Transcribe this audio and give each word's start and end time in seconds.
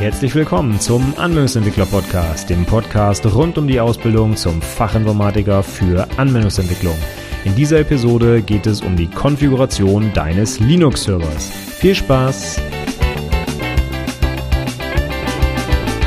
Herzlich 0.00 0.34
willkommen 0.34 0.80
zum 0.80 1.12
Anwendungsentwickler 1.18 1.84
Podcast, 1.84 2.48
dem 2.48 2.64
Podcast 2.64 3.26
rund 3.34 3.58
um 3.58 3.68
die 3.68 3.80
Ausbildung 3.80 4.34
zum 4.34 4.62
Fachinformatiker 4.62 5.62
für 5.62 6.08
Anwendungsentwicklung. 6.16 6.96
In 7.44 7.54
dieser 7.54 7.80
Episode 7.80 8.40
geht 8.40 8.66
es 8.66 8.80
um 8.80 8.96
die 8.96 9.08
Konfiguration 9.08 10.10
deines 10.14 10.58
Linux-Servers. 10.58 11.50
Viel 11.50 11.94
Spaß! 11.94 12.79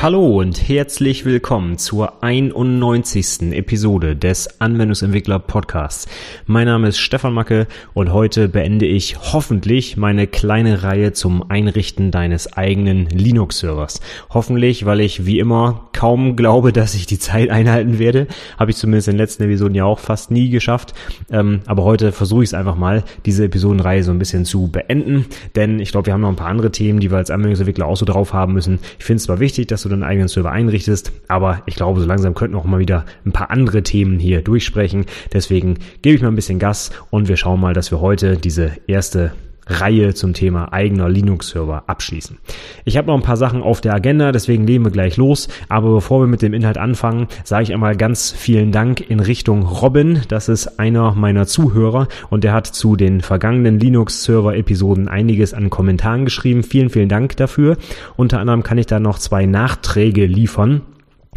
Hallo 0.03 0.41
und 0.41 0.67
herzlich 0.67 1.23
willkommen 1.23 1.77
zur 1.77 2.21
91. 2.25 3.53
Episode 3.53 4.17
des 4.17 4.59
Anwendungsentwickler 4.59 5.39
Podcasts. 5.39 6.09
Mein 6.45 6.65
Name 6.65 6.89
ist 6.89 6.97
Stefan 6.97 7.33
Macke 7.33 7.67
und 7.93 8.11
heute 8.11 8.49
beende 8.49 8.85
ich 8.85 9.31
hoffentlich 9.31 9.95
meine 9.95 10.27
kleine 10.27 10.83
Reihe 10.83 11.13
zum 11.13 11.49
Einrichten 11.49 12.11
deines 12.11 12.51
eigenen 12.51 13.05
Linux-Servers. 13.05 14.01
Hoffentlich, 14.29 14.85
weil 14.85 14.99
ich 14.99 15.25
wie 15.25 15.39
immer 15.39 15.87
kaum 15.93 16.35
glaube, 16.35 16.73
dass 16.73 16.95
ich 16.95 17.05
die 17.05 17.17
Zeit 17.17 17.49
einhalten 17.49 17.97
werde. 17.97 18.27
Habe 18.59 18.71
ich 18.71 18.77
zumindest 18.77 19.07
in 19.07 19.13
den 19.13 19.19
letzten 19.19 19.43
Episoden 19.43 19.73
ja 19.73 19.85
auch 19.85 19.99
fast 19.99 20.31
nie 20.31 20.49
geschafft. 20.49 20.93
Ähm, 21.31 21.61
aber 21.65 21.85
heute 21.85 22.11
versuche 22.11 22.43
ich 22.43 22.49
es 22.49 22.53
einfach 22.53 22.75
mal, 22.75 23.05
diese 23.25 23.45
Episodenreihe 23.45 24.03
so 24.03 24.11
ein 24.11 24.19
bisschen 24.19 24.43
zu 24.43 24.67
beenden. 24.67 25.27
Denn 25.55 25.79
ich 25.79 25.93
glaube, 25.93 26.07
wir 26.07 26.13
haben 26.13 26.19
noch 26.19 26.27
ein 26.27 26.35
paar 26.35 26.49
andere 26.49 26.73
Themen, 26.73 26.99
die 26.99 27.09
wir 27.09 27.19
als 27.19 27.31
Anwendungsentwickler 27.31 27.85
auch 27.85 27.95
so 27.95 28.03
drauf 28.03 28.33
haben 28.33 28.51
müssen. 28.51 28.79
Ich 28.99 29.05
finde 29.05 29.19
es 29.19 29.23
zwar 29.23 29.39
wichtig, 29.39 29.67
dass 29.67 29.83
du 29.83 29.92
deinen 29.93 30.03
eigenen 30.03 30.27
Server 30.27 30.51
einrichtest. 30.51 31.11
Aber 31.27 31.61
ich 31.65 31.75
glaube, 31.75 31.99
so 31.99 32.05
langsam 32.05 32.33
könnten 32.33 32.55
auch 32.55 32.65
mal 32.65 32.79
wieder 32.79 33.05
ein 33.25 33.31
paar 33.31 33.51
andere 33.51 33.83
Themen 33.83 34.19
hier 34.19 34.41
durchsprechen. 34.41 35.05
Deswegen 35.31 35.79
gebe 36.01 36.15
ich 36.15 36.21
mal 36.21 36.29
ein 36.29 36.35
bisschen 36.35 36.59
Gas 36.59 36.91
und 37.09 37.27
wir 37.27 37.37
schauen 37.37 37.59
mal, 37.59 37.73
dass 37.73 37.91
wir 37.91 38.01
heute 38.01 38.37
diese 38.37 38.73
erste 38.87 39.33
Reihe 39.67 40.13
zum 40.13 40.33
Thema 40.33 40.73
eigener 40.73 41.09
Linux-Server 41.09 41.83
abschließen. 41.87 42.37
Ich 42.85 42.97
habe 42.97 43.07
noch 43.07 43.15
ein 43.15 43.21
paar 43.21 43.37
Sachen 43.37 43.61
auf 43.61 43.81
der 43.81 43.93
Agenda, 43.93 44.31
deswegen 44.31 44.65
legen 44.67 44.83
wir 44.83 44.91
gleich 44.91 45.17
los. 45.17 45.47
Aber 45.69 45.93
bevor 45.93 46.21
wir 46.21 46.27
mit 46.27 46.41
dem 46.41 46.53
Inhalt 46.53 46.77
anfangen, 46.77 47.27
sage 47.43 47.63
ich 47.63 47.73
einmal 47.73 47.95
ganz 47.95 48.31
vielen 48.31 48.71
Dank 48.71 49.09
in 49.09 49.19
Richtung 49.19 49.63
Robin. 49.63 50.21
Das 50.27 50.49
ist 50.49 50.79
einer 50.79 51.13
meiner 51.13 51.47
Zuhörer 51.47 52.07
und 52.29 52.43
der 52.43 52.53
hat 52.53 52.67
zu 52.67 52.95
den 52.95 53.21
vergangenen 53.21 53.79
Linux-Server-Episoden 53.79 55.07
einiges 55.07 55.53
an 55.53 55.69
Kommentaren 55.69 56.25
geschrieben. 56.25 56.63
Vielen, 56.63 56.89
vielen 56.89 57.09
Dank 57.09 57.37
dafür. 57.37 57.77
Unter 58.15 58.39
anderem 58.39 58.63
kann 58.63 58.77
ich 58.77 58.85
da 58.85 58.99
noch 58.99 59.19
zwei 59.19 59.45
Nachträge 59.45 60.25
liefern 60.25 60.81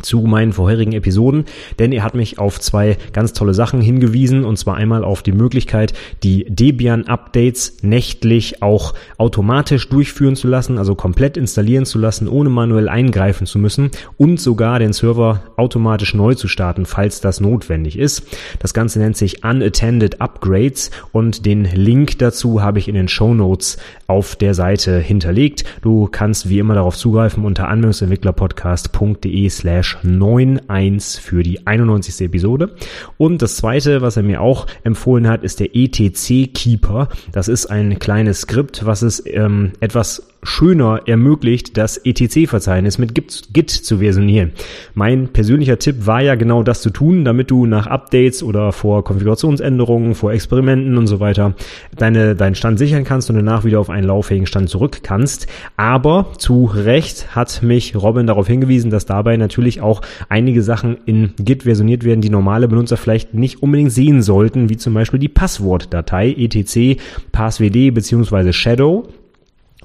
zu 0.03 0.21
meinen 0.21 0.53
vorherigen 0.53 0.93
Episoden, 0.93 1.45
denn 1.79 1.93
er 1.93 2.03
hat 2.03 2.15
mich 2.15 2.39
auf 2.39 2.61
zwei 2.61 2.97
ganz 3.13 3.33
tolle 3.33 3.55
Sachen 3.55 3.81
hingewiesen 3.81 4.45
und 4.45 4.57
zwar 4.59 4.77
einmal 4.77 5.05
auf 5.05 5.23
die 5.23 5.33
Möglichkeit, 5.33 5.93
die 6.23 6.45
Debian-Updates 6.49 7.79
nächtlich 7.83 8.63
auch 8.63 8.95
automatisch 9.19 9.89
durchführen 9.89 10.37
zu 10.37 10.49
lassen, 10.49 10.79
also 10.79 10.95
komplett 10.95 11.37
installieren 11.37 11.87
zu 11.87 11.99
lassen, 11.99 12.29
ohne 12.29 12.51
manuell 12.51 12.89
eingreifen 12.89 13.47
zu 13.47 13.59
müssen 13.59 13.91
und 14.17 14.41
sogar 14.41 14.79
den 14.79 14.93
Server 14.93 15.43
automatisch 15.57 16.15
neu 16.15 16.35
zu 16.35 16.49
starten, 16.49 16.87
falls 16.87 17.21
das 17.21 17.41
notwendig 17.41 17.99
ist. 17.99 18.27
Das 18.59 18.75
Ganze 18.75 18.99
nennt 18.99 19.17
sich 19.17 19.45
Unattended 19.45 20.21
Upgrades 20.21 20.91
und 21.13 21.47
den 21.47 21.65
Link 21.65 22.19
dazu 22.19 22.63
habe 22.63 22.79
ich 22.79 22.89
in 22.89 22.95
den 22.95 23.09
Show 23.09 23.35
Notes 23.35 23.79
auf 24.07 24.37
der 24.37 24.55
Seite 24.55 24.99
hinterlegt. 24.99 25.65
Du 25.83 26.09
kannst 26.11 26.49
wie 26.49 26.59
immer 26.59 26.75
darauf 26.75 26.97
zugreifen 26.97 27.45
unter 27.45 27.69
anwendungsentwicklerpodcast.de 27.69 29.49
slash 29.49 29.86
slash 29.87 29.97
91 30.05 31.21
für 31.21 31.43
die 31.43 31.67
91. 31.67 32.21
Episode. 32.27 32.75
Und 33.17 33.43
das 33.43 33.57
zweite, 33.57 34.03
was 34.03 34.17
er 34.17 34.23
mir 34.23 34.41
auch 34.41 34.67
empfohlen 34.85 35.29
hat, 35.29 35.45
ist 35.45 35.61
der 35.61 35.75
ETC 35.75 36.53
Keeper. 36.53 37.09
Das 37.33 37.49
ist 37.49 37.67
ein 37.67 37.99
kleines 37.99 38.43
Skript, 38.43 38.85
was 38.85 39.03
es 39.03 39.23
ähm, 39.27 39.73
etwas 39.81 40.29
schöner 40.47 41.03
ermöglicht, 41.07 41.77
das 41.77 41.99
ETC-Verzeichnis 41.99 42.99
mit 42.99 43.15
Git 43.15 43.71
zu 43.71 43.99
versionieren. 43.99 44.53
Mein 44.95 45.29
persönlicher 45.29 45.79
Tipp 45.79 46.07
war 46.07 46.23
ja 46.23 46.35
genau 46.35 46.63
das 46.63 46.81
zu 46.81 46.91
tun, 46.91 47.25
damit 47.25 47.51
du 47.51 47.67
nach 47.67 47.87
Updates 47.87 48.43
oder 48.43 48.73
vor 48.73 49.05
Konfigurationsänderungen, 49.05 50.15
vor 50.15 50.33
Experimenten 50.33 50.97
und 50.97 51.07
so 51.07 51.21
weiter 51.21 51.55
deine, 51.97 52.35
deinen 52.35 52.55
Stand 52.55 52.79
sichern 52.79 53.05
kannst 53.05 53.29
und 53.29 53.37
danach 53.37 53.65
wieder 53.65 53.81
auf 53.81 53.91
einen 53.91 54.07
lauffähigen 54.07 54.47
Stand 54.47 54.69
zurück 54.69 55.01
kannst. 55.03 55.47
Aber 55.77 56.33
zu 56.39 56.65
Recht 56.65 57.35
hat 57.35 57.63
mich 57.63 57.95
Robin 57.95 58.27
darauf 58.27 58.47
hingewiesen, 58.47 58.91
dass 58.91 59.07
dabei 59.07 59.37
natürlich 59.37 59.81
auch 59.81 60.01
einige 60.29 60.63
Sachen 60.63 60.99
in 61.07 61.35
Git 61.39 61.65
versioniert 61.65 62.05
werden, 62.05 62.21
die 62.21 62.31
normale 62.31 62.69
Benutzer 62.69 62.97
vielleicht 62.97 63.35
nicht 63.35 63.63
unbedingt 63.63 63.93
sehen 63.93 64.23
sollten, 64.23 64.69
wie 64.71 64.77
zum 64.77 64.95
Beispiel 64.95 65.21
die 65.21 65.29
Passwortdatei 65.29 66.33
etc 66.33 66.97
passwd 67.33 67.91
bzw. 67.91 68.53
shadow 68.53 69.09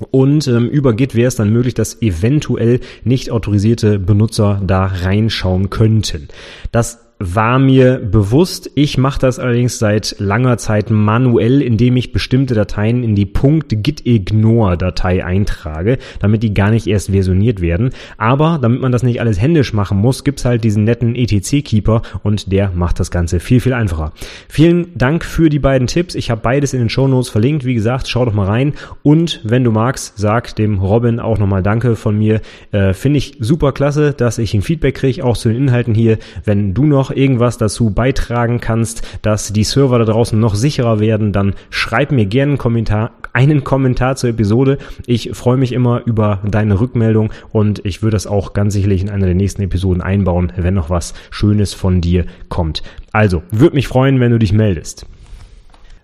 und 0.09 0.47
ähm, 0.47 0.67
über 0.67 0.93
Git 0.93 1.15
wäre 1.15 1.27
es 1.27 1.35
dann 1.35 1.51
möglich, 1.51 1.73
dass 1.73 2.01
eventuell 2.01 2.79
nicht 3.03 3.31
autorisierte 3.31 3.99
Benutzer 3.99 4.61
da 4.65 4.85
reinschauen 4.85 5.69
könnten. 5.69 6.27
Das 6.71 6.99
war 7.21 7.59
mir 7.59 7.99
bewusst. 7.99 8.71
Ich 8.73 8.97
mache 8.97 9.19
das 9.19 9.37
allerdings 9.37 9.77
seit 9.77 10.15
langer 10.17 10.57
Zeit 10.57 10.89
manuell, 10.89 11.61
indem 11.61 11.95
ich 11.95 12.11
bestimmte 12.11 12.55
Dateien 12.55 13.03
in 13.03 13.15
die 13.15 13.31
.gitignore-Datei 13.31 15.23
eintrage, 15.23 15.99
damit 16.19 16.41
die 16.41 16.53
gar 16.53 16.71
nicht 16.71 16.87
erst 16.87 17.11
versioniert 17.11 17.61
werden. 17.61 17.91
Aber 18.17 18.59
damit 18.61 18.81
man 18.81 18.91
das 18.91 19.03
nicht 19.03 19.21
alles 19.21 19.39
händisch 19.39 19.73
machen 19.73 19.99
muss, 19.99 20.23
gibt's 20.23 20.45
halt 20.45 20.63
diesen 20.63 20.83
netten 20.83 21.15
ETC-Keeper 21.15 22.01
und 22.23 22.51
der 22.51 22.71
macht 22.73 22.99
das 22.99 23.11
Ganze 23.11 23.39
viel, 23.39 23.59
viel 23.59 23.73
einfacher. 23.73 24.13
Vielen 24.49 24.97
Dank 24.97 25.23
für 25.23 25.49
die 25.49 25.59
beiden 25.59 25.87
Tipps. 25.87 26.15
Ich 26.15 26.31
habe 26.31 26.41
beides 26.41 26.73
in 26.73 26.79
den 26.79 26.89
Show 26.89 27.07
Notes 27.07 27.29
verlinkt. 27.29 27.65
Wie 27.65 27.75
gesagt, 27.75 28.07
schau 28.07 28.25
doch 28.25 28.33
mal 28.33 28.47
rein. 28.47 28.73
Und 29.03 29.41
wenn 29.43 29.63
du 29.63 29.71
magst, 29.71 30.17
sag 30.17 30.55
dem 30.55 30.79
Robin 30.79 31.19
auch 31.19 31.37
nochmal 31.37 31.61
Danke 31.61 31.95
von 31.95 32.17
mir. 32.17 32.41
Äh, 32.71 32.93
Finde 32.93 33.19
ich 33.19 33.37
super 33.39 33.71
klasse, 33.71 34.13
dass 34.13 34.39
ich 34.39 34.53
ein 34.55 34.63
Feedback 34.63 34.95
kriege, 34.95 35.23
auch 35.23 35.37
zu 35.37 35.49
den 35.49 35.57
Inhalten 35.57 35.93
hier. 35.93 36.17
Wenn 36.43 36.73
du 36.73 36.85
noch 36.85 37.10
irgendwas 37.15 37.57
dazu 37.57 37.89
beitragen 37.91 38.59
kannst, 38.59 39.01
dass 39.21 39.53
die 39.53 39.63
Server 39.63 39.99
da 39.99 40.05
draußen 40.05 40.39
noch 40.39 40.55
sicherer 40.55 40.99
werden, 40.99 41.33
dann 41.33 41.53
schreib 41.69 42.11
mir 42.11 42.25
gerne 42.25 42.51
einen 42.51 42.57
Kommentar, 42.57 43.11
einen 43.33 43.63
Kommentar 43.63 44.15
zur 44.15 44.29
Episode. 44.29 44.77
Ich 45.05 45.31
freue 45.33 45.57
mich 45.57 45.71
immer 45.71 46.01
über 46.05 46.39
deine 46.45 46.79
Rückmeldung 46.79 47.31
und 47.51 47.85
ich 47.85 48.01
würde 48.01 48.15
das 48.15 48.27
auch 48.27 48.53
ganz 48.53 48.73
sicherlich 48.73 49.01
in 49.01 49.09
einer 49.09 49.25
der 49.25 49.35
nächsten 49.35 49.61
Episoden 49.61 50.01
einbauen, 50.01 50.51
wenn 50.55 50.73
noch 50.73 50.89
was 50.89 51.13
Schönes 51.29 51.73
von 51.73 52.01
dir 52.01 52.25
kommt. 52.49 52.83
Also, 53.11 53.43
würde 53.51 53.75
mich 53.75 53.87
freuen, 53.87 54.19
wenn 54.19 54.31
du 54.31 54.39
dich 54.39 54.53
meldest. 54.53 55.05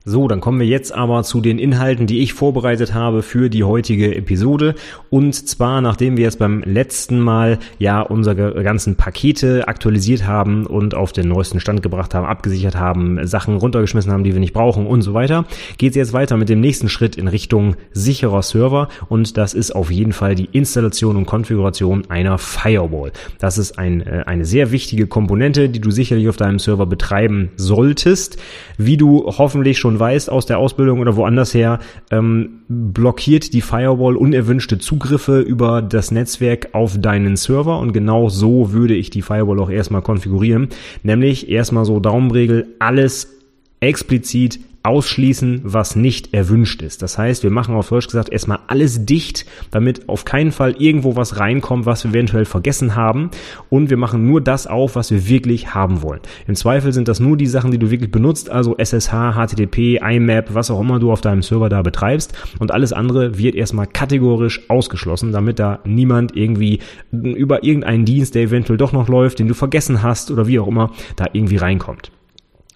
So, 0.09 0.29
dann 0.29 0.39
kommen 0.39 0.61
wir 0.61 0.67
jetzt 0.67 0.95
aber 0.95 1.23
zu 1.23 1.41
den 1.41 1.59
Inhalten, 1.59 2.07
die 2.07 2.19
ich 2.19 2.31
vorbereitet 2.31 2.93
habe 2.93 3.21
für 3.21 3.49
die 3.49 3.65
heutige 3.65 4.15
Episode. 4.15 4.73
Und 5.09 5.35
zwar, 5.35 5.81
nachdem 5.81 6.15
wir 6.15 6.23
jetzt 6.23 6.39
beim 6.39 6.63
letzten 6.63 7.19
Mal 7.19 7.59
ja 7.77 8.03
unsere 8.03 8.63
ganzen 8.63 8.95
Pakete 8.95 9.67
aktualisiert 9.67 10.25
haben 10.25 10.65
und 10.65 10.95
auf 10.95 11.11
den 11.11 11.27
neuesten 11.27 11.59
Stand 11.59 11.83
gebracht 11.83 12.15
haben, 12.15 12.25
abgesichert 12.25 12.77
haben, 12.77 13.27
Sachen 13.27 13.57
runtergeschmissen 13.57 14.09
haben, 14.09 14.23
die 14.23 14.31
wir 14.31 14.39
nicht 14.39 14.53
brauchen 14.53 14.87
und 14.87 15.01
so 15.01 15.13
weiter, 15.13 15.43
geht 15.77 15.89
es 15.89 15.97
jetzt 15.97 16.13
weiter 16.13 16.37
mit 16.37 16.47
dem 16.47 16.61
nächsten 16.61 16.87
Schritt 16.87 17.17
in 17.17 17.27
Richtung 17.27 17.75
sicherer 17.91 18.43
Server. 18.43 18.87
Und 19.09 19.35
das 19.35 19.53
ist 19.53 19.71
auf 19.75 19.91
jeden 19.91 20.13
Fall 20.13 20.35
die 20.35 20.47
Installation 20.53 21.17
und 21.17 21.25
Konfiguration 21.25 22.03
einer 22.07 22.37
Firewall. 22.37 23.11
Das 23.39 23.57
ist 23.57 23.77
ein, 23.77 24.07
äh, 24.07 24.23
eine 24.25 24.45
sehr 24.45 24.71
wichtige 24.71 25.05
Komponente, 25.05 25.67
die 25.67 25.81
du 25.81 25.91
sicherlich 25.91 26.29
auf 26.29 26.37
deinem 26.37 26.59
Server 26.59 26.85
betreiben 26.85 27.51
solltest. 27.57 28.37
Wie 28.77 28.95
du 28.95 29.25
hoffentlich 29.37 29.77
schon 29.77 29.96
weißt 29.99 30.29
aus 30.31 30.45
der 30.45 30.59
Ausbildung 30.59 30.99
oder 30.99 31.15
woanders 31.15 31.53
her, 31.53 31.79
ähm, 32.11 32.61
blockiert 32.67 33.53
die 33.53 33.61
Firewall 33.61 34.15
unerwünschte 34.15 34.77
Zugriffe 34.77 35.39
über 35.39 35.81
das 35.81 36.11
Netzwerk 36.11 36.69
auf 36.73 36.99
deinen 36.99 37.35
Server 37.37 37.79
und 37.79 37.93
genau 37.93 38.29
so 38.29 38.73
würde 38.73 38.95
ich 38.95 39.09
die 39.09 39.21
Firewall 39.21 39.59
auch 39.59 39.69
erstmal 39.69 40.01
konfigurieren. 40.01 40.69
Nämlich 41.03 41.49
erstmal 41.49 41.85
so 41.85 41.99
Daumenregel, 41.99 42.67
alles 42.79 43.36
explizit 43.79 44.59
ausschließen, 44.87 45.61
was 45.65 45.97
nicht 45.97 46.33
erwünscht 46.33 46.81
ist. 46.81 47.01
Das 47.01 47.17
heißt, 47.17 47.43
wir 47.43 47.51
machen 47.51 47.75
auf 47.75 47.89
Deutsch 47.89 48.07
gesagt 48.07 48.29
erstmal 48.29 48.59
alles 48.67 49.05
dicht, 49.05 49.45
damit 49.69 50.07
auf 50.07 50.23
keinen 50.23 50.53
Fall 50.53 50.75
irgendwo 50.79 51.17
was 51.17 51.39
reinkommt, 51.39 51.85
was 51.85 52.05
wir 52.05 52.11
eventuell 52.11 52.45
vergessen 52.45 52.95
haben. 52.95 53.29
Und 53.69 53.89
wir 53.89 53.97
machen 53.97 54.25
nur 54.25 54.39
das 54.39 54.65
auf, 54.65 54.95
was 54.95 55.11
wir 55.11 55.27
wirklich 55.27 55.73
haben 55.73 56.01
wollen. 56.01 56.21
Im 56.47 56.55
Zweifel 56.55 56.93
sind 56.93 57.09
das 57.09 57.19
nur 57.19 57.35
die 57.35 57.47
Sachen, 57.47 57.71
die 57.71 57.79
du 57.79 57.91
wirklich 57.91 58.11
benutzt, 58.11 58.49
also 58.49 58.77
SSH, 58.77 59.33
HTTP, 59.33 59.99
IMAP, 60.01 60.53
was 60.53 60.71
auch 60.71 60.79
immer 60.79 60.99
du 60.99 61.11
auf 61.11 61.19
deinem 61.19 61.41
Server 61.41 61.67
da 61.67 61.81
betreibst. 61.81 62.33
Und 62.59 62.71
alles 62.71 62.93
andere 62.93 63.37
wird 63.37 63.55
erstmal 63.55 63.87
kategorisch 63.87 64.69
ausgeschlossen, 64.69 65.33
damit 65.33 65.59
da 65.59 65.79
niemand 65.83 66.37
irgendwie 66.37 66.79
über 67.11 67.63
irgendeinen 67.63 68.05
Dienst, 68.05 68.35
der 68.35 68.43
eventuell 68.43 68.77
doch 68.77 68.93
noch 68.93 69.09
läuft, 69.09 69.39
den 69.39 69.49
du 69.49 69.53
vergessen 69.53 70.01
hast 70.01 70.31
oder 70.31 70.47
wie 70.47 70.59
auch 70.59 70.67
immer, 70.67 70.91
da 71.17 71.25
irgendwie 71.33 71.57
reinkommt. 71.57 72.11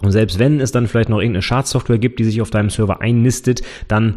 Und 0.01 0.11
selbst 0.11 0.39
wenn 0.39 0.59
es 0.59 0.71
dann 0.71 0.87
vielleicht 0.87 1.09
noch 1.09 1.19
irgendeine 1.19 1.43
Schadsoftware 1.43 1.99
gibt, 1.99 2.19
die 2.19 2.23
sich 2.23 2.41
auf 2.41 2.49
deinem 2.49 2.69
Server 2.69 3.01
einnistet, 3.01 3.61
dann 3.87 4.15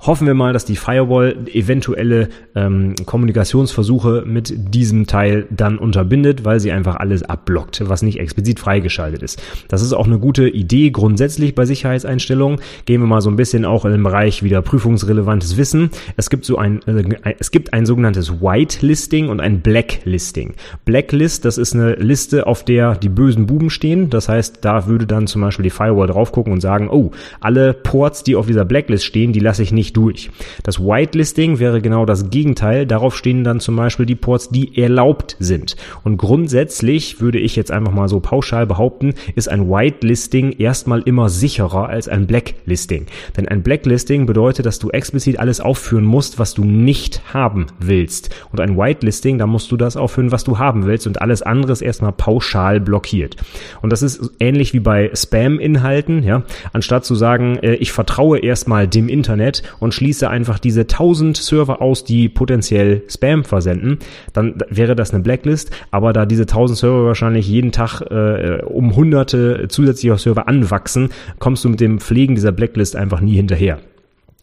Hoffen 0.00 0.26
wir 0.26 0.34
mal, 0.34 0.52
dass 0.52 0.64
die 0.64 0.76
Firewall 0.76 1.36
eventuelle 1.52 2.28
ähm, 2.54 2.94
Kommunikationsversuche 3.06 4.24
mit 4.26 4.52
diesem 4.74 5.06
Teil 5.06 5.46
dann 5.50 5.78
unterbindet, 5.78 6.44
weil 6.44 6.60
sie 6.60 6.72
einfach 6.72 6.96
alles 6.96 7.22
abblockt, 7.22 7.88
was 7.88 8.02
nicht 8.02 8.20
explizit 8.20 8.60
freigeschaltet 8.60 9.22
ist. 9.22 9.42
Das 9.68 9.82
ist 9.82 9.92
auch 9.92 10.06
eine 10.06 10.18
gute 10.18 10.48
Idee 10.48 10.90
grundsätzlich 10.90 11.54
bei 11.54 11.64
Sicherheitseinstellungen. 11.64 12.60
Gehen 12.84 13.00
wir 13.00 13.06
mal 13.06 13.20
so 13.20 13.30
ein 13.30 13.36
bisschen 13.36 13.64
auch 13.64 13.84
in 13.84 13.92
den 13.92 14.02
Bereich 14.02 14.42
wieder 14.42 14.62
prüfungsrelevantes 14.62 15.56
Wissen. 15.56 15.90
Es 16.16 16.28
gibt 16.28 16.44
so 16.44 16.58
ein, 16.58 16.82
äh, 16.86 17.34
es 17.38 17.50
gibt 17.50 17.72
ein 17.72 17.86
sogenanntes 17.86 18.40
Whitelisting 18.40 19.28
und 19.28 19.40
ein 19.40 19.60
Blacklisting. 19.60 20.54
Blacklist, 20.84 21.44
das 21.44 21.58
ist 21.58 21.74
eine 21.74 21.94
Liste, 21.94 22.46
auf 22.46 22.64
der 22.64 22.94
die 22.96 23.08
bösen 23.08 23.46
Buben 23.46 23.70
stehen. 23.70 24.10
Das 24.10 24.28
heißt, 24.28 24.58
da 24.62 24.86
würde 24.86 25.06
dann 25.06 25.26
zum 25.26 25.40
Beispiel 25.40 25.64
die 25.64 25.70
Firewall 25.70 26.08
drauf 26.08 26.32
gucken 26.32 26.52
und 26.52 26.60
sagen, 26.60 26.88
oh, 26.90 27.10
alle 27.40 27.72
Ports, 27.72 28.22
die 28.22 28.36
auf 28.36 28.46
dieser 28.46 28.64
Blacklist 28.64 29.04
stehen, 29.04 29.32
die 29.32 29.40
lasse 29.40 29.62
ich 29.62 29.72
nicht 29.72 29.93
durch. 29.96 30.30
Das 30.62 30.80
Whitelisting 30.80 31.58
wäre 31.58 31.80
genau 31.80 32.04
das 32.04 32.30
Gegenteil. 32.30 32.86
Darauf 32.86 33.16
stehen 33.16 33.44
dann 33.44 33.60
zum 33.60 33.76
Beispiel 33.76 34.06
die 34.06 34.14
Ports, 34.14 34.50
die 34.50 34.76
erlaubt 34.80 35.36
sind. 35.38 35.76
Und 36.02 36.18
grundsätzlich 36.18 37.20
würde 37.20 37.38
ich 37.38 37.56
jetzt 37.56 37.70
einfach 37.70 37.92
mal 37.92 38.08
so 38.08 38.20
pauschal 38.20 38.66
behaupten, 38.66 39.14
ist 39.34 39.48
ein 39.48 39.68
Whitelisting 39.70 40.52
erstmal 40.52 41.02
immer 41.02 41.28
sicherer 41.28 41.88
als 41.88 42.08
ein 42.08 42.26
Blacklisting. 42.26 43.06
Denn 43.36 43.48
ein 43.48 43.62
Blacklisting 43.62 44.26
bedeutet, 44.26 44.66
dass 44.66 44.78
du 44.78 44.90
explizit 44.90 45.38
alles 45.38 45.60
aufführen 45.60 46.04
musst, 46.04 46.38
was 46.38 46.54
du 46.54 46.64
nicht 46.64 47.34
haben 47.34 47.66
willst. 47.78 48.34
Und 48.52 48.60
ein 48.60 48.76
Whitelisting, 48.76 49.38
da 49.38 49.46
musst 49.46 49.70
du 49.72 49.76
das 49.76 49.96
aufführen, 49.96 50.32
was 50.32 50.44
du 50.44 50.58
haben 50.58 50.86
willst 50.86 51.06
und 51.06 51.20
alles 51.20 51.42
andere 51.42 51.72
ist 51.72 51.82
erstmal 51.82 52.12
pauschal 52.12 52.80
blockiert. 52.80 53.36
Und 53.82 53.92
das 53.92 54.02
ist 54.02 54.32
ähnlich 54.40 54.72
wie 54.72 54.80
bei 54.80 55.10
Spam-Inhalten, 55.14 56.22
ja. 56.22 56.42
Anstatt 56.72 57.04
zu 57.04 57.14
sagen, 57.14 57.56
äh, 57.56 57.74
ich 57.74 57.92
vertraue 57.92 58.38
erstmal 58.38 58.88
dem 58.88 59.08
Internet 59.08 59.62
und 59.80 59.94
schließe 59.94 60.28
einfach 60.28 60.58
diese 60.58 60.82
1000 60.82 61.36
Server 61.36 61.80
aus, 61.82 62.04
die 62.04 62.28
potenziell 62.28 63.02
Spam 63.08 63.44
versenden, 63.44 63.98
dann 64.32 64.56
wäre 64.68 64.96
das 64.96 65.12
eine 65.12 65.22
Blacklist. 65.22 65.70
Aber 65.90 66.12
da 66.12 66.26
diese 66.26 66.42
1000 66.42 66.78
Server 66.78 67.06
wahrscheinlich 67.06 67.48
jeden 67.48 67.72
Tag 67.72 68.00
äh, 68.02 68.62
um 68.64 68.96
hunderte 68.96 69.68
zusätzlicher 69.68 70.18
Server 70.18 70.48
anwachsen, 70.48 71.10
kommst 71.38 71.64
du 71.64 71.68
mit 71.68 71.80
dem 71.80 72.00
Pflegen 72.00 72.34
dieser 72.34 72.52
Blacklist 72.52 72.96
einfach 72.96 73.20
nie 73.20 73.34
hinterher. 73.34 73.78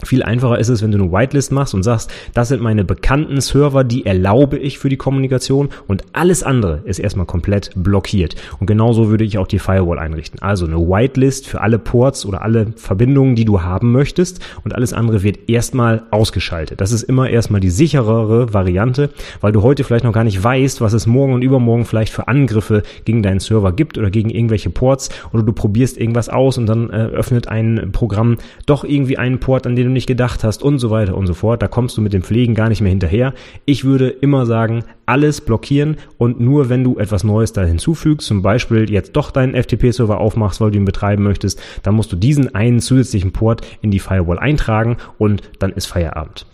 Viel 0.05 0.23
einfacher 0.23 0.57
ist 0.57 0.69
es, 0.69 0.81
wenn 0.81 0.91
du 0.91 0.97
eine 0.97 1.11
Whitelist 1.11 1.51
machst 1.51 1.73
und 1.73 1.83
sagst, 1.83 2.11
das 2.33 2.47
sind 2.47 2.61
meine 2.61 2.83
bekannten 2.83 3.39
Server, 3.41 3.83
die 3.83 4.05
erlaube 4.05 4.57
ich 4.57 4.79
für 4.79 4.89
die 4.89 4.97
Kommunikation 4.97 5.69
und 5.87 6.03
alles 6.13 6.43
andere 6.43 6.81
ist 6.85 6.99
erstmal 6.99 7.25
komplett 7.25 7.71
blockiert. 7.75 8.35
Und 8.59 8.67
genauso 8.67 9.09
würde 9.09 9.23
ich 9.23 9.37
auch 9.37 9.47
die 9.47 9.59
Firewall 9.59 9.99
einrichten. 9.99 10.41
Also 10.41 10.65
eine 10.65 10.77
Whitelist 10.77 11.47
für 11.47 11.61
alle 11.61 11.79
Ports 11.79 12.25
oder 12.25 12.41
alle 12.41 12.73
Verbindungen, 12.75 13.35
die 13.35 13.45
du 13.45 13.61
haben 13.61 13.91
möchtest 13.91 14.39
und 14.63 14.75
alles 14.75 14.93
andere 14.93 15.23
wird 15.23 15.49
erstmal 15.49 16.03
ausgeschaltet. 16.11 16.81
Das 16.81 16.91
ist 16.91 17.03
immer 17.03 17.29
erstmal 17.29 17.61
die 17.61 17.69
sicherere 17.69 18.53
Variante, 18.53 19.11
weil 19.39 19.51
du 19.51 19.61
heute 19.61 19.83
vielleicht 19.83 20.05
noch 20.05 20.13
gar 20.13 20.23
nicht 20.23 20.43
weißt, 20.43 20.81
was 20.81 20.93
es 20.93 21.05
morgen 21.05 21.33
und 21.33 21.43
übermorgen 21.43 21.85
vielleicht 21.85 22.13
für 22.13 22.27
Angriffe 22.27 22.83
gegen 23.05 23.23
deinen 23.23 23.39
Server 23.39 23.71
gibt 23.71 23.97
oder 23.97 24.09
gegen 24.09 24.29
irgendwelche 24.29 24.69
Ports 24.69 25.09
oder 25.31 25.43
du 25.43 25.53
probierst 25.53 25.97
irgendwas 25.97 26.29
aus 26.29 26.57
und 26.57 26.65
dann 26.65 26.89
äh, 26.89 27.05
öffnet 27.05 27.47
ein 27.47 27.89
Programm 27.91 28.37
doch 28.65 28.83
irgendwie 28.83 29.17
einen 29.17 29.39
Port, 29.39 29.67
an 29.67 29.75
den 29.75 29.90
du 29.91 29.93
nicht 29.93 30.07
gedacht 30.07 30.43
hast 30.43 30.63
und 30.63 30.79
so 30.79 30.89
weiter 30.89 31.15
und 31.15 31.27
so 31.27 31.33
fort. 31.33 31.61
Da 31.61 31.67
kommst 31.67 31.97
du 31.97 32.01
mit 32.01 32.13
dem 32.13 32.23
Pflegen 32.23 32.55
gar 32.55 32.69
nicht 32.69 32.81
mehr 32.81 32.89
hinterher. 32.89 33.33
Ich 33.65 33.83
würde 33.83 34.09
immer 34.09 34.45
sagen, 34.45 34.83
alles 35.05 35.41
blockieren 35.41 35.97
und 36.17 36.39
nur 36.39 36.69
wenn 36.69 36.83
du 36.83 36.97
etwas 36.97 37.23
Neues 37.23 37.53
da 37.53 37.63
hinzufügst, 37.63 38.27
zum 38.27 38.41
Beispiel 38.41 38.89
jetzt 38.89 39.15
doch 39.15 39.31
deinen 39.31 39.53
FTP-Server 39.53 40.19
aufmachst, 40.19 40.61
weil 40.61 40.71
du 40.71 40.77
ihn 40.77 40.85
betreiben 40.85 41.23
möchtest, 41.23 41.61
dann 41.83 41.95
musst 41.95 42.11
du 42.11 42.15
diesen 42.15 42.55
einen 42.55 42.79
zusätzlichen 42.79 43.31
Port 43.31 43.61
in 43.81 43.91
die 43.91 43.99
Firewall 43.99 44.39
eintragen 44.39 44.97
und 45.17 45.41
dann 45.59 45.71
ist 45.71 45.87
Feierabend. 45.87 46.45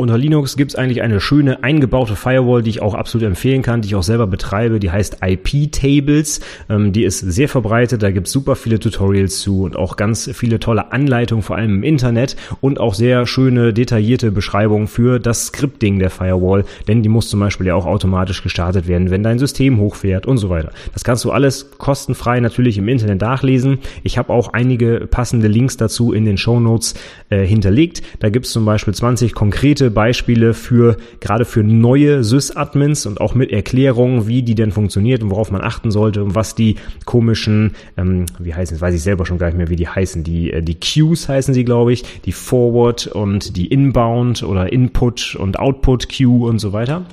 Unter 0.00 0.16
Linux 0.16 0.56
gibt 0.56 0.70
es 0.70 0.74
eigentlich 0.76 1.02
eine 1.02 1.20
schöne 1.20 1.64
eingebaute 1.64 2.14
Firewall, 2.14 2.62
die 2.62 2.70
ich 2.70 2.80
auch 2.80 2.94
absolut 2.94 3.26
empfehlen 3.26 3.62
kann, 3.62 3.82
die 3.82 3.88
ich 3.88 3.96
auch 3.96 4.04
selber 4.04 4.28
betreibe. 4.28 4.78
Die 4.78 4.92
heißt 4.92 5.18
IP-Tables. 5.26 6.38
Ähm, 6.70 6.92
die 6.92 7.02
ist 7.02 7.18
sehr 7.18 7.48
verbreitet. 7.48 8.04
Da 8.04 8.12
gibt 8.12 8.28
es 8.28 8.32
super 8.32 8.54
viele 8.54 8.78
Tutorials 8.78 9.40
zu 9.40 9.64
und 9.64 9.74
auch 9.74 9.96
ganz 9.96 10.30
viele 10.32 10.60
tolle 10.60 10.92
Anleitungen, 10.92 11.42
vor 11.42 11.56
allem 11.56 11.74
im 11.74 11.82
Internet 11.82 12.36
und 12.60 12.78
auch 12.78 12.94
sehr 12.94 13.26
schöne 13.26 13.72
detaillierte 13.72 14.30
Beschreibungen 14.30 14.86
für 14.86 15.18
das 15.18 15.46
Scripting 15.46 15.98
der 15.98 16.10
Firewall. 16.10 16.64
Denn 16.86 17.02
die 17.02 17.08
muss 17.08 17.28
zum 17.28 17.40
Beispiel 17.40 17.66
ja 17.66 17.74
auch 17.74 17.86
automatisch 17.86 18.44
gestartet 18.44 18.86
werden, 18.86 19.10
wenn 19.10 19.24
dein 19.24 19.40
System 19.40 19.80
hochfährt 19.80 20.26
und 20.26 20.38
so 20.38 20.48
weiter. 20.48 20.70
Das 20.92 21.02
kannst 21.02 21.24
du 21.24 21.32
alles 21.32 21.72
kostenfrei 21.76 22.38
natürlich 22.38 22.78
im 22.78 22.86
Internet 22.86 23.20
nachlesen. 23.20 23.78
Ich 24.04 24.16
habe 24.16 24.32
auch 24.32 24.52
einige 24.52 25.08
passende 25.10 25.48
Links 25.48 25.76
dazu 25.76 26.12
in 26.12 26.24
den 26.24 26.36
Show 26.36 26.60
Notes 26.60 26.94
äh, 27.30 27.44
hinterlegt. 27.44 28.02
Da 28.20 28.30
gibt 28.30 28.46
es 28.46 28.52
zum 28.52 28.64
Beispiel 28.64 28.94
20 28.94 29.34
konkrete 29.34 29.87
Beispiele 29.90 30.54
für 30.54 30.96
gerade 31.20 31.44
für 31.44 31.62
neue 31.62 32.24
Sys-Admins 32.24 33.06
und 33.06 33.20
auch 33.20 33.34
mit 33.34 33.52
Erklärungen, 33.52 34.26
wie 34.26 34.42
die 34.42 34.54
denn 34.54 34.72
funktioniert 34.72 35.22
und 35.22 35.30
worauf 35.30 35.50
man 35.50 35.62
achten 35.62 35.90
sollte 35.90 36.22
und 36.22 36.34
was 36.34 36.54
die 36.54 36.76
komischen, 37.04 37.72
ähm, 37.96 38.26
wie 38.38 38.54
heißen 38.54 38.76
es, 38.76 38.80
weiß 38.80 38.94
ich 38.94 39.02
selber 39.02 39.26
schon 39.26 39.38
gar 39.38 39.46
nicht 39.46 39.58
mehr, 39.58 39.68
wie 39.68 39.76
die 39.76 39.88
heißen. 39.88 40.24
Die, 40.24 40.52
äh, 40.52 40.62
die 40.62 40.78
Queues 40.78 41.28
heißen 41.28 41.54
sie, 41.54 41.64
glaube 41.64 41.92
ich, 41.92 42.04
die 42.24 42.32
Forward 42.32 43.06
und 43.06 43.56
die 43.56 43.66
Inbound 43.66 44.42
oder 44.42 44.72
Input 44.72 45.36
und 45.36 45.58
Output 45.58 46.08
Queue 46.08 46.46
und 46.46 46.58
so 46.58 46.72
weiter. 46.72 47.04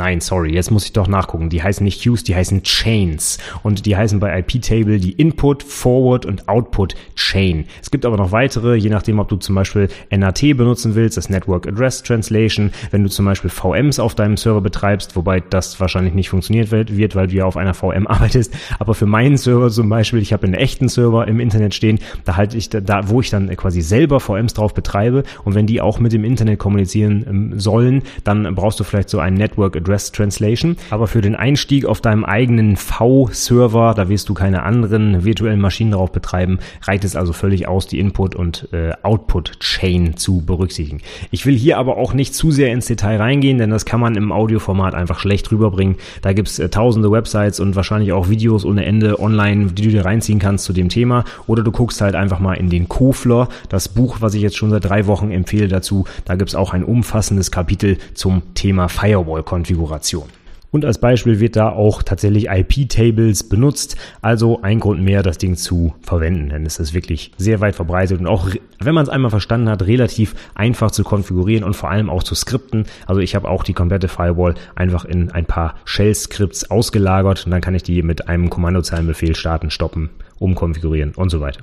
Nein, 0.00 0.22
sorry, 0.22 0.54
jetzt 0.54 0.70
muss 0.70 0.86
ich 0.86 0.94
doch 0.94 1.08
nachgucken. 1.08 1.50
Die 1.50 1.62
heißen 1.62 1.84
nicht 1.84 2.02
Queues, 2.02 2.24
die 2.24 2.34
heißen 2.34 2.62
Chains. 2.62 3.36
Und 3.62 3.84
die 3.84 3.98
heißen 3.98 4.18
bei 4.18 4.38
IP-Table 4.38 4.98
die 4.98 5.12
Input, 5.12 5.62
Forward 5.62 6.24
und 6.24 6.48
Output 6.48 6.94
Chain. 7.16 7.66
Es 7.82 7.90
gibt 7.90 8.06
aber 8.06 8.16
noch 8.16 8.32
weitere, 8.32 8.76
je 8.76 8.88
nachdem, 8.88 9.18
ob 9.18 9.28
du 9.28 9.36
zum 9.36 9.56
Beispiel 9.56 9.88
NAT 10.10 10.40
benutzen 10.56 10.94
willst, 10.94 11.18
das 11.18 11.28
Network 11.28 11.68
Address 11.68 12.02
Translation. 12.02 12.72
Wenn 12.90 13.02
du 13.02 13.10
zum 13.10 13.26
Beispiel 13.26 13.50
VMs 13.50 13.98
auf 13.98 14.14
deinem 14.14 14.38
Server 14.38 14.62
betreibst, 14.62 15.16
wobei 15.16 15.40
das 15.40 15.78
wahrscheinlich 15.80 16.14
nicht 16.14 16.30
funktioniert 16.30 16.70
wird, 16.70 17.14
weil 17.14 17.26
du 17.26 17.34
ja 17.34 17.44
auf 17.44 17.58
einer 17.58 17.74
VM 17.74 18.06
arbeitest. 18.06 18.54
Aber 18.78 18.94
für 18.94 19.04
meinen 19.04 19.36
Server 19.36 19.68
zum 19.68 19.90
Beispiel, 19.90 20.22
ich 20.22 20.32
habe 20.32 20.44
einen 20.44 20.54
echten 20.54 20.88
Server 20.88 21.28
im 21.28 21.40
Internet 21.40 21.74
stehen, 21.74 21.98
da 22.24 22.36
halte 22.36 22.56
ich 22.56 22.70
da, 22.70 23.10
wo 23.10 23.20
ich 23.20 23.28
dann 23.28 23.54
quasi 23.54 23.82
selber 23.82 24.18
VMs 24.18 24.54
drauf 24.54 24.72
betreibe. 24.72 25.24
Und 25.44 25.54
wenn 25.54 25.66
die 25.66 25.82
auch 25.82 26.00
mit 26.00 26.14
dem 26.14 26.24
Internet 26.24 26.58
kommunizieren 26.58 27.26
ähm, 27.28 27.60
sollen, 27.60 28.02
dann 28.24 28.54
brauchst 28.54 28.80
du 28.80 28.84
vielleicht 28.84 29.10
so 29.10 29.18
ein 29.18 29.34
Network 29.34 29.76
Address 29.76 29.89
Address 29.90 30.12
Translation. 30.12 30.76
Aber 30.90 31.08
für 31.08 31.20
den 31.20 31.34
Einstieg 31.34 31.84
auf 31.84 32.00
deinem 32.00 32.24
eigenen 32.24 32.76
V-Server, 32.76 33.94
da 33.94 34.08
wirst 34.08 34.28
du 34.28 34.34
keine 34.34 34.62
anderen 34.62 35.24
virtuellen 35.24 35.60
Maschinen 35.60 35.90
drauf 35.90 36.12
betreiben, 36.12 36.60
reicht 36.82 37.04
es 37.04 37.16
also 37.16 37.32
völlig 37.32 37.66
aus, 37.66 37.88
die 37.88 37.98
Input- 37.98 38.36
und 38.36 38.68
äh, 38.72 38.92
Output-Chain 39.02 40.16
zu 40.16 40.44
berücksichtigen. 40.44 41.00
Ich 41.32 41.44
will 41.44 41.56
hier 41.56 41.78
aber 41.78 41.96
auch 41.96 42.14
nicht 42.14 42.34
zu 42.34 42.52
sehr 42.52 42.72
ins 42.72 42.86
Detail 42.86 43.16
reingehen, 43.16 43.58
denn 43.58 43.70
das 43.70 43.84
kann 43.84 44.00
man 44.00 44.14
im 44.14 44.30
Audioformat 44.30 44.94
einfach 44.94 45.18
schlecht 45.18 45.50
rüberbringen. 45.50 45.96
Da 46.22 46.32
gibt's 46.32 46.58
äh, 46.58 46.68
tausende 46.68 47.10
Websites 47.10 47.58
und 47.58 47.74
wahrscheinlich 47.74 48.12
auch 48.12 48.28
Videos 48.28 48.64
ohne 48.64 48.84
Ende 48.84 49.18
online, 49.18 49.72
die 49.72 49.82
du 49.82 49.90
dir 49.90 50.04
reinziehen 50.04 50.38
kannst 50.38 50.64
zu 50.64 50.72
dem 50.72 50.88
Thema. 50.88 51.24
Oder 51.48 51.64
du 51.64 51.72
guckst 51.72 52.00
halt 52.00 52.14
einfach 52.14 52.38
mal 52.38 52.54
in 52.54 52.70
den 52.70 52.88
Kofler, 52.88 53.48
das 53.68 53.88
Buch, 53.88 54.18
was 54.20 54.34
ich 54.34 54.42
jetzt 54.42 54.56
schon 54.56 54.70
seit 54.70 54.84
drei 54.84 55.06
Wochen 55.06 55.32
empfehle 55.32 55.66
dazu. 55.66 56.04
Da 56.24 56.36
gibt's 56.36 56.54
auch 56.54 56.72
ein 56.72 56.84
umfassendes 56.84 57.50
Kapitel 57.50 57.98
zum 58.14 58.42
Thema 58.54 58.88
Firewall-Konfiguration. 58.88 59.79
Konfiguration. 59.80 60.28
Und 60.72 60.84
als 60.84 60.98
Beispiel 60.98 61.40
wird 61.40 61.56
da 61.56 61.70
auch 61.70 62.04
tatsächlich 62.04 62.46
IP-Tables 62.46 63.48
benutzt. 63.48 63.96
Also 64.22 64.62
ein 64.62 64.78
Grund 64.78 65.02
mehr, 65.02 65.24
das 65.24 65.36
Ding 65.36 65.56
zu 65.56 65.94
verwenden, 66.00 66.50
denn 66.50 66.64
es 66.64 66.78
ist 66.78 66.94
wirklich 66.94 67.32
sehr 67.36 67.60
weit 67.60 67.74
verbreitet 67.74 68.20
und 68.20 68.28
auch, 68.28 68.48
wenn 68.78 68.94
man 68.94 69.02
es 69.02 69.08
einmal 69.08 69.32
verstanden 69.32 69.68
hat, 69.68 69.82
relativ 69.82 70.36
einfach 70.54 70.92
zu 70.92 71.02
konfigurieren 71.02 71.64
und 71.64 71.74
vor 71.74 71.90
allem 71.90 72.08
auch 72.08 72.22
zu 72.22 72.36
skripten. 72.36 72.84
Also 73.06 73.20
ich 73.20 73.34
habe 73.34 73.48
auch 73.48 73.64
die 73.64 73.72
komplette 73.72 74.06
Firewall 74.06 74.54
einfach 74.76 75.04
in 75.04 75.32
ein 75.32 75.44
paar 75.44 75.74
Shell-Skripts 75.86 76.70
ausgelagert 76.70 77.46
und 77.46 77.50
dann 77.50 77.62
kann 77.62 77.74
ich 77.74 77.82
die 77.82 78.04
mit 78.04 78.28
einem 78.28 78.48
Kommandozeilenbefehl 78.48 79.34
starten, 79.34 79.70
stoppen, 79.70 80.10
umkonfigurieren 80.38 81.14
und 81.16 81.30
so 81.30 81.40
weiter. 81.40 81.62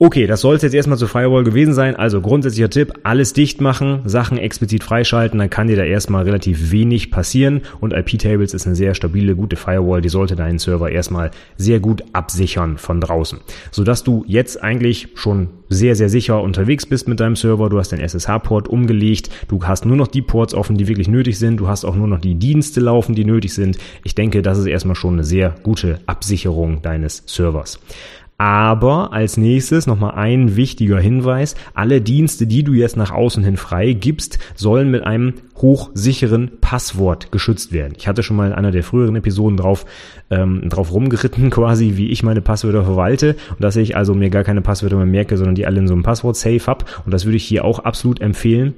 Okay, 0.00 0.28
das 0.28 0.42
soll 0.42 0.54
es 0.54 0.62
jetzt 0.62 0.74
erstmal 0.74 0.96
zur 0.96 1.08
Firewall 1.08 1.42
gewesen 1.42 1.74
sein. 1.74 1.96
Also 1.96 2.20
grundsätzlicher 2.20 2.70
Tipp, 2.70 3.00
alles 3.02 3.32
dicht 3.32 3.60
machen, 3.60 4.02
Sachen 4.04 4.38
explizit 4.38 4.84
freischalten, 4.84 5.40
dann 5.40 5.50
kann 5.50 5.66
dir 5.66 5.74
da 5.74 5.82
erstmal 5.82 6.22
relativ 6.22 6.70
wenig 6.70 7.10
passieren. 7.10 7.62
Und 7.80 7.92
IP-Tables 7.92 8.54
ist 8.54 8.64
eine 8.66 8.76
sehr 8.76 8.94
stabile, 8.94 9.34
gute 9.34 9.56
Firewall, 9.56 10.00
die 10.00 10.08
sollte 10.08 10.36
deinen 10.36 10.60
Server 10.60 10.88
erstmal 10.88 11.32
sehr 11.56 11.80
gut 11.80 12.04
absichern 12.12 12.78
von 12.78 13.00
draußen. 13.00 13.40
Sodass 13.72 14.04
du 14.04 14.24
jetzt 14.28 14.62
eigentlich 14.62 15.08
schon 15.16 15.48
sehr, 15.68 15.96
sehr 15.96 16.08
sicher 16.08 16.40
unterwegs 16.42 16.86
bist 16.86 17.08
mit 17.08 17.18
deinem 17.18 17.34
Server. 17.34 17.68
Du 17.68 17.80
hast 17.80 17.90
den 17.90 17.98
SSH-Port 17.98 18.68
umgelegt, 18.68 19.30
du 19.48 19.64
hast 19.64 19.84
nur 19.84 19.96
noch 19.96 20.06
die 20.06 20.22
Ports 20.22 20.54
offen, 20.54 20.76
die 20.78 20.86
wirklich 20.86 21.08
nötig 21.08 21.40
sind, 21.40 21.58
du 21.58 21.66
hast 21.66 21.84
auch 21.84 21.96
nur 21.96 22.06
noch 22.06 22.20
die 22.20 22.36
Dienste 22.36 22.78
laufen, 22.78 23.16
die 23.16 23.24
nötig 23.24 23.52
sind. 23.52 23.78
Ich 24.04 24.14
denke, 24.14 24.42
das 24.42 24.58
ist 24.58 24.66
erstmal 24.66 24.94
schon 24.94 25.14
eine 25.14 25.24
sehr 25.24 25.56
gute 25.64 25.98
Absicherung 26.06 26.82
deines 26.82 27.24
Servers. 27.26 27.80
Aber 28.40 29.12
als 29.12 29.36
nächstes 29.36 29.88
nochmal 29.88 30.14
ein 30.14 30.54
wichtiger 30.54 31.00
Hinweis. 31.00 31.56
Alle 31.74 32.00
Dienste, 32.00 32.46
die 32.46 32.62
du 32.62 32.72
jetzt 32.72 32.96
nach 32.96 33.10
außen 33.10 33.42
hin 33.42 33.56
frei 33.56 33.94
gibst, 33.94 34.38
sollen 34.54 34.92
mit 34.92 35.02
einem 35.02 35.34
hochsicheren 35.56 36.52
Passwort 36.60 37.32
geschützt 37.32 37.72
werden. 37.72 37.94
Ich 37.96 38.06
hatte 38.06 38.22
schon 38.22 38.36
mal 38.36 38.46
in 38.46 38.52
einer 38.52 38.70
der 38.70 38.84
früheren 38.84 39.16
Episoden 39.16 39.56
drauf, 39.56 39.86
ähm, 40.30 40.68
drauf 40.68 40.92
rumgeritten 40.92 41.50
quasi, 41.50 41.96
wie 41.96 42.10
ich 42.10 42.22
meine 42.22 42.40
Passwörter 42.40 42.84
verwalte 42.84 43.34
und 43.50 43.64
dass 43.64 43.74
ich 43.74 43.96
also 43.96 44.14
mir 44.14 44.30
gar 44.30 44.44
keine 44.44 44.62
Passwörter 44.62 44.96
mehr 44.96 45.06
merke, 45.06 45.36
sondern 45.36 45.56
die 45.56 45.66
alle 45.66 45.80
in 45.80 45.88
so 45.88 45.94
einem 45.94 46.04
Passwort-Safe 46.04 46.64
habe. 46.64 46.84
Und 47.04 47.12
das 47.12 47.24
würde 47.24 47.38
ich 47.38 47.44
hier 47.44 47.64
auch 47.64 47.80
absolut 47.80 48.20
empfehlen 48.20 48.74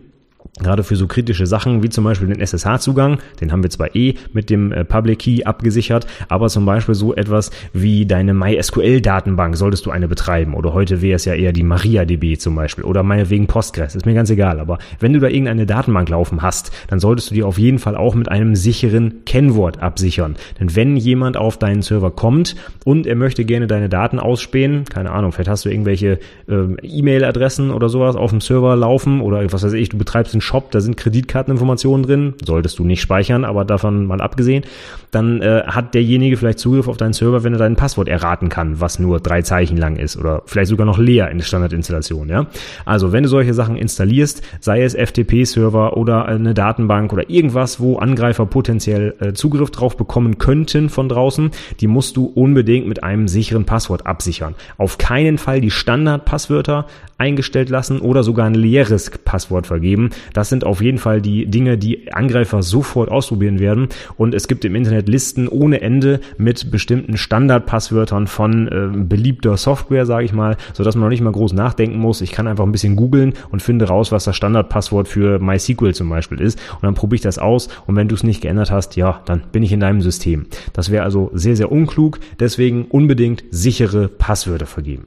Gerade 0.59 0.83
für 0.83 0.97
so 0.97 1.07
kritische 1.07 1.47
Sachen 1.47 1.83
wie 1.83 1.89
zum 1.89 2.05
Beispiel 2.05 2.29
den 2.29 2.41
SSH-Zugang, 2.41 3.19
den 3.41 3.53
haben 3.53 3.63
wir 3.63 3.71
zwar 3.71 3.95
eh 3.95 4.15
mit 4.33 4.51
dem 4.51 4.73
äh, 4.73 4.85
Public 4.85 5.21
Key 5.21 5.45
abgesichert, 5.45 6.07
aber 6.29 6.49
zum 6.49 6.67
Beispiel 6.67 6.95
so 6.95 7.15
etwas 7.15 7.51
wie 7.73 8.05
deine 8.05 8.35
MySQL-Datenbank 8.35 9.57
solltest 9.57 9.87
du 9.87 9.91
eine 9.91 10.09
betreiben 10.09 10.55
oder 10.55 10.75
heute 10.75 11.03
wäre 11.03 11.17
es 11.17 11.25
ja 11.25 11.35
eher 11.35 11.53
die 11.53 11.63
MariaDB 11.63 12.37
zum 12.37 12.57
Beispiel 12.57 12.85
oder 12.85 13.03
meinetwegen 13.03 13.47
Postgres, 13.47 13.95
ist 13.95 14.07
mir 14.07 14.15
ganz 14.15 14.29
egal, 14.29 14.61
aber 14.61 14.79
wenn 14.99 15.13
du 15.13 15.21
da 15.21 15.29
irgendeine 15.29 15.67
Datenbank 15.67 16.09
laufen 16.09 16.43
hast, 16.43 16.73
dann 16.89 17.01
solltest 17.01 17.31
du 17.31 17.35
die 17.35 17.43
auf 17.43 17.59
jeden 17.59 17.79
Fall 17.79 17.97
auch 17.97 18.15
mit 18.15 18.29
einem 18.29 18.55
sicheren 18.55 19.25
Kennwort 19.25 19.83
absichern. 19.83 20.37
Denn 20.59 20.75
wenn 20.75 20.97
jemand 20.97 21.37
auf 21.37 21.59
deinen 21.59 21.83
Server 21.83 22.11
kommt 22.11 22.57
und 22.85 23.07
er 23.07 23.17
möchte 23.17 23.45
gerne 23.45 23.67
deine 23.67 23.89
Daten 23.89 24.19
ausspähen, 24.19 24.85
keine 24.85 25.13
Ahnung, 25.13 25.33
vielleicht 25.33 25.51
hast 25.51 25.65
du 25.65 25.71
irgendwelche 25.71 26.19
äh, 26.49 26.77
E-Mail-Adressen 26.83 27.71
oder 27.71 27.89
sowas 27.89 28.17
auf 28.17 28.31
dem 28.31 28.41
Server 28.41 28.77
laufen 28.77 29.21
oder 29.21 29.51
was 29.53 29.63
weiß 29.63 29.73
ich, 29.75 29.89
du 29.89 29.99
betreibst 29.99 30.30
einen 30.35 30.41
Shop, 30.41 30.71
da 30.71 30.81
sind 30.81 30.97
Kreditkarteninformationen 30.97 32.07
drin, 32.07 32.35
solltest 32.45 32.79
du 32.79 32.85
nicht 32.85 33.01
speichern, 33.01 33.45
aber 33.45 33.65
davon 33.65 34.07
mal 34.07 34.21
abgesehen, 34.21 34.65
dann 35.11 35.43
äh, 35.43 35.63
hat 35.67 35.95
derjenige 35.95 36.37
vielleicht 36.37 36.59
Zugriff 36.59 36.89
auf 36.89 36.97
deinen 36.97 37.13
Server, 37.13 37.43
wenn 37.45 37.53
er 37.53 37.59
dein 37.59 37.77
Passwort 37.77 38.09
erraten 38.09 38.49
kann, 38.49 38.81
was 38.81 38.99
nur 38.99 39.21
drei 39.21 39.43
Zeichen 39.43 39.77
lang 39.77 39.97
ist 39.97 40.17
oder 40.17 40.43
vielleicht 40.47 40.69
sogar 40.69 40.87
noch 40.87 40.99
leer 40.99 41.31
in 41.31 41.39
der 41.39 41.45
Standardinstallation. 41.45 42.29
Ja? 42.29 42.47
Also 42.85 43.13
wenn 43.13 43.23
du 43.23 43.29
solche 43.29 43.55
Sachen 43.55 43.77
installierst, 43.77 44.43
sei 44.61 44.83
es 44.83 44.95
FTP-Server 44.95 45.97
oder 45.97 46.27
eine 46.27 46.55
Datenbank 46.55 47.13
oder 47.13 47.29
irgendwas, 47.29 47.81
wo 47.81 47.97
Angreifer 47.99 48.47
potenziell 48.47 49.15
äh, 49.21 49.33
Zugriff 49.33 49.71
drauf 49.71 49.97
bekommen 49.97 50.39
könnten 50.39 50.89
von 50.89 51.09
draußen, 51.09 51.51
die 51.81 51.87
musst 51.87 52.17
du 52.17 52.27
unbedingt 52.27 52.87
mit 52.87 53.03
einem 53.03 53.29
sicheren 53.29 53.65
Passwort 53.65 54.07
absichern. 54.07 54.55
Auf 54.79 54.99
keinen 54.99 55.39
Fall 55.39 55.61
die 55.61 55.71
Standardpasswörter 55.71 56.87
eingestellt 57.21 57.69
lassen 57.69 58.01
oder 58.01 58.23
sogar 58.23 58.47
ein 58.47 58.55
leeres 58.55 59.11
Passwort 59.11 59.67
vergeben. 59.67 60.11
Das 60.33 60.49
sind 60.49 60.65
auf 60.65 60.81
jeden 60.81 60.99
Fall 60.99 61.21
die 61.21 61.47
Dinge, 61.47 61.79
die 61.79 62.13
Angreifer 62.13 62.63
sofort 62.63 63.11
ausprobieren 63.11 63.59
werden. 63.59 63.89
Und 64.17 64.35
es 64.35 64.49
gibt 64.49 64.65
im 64.65 64.75
Internet 64.75 65.09
Listen 65.09 65.49
ohne 65.49 65.81
Ende 65.81 66.21
mit 66.39 66.71
bestimmten 66.71 67.17
Standardpasswörtern 67.17 68.27
von 68.27 68.69
äh, 68.69 68.89
beliebter 69.05 69.57
Software, 69.57 70.07
sage 70.07 70.25
ich 70.25 70.33
mal, 70.33 70.57
so 70.73 70.85
dass 70.85 70.95
man 70.95 71.05
noch 71.05 71.11
nicht 71.11 71.23
mal 71.23 71.33
groß 71.33 71.53
nachdenken 71.53 71.99
muss. 71.99 72.21
Ich 72.21 72.33
kann 72.33 72.47
einfach 72.47 72.65
ein 72.65 72.73
bisschen 72.73 72.97
googeln 72.97 73.35
und 73.51 73.63
finde 73.63 73.87
raus, 73.87 74.13
was 74.13 74.25
das 74.25 74.37
Standardpasswort 74.37 75.09
für 75.09 75.39
MySQL 75.39 75.95
zum 75.95 76.09
Beispiel 76.09 76.41
ist. 76.41 76.59
Und 76.75 76.83
dann 76.83 76.95
probiere 76.95 77.17
ich 77.17 77.23
das 77.23 77.39
aus. 77.39 77.69
Und 77.87 77.97
wenn 77.97 78.09
du 78.09 78.15
es 78.15 78.23
nicht 78.23 78.41
geändert 78.41 78.71
hast, 78.71 78.97
ja, 78.97 79.23
dann 79.25 79.43
bin 79.53 79.63
ich 79.63 79.73
in 79.73 79.81
deinem 79.81 80.01
System. 80.01 80.47
Das 80.73 80.91
wäre 80.91 81.05
also 81.05 81.31
sehr, 81.35 81.57
sehr 81.57 81.73
unklug. 81.73 82.21
Deswegen 82.39 82.85
unbedingt 82.85 83.45
sichere 83.51 84.09
Passwörter 84.09 84.67
vergeben. 84.67 85.07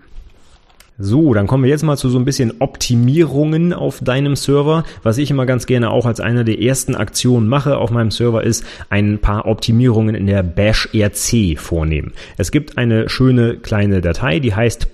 So, 0.99 1.33
dann 1.33 1.47
kommen 1.47 1.63
wir 1.63 1.71
jetzt 1.71 1.81
mal 1.81 1.97
zu 1.97 2.07
so 2.07 2.19
ein 2.19 2.25
bisschen 2.25 2.53
Optimierungen 2.59 3.73
auf 3.73 3.99
deinem 3.99 4.35
Server. 4.35 4.83
Was 5.01 5.17
ich 5.17 5.31
immer 5.31 5.47
ganz 5.47 5.65
gerne 5.65 5.89
auch 5.89 6.05
als 6.05 6.19
eine 6.19 6.45
der 6.45 6.61
ersten 6.61 6.93
Aktionen 6.93 7.47
mache 7.47 7.77
auf 7.77 7.89
meinem 7.89 8.11
Server 8.11 8.43
ist 8.43 8.63
ein 8.91 9.17
paar 9.17 9.47
Optimierungen 9.47 10.13
in 10.13 10.27
der 10.27 10.43
Bash 10.43 10.89
RC 10.93 11.57
vornehmen. 11.57 12.13
Es 12.37 12.51
gibt 12.51 12.77
eine 12.77 13.09
schöne 13.09 13.57
kleine 13.57 14.01
Datei, 14.01 14.37
die 14.37 14.53
heißt 14.53 14.89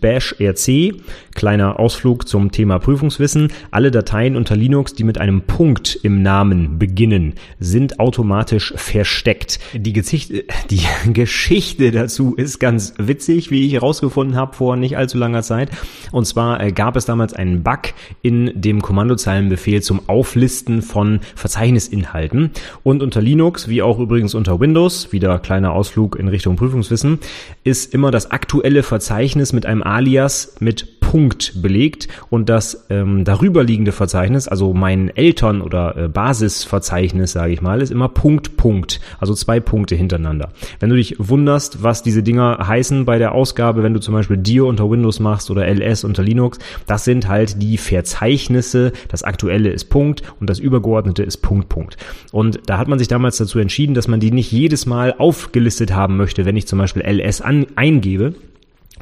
.bashrc. 0.00 0.94
Kleiner 1.34 1.80
Ausflug 1.80 2.28
zum 2.28 2.52
Thema 2.52 2.78
Prüfungswissen. 2.78 3.48
Alle 3.70 3.90
Dateien 3.90 4.36
unter 4.36 4.54
Linux, 4.54 4.94
die 4.94 5.04
mit 5.04 5.18
einem 5.18 5.42
Punkt 5.42 5.98
im 6.02 6.22
Namen 6.22 6.78
beginnen, 6.78 7.34
sind 7.58 7.98
automatisch 7.98 8.74
versteckt. 8.76 9.58
Die, 9.74 9.92
Geschichte, 9.92 10.44
die 10.70 10.82
Geschichte 11.12 11.90
dazu 11.90 12.34
ist 12.34 12.60
ganz 12.60 12.94
witzig, 12.98 13.50
wie 13.50 13.66
ich 13.66 13.72
herausgefunden 13.72 14.36
habe 14.36 14.54
vor 14.54 14.76
nicht 14.76 14.96
allzu 14.96 15.18
langer 15.18 15.31
langer 15.32 15.42
Zeit. 15.42 15.70
Und 16.12 16.26
zwar 16.26 16.60
äh, 16.60 16.72
gab 16.72 16.96
es 16.96 17.06
damals 17.06 17.32
einen 17.32 17.62
Bug 17.62 17.94
in 18.20 18.52
dem 18.54 18.82
Kommandozeilenbefehl 18.82 19.82
zum 19.82 20.08
Auflisten 20.08 20.82
von 20.82 21.20
Verzeichnisinhalten. 21.34 22.50
Und 22.82 23.02
unter 23.02 23.20
Linux, 23.20 23.68
wie 23.68 23.82
auch 23.82 23.98
übrigens 23.98 24.34
unter 24.34 24.60
Windows, 24.60 25.12
wieder 25.12 25.38
kleiner 25.38 25.72
Ausflug 25.72 26.16
in 26.16 26.28
Richtung 26.28 26.56
Prüfungswissen, 26.56 27.18
ist 27.64 27.94
immer 27.94 28.10
das 28.10 28.30
aktuelle 28.30 28.82
Verzeichnis 28.82 29.52
mit 29.52 29.66
einem 29.66 29.82
Alias 29.82 30.56
mit 30.60 31.00
Punkt 31.12 31.60
belegt 31.60 32.08
und 32.30 32.48
das 32.48 32.86
ähm, 32.88 33.24
darüberliegende 33.26 33.92
Verzeichnis, 33.92 34.48
also 34.48 34.72
mein 34.72 35.14
Eltern- 35.14 35.60
oder 35.60 35.94
äh, 35.94 36.08
Basisverzeichnis, 36.08 37.32
sage 37.32 37.52
ich 37.52 37.60
mal, 37.60 37.82
ist 37.82 37.92
immer 37.92 38.08
Punkt, 38.08 38.56
Punkt, 38.56 38.98
also 39.20 39.34
zwei 39.34 39.60
Punkte 39.60 39.94
hintereinander. 39.94 40.48
Wenn 40.80 40.88
du 40.88 40.96
dich 40.96 41.16
wunderst, 41.18 41.82
was 41.82 42.02
diese 42.02 42.22
Dinger 42.22 42.66
heißen 42.66 43.04
bei 43.04 43.18
der 43.18 43.32
Ausgabe, 43.32 43.82
wenn 43.82 43.92
du 43.92 44.00
zum 44.00 44.14
Beispiel 44.14 44.38
dir 44.38 44.64
unter 44.64 44.90
Windows 44.90 45.20
machst 45.22 45.50
oder 45.50 45.66
ls 45.66 46.04
unter 46.04 46.22
Linux, 46.22 46.58
das 46.86 47.04
sind 47.04 47.28
halt 47.28 47.62
die 47.62 47.78
Verzeichnisse, 47.78 48.92
das 49.08 49.22
aktuelle 49.22 49.70
ist 49.70 49.84
Punkt 49.84 50.22
und 50.40 50.50
das 50.50 50.58
übergeordnete 50.58 51.22
ist 51.22 51.38
Punkt, 51.38 51.68
Punkt. 51.68 51.96
Und 52.32 52.60
da 52.66 52.78
hat 52.78 52.88
man 52.88 52.98
sich 52.98 53.08
damals 53.08 53.38
dazu 53.38 53.58
entschieden, 53.58 53.94
dass 53.94 54.08
man 54.08 54.20
die 54.20 54.30
nicht 54.30 54.52
jedes 54.52 54.86
Mal 54.86 55.14
aufgelistet 55.16 55.94
haben 55.94 56.16
möchte, 56.16 56.44
wenn 56.44 56.56
ich 56.56 56.66
zum 56.66 56.78
Beispiel 56.78 57.02
ls 57.02 57.40
an, 57.40 57.66
eingebe, 57.76 58.34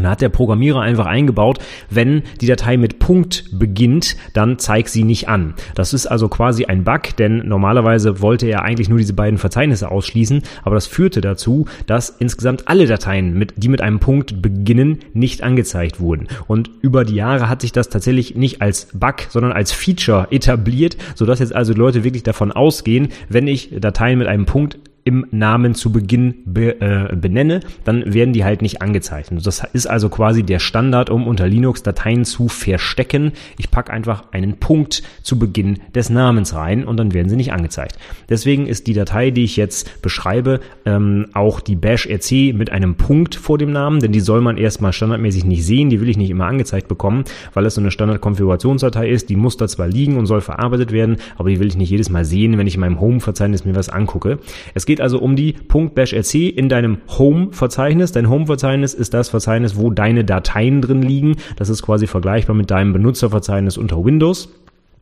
und 0.00 0.04
da 0.04 0.12
hat 0.12 0.23
der 0.23 0.30
Programmierer 0.30 0.80
einfach 0.80 1.04
eingebaut, 1.04 1.59
wenn 1.90 2.23
die 2.40 2.47
Datei 2.47 2.78
mit 2.78 3.00
Punkt 3.00 3.45
beginnt, 3.52 4.16
dann 4.33 4.59
zeig 4.59 4.88
sie 4.88 5.04
nicht 5.04 5.28
an. 5.28 5.52
Das 5.75 5.92
ist 5.92 6.07
also 6.07 6.30
quasi 6.30 6.64
ein 6.64 6.85
Bug, 6.85 7.14
denn 7.19 7.47
normalerweise 7.47 8.23
wollte 8.23 8.47
er 8.47 8.62
eigentlich 8.62 8.88
nur 8.88 8.97
diese 8.97 9.12
beiden 9.12 9.38
Verzeichnisse 9.38 9.90
ausschließen, 9.90 10.42
aber 10.62 10.75
das 10.75 10.87
führte 10.87 11.21
dazu, 11.21 11.66
dass 11.87 12.09
insgesamt 12.09 12.66
alle 12.66 12.87
Dateien, 12.87 13.35
mit, 13.35 13.52
die 13.59 13.69
mit 13.69 13.83
einem 13.83 14.00
Punkt 14.00 14.40
beginnen, 14.40 15.00
nicht 15.12 15.42
angezeigt 15.42 16.00
wurden. 16.00 16.28
Und 16.47 16.71
über 16.80 17.04
die 17.04 17.16
Jahre 17.16 17.50
hat 17.50 17.61
sich 17.61 17.73
das 17.73 17.90
tatsächlich 17.90 18.37
nicht 18.37 18.62
als 18.62 18.88
Bug, 18.95 19.26
sondern 19.28 19.52
als 19.52 19.71
Feature 19.71 20.28
etabliert, 20.30 20.97
sodass 21.14 21.40
jetzt 21.40 21.54
also 21.54 21.75
Leute 21.75 22.04
wirklich 22.04 22.23
davon 22.23 22.52
ausgehen, 22.52 23.09
wenn 23.28 23.47
ich 23.47 23.69
Dateien 23.78 24.19
mit 24.19 24.28
einem 24.28 24.47
Punkt 24.47 24.78
im 25.10 25.26
Namen 25.32 25.74
zu 25.74 25.90
Beginn 25.90 26.34
be, 26.44 26.80
äh, 26.80 27.16
benenne, 27.16 27.60
dann 27.82 28.14
werden 28.14 28.32
die 28.32 28.44
halt 28.44 28.62
nicht 28.62 28.80
angezeichnet. 28.80 29.44
Das 29.44 29.64
ist 29.72 29.86
also 29.86 30.08
quasi 30.08 30.44
der 30.44 30.60
Standard, 30.60 31.10
um 31.10 31.26
unter 31.26 31.48
Linux 31.48 31.82
Dateien 31.82 32.24
zu 32.24 32.46
verstecken. 32.46 33.32
Ich 33.58 33.72
packe 33.72 33.92
einfach 33.92 34.26
einen 34.30 34.58
Punkt 34.58 35.02
zu 35.24 35.36
Beginn 35.36 35.80
des 35.96 36.10
Namens 36.10 36.54
rein 36.54 36.84
und 36.84 36.96
dann 36.96 37.12
werden 37.12 37.28
sie 37.28 37.34
nicht 37.34 37.52
angezeigt. 37.52 37.98
Deswegen 38.28 38.68
ist 38.68 38.86
die 38.86 38.92
Datei, 38.92 39.32
die 39.32 39.42
ich 39.42 39.56
jetzt 39.56 40.00
beschreibe, 40.00 40.60
ähm, 40.86 41.26
auch 41.34 41.58
die 41.58 41.74
Bash 41.74 42.06
RC 42.06 42.54
mit 42.54 42.70
einem 42.70 42.94
Punkt 42.94 43.34
vor 43.34 43.58
dem 43.58 43.72
Namen, 43.72 43.98
denn 43.98 44.12
die 44.12 44.20
soll 44.20 44.40
man 44.40 44.58
erstmal 44.58 44.92
standardmäßig 44.92 45.44
nicht 45.44 45.66
sehen, 45.66 45.90
die 45.90 46.00
will 46.00 46.08
ich 46.08 46.18
nicht 46.18 46.30
immer 46.30 46.46
angezeigt 46.46 46.86
bekommen, 46.86 47.24
weil 47.52 47.66
es 47.66 47.74
so 47.74 47.80
eine 47.80 47.90
Standard-Konfigurationsdatei 47.90 49.08
ist, 49.08 49.28
die 49.28 49.36
muss 49.36 49.56
da 49.56 49.66
zwar 49.66 49.88
liegen 49.88 50.16
und 50.18 50.26
soll 50.26 50.40
verarbeitet 50.40 50.92
werden, 50.92 51.16
aber 51.36 51.48
die 51.48 51.58
will 51.58 51.66
ich 51.66 51.76
nicht 51.76 51.90
jedes 51.90 52.10
Mal 52.10 52.24
sehen, 52.24 52.58
wenn 52.58 52.68
ich 52.68 52.74
in 52.74 52.80
meinem 52.80 53.00
Home-Verzeichnis 53.00 53.64
mir 53.64 53.74
was 53.74 53.88
angucke. 53.88 54.38
Es 54.74 54.86
geht 54.86 55.00
also 55.02 55.19
um 55.19 55.37
die 55.37 55.52
.bashrc 55.52 56.35
in 56.35 56.69
deinem 56.69 56.99
Home-Verzeichnis. 57.19 58.12
Dein 58.12 58.28
Home-Verzeichnis 58.28 58.95
ist 58.95 59.14
das 59.14 59.28
Verzeichnis, 59.28 59.76
wo 59.76 59.90
deine 59.90 60.25
Dateien 60.25 60.80
drin 60.80 61.02
liegen. 61.02 61.37
Das 61.57 61.69
ist 61.69 61.83
quasi 61.83 62.07
vergleichbar 62.07 62.57
mit 62.57 62.71
deinem 62.71 62.92
Benutzerverzeichnis 62.92 63.76
unter 63.76 64.04
Windows. 64.04 64.49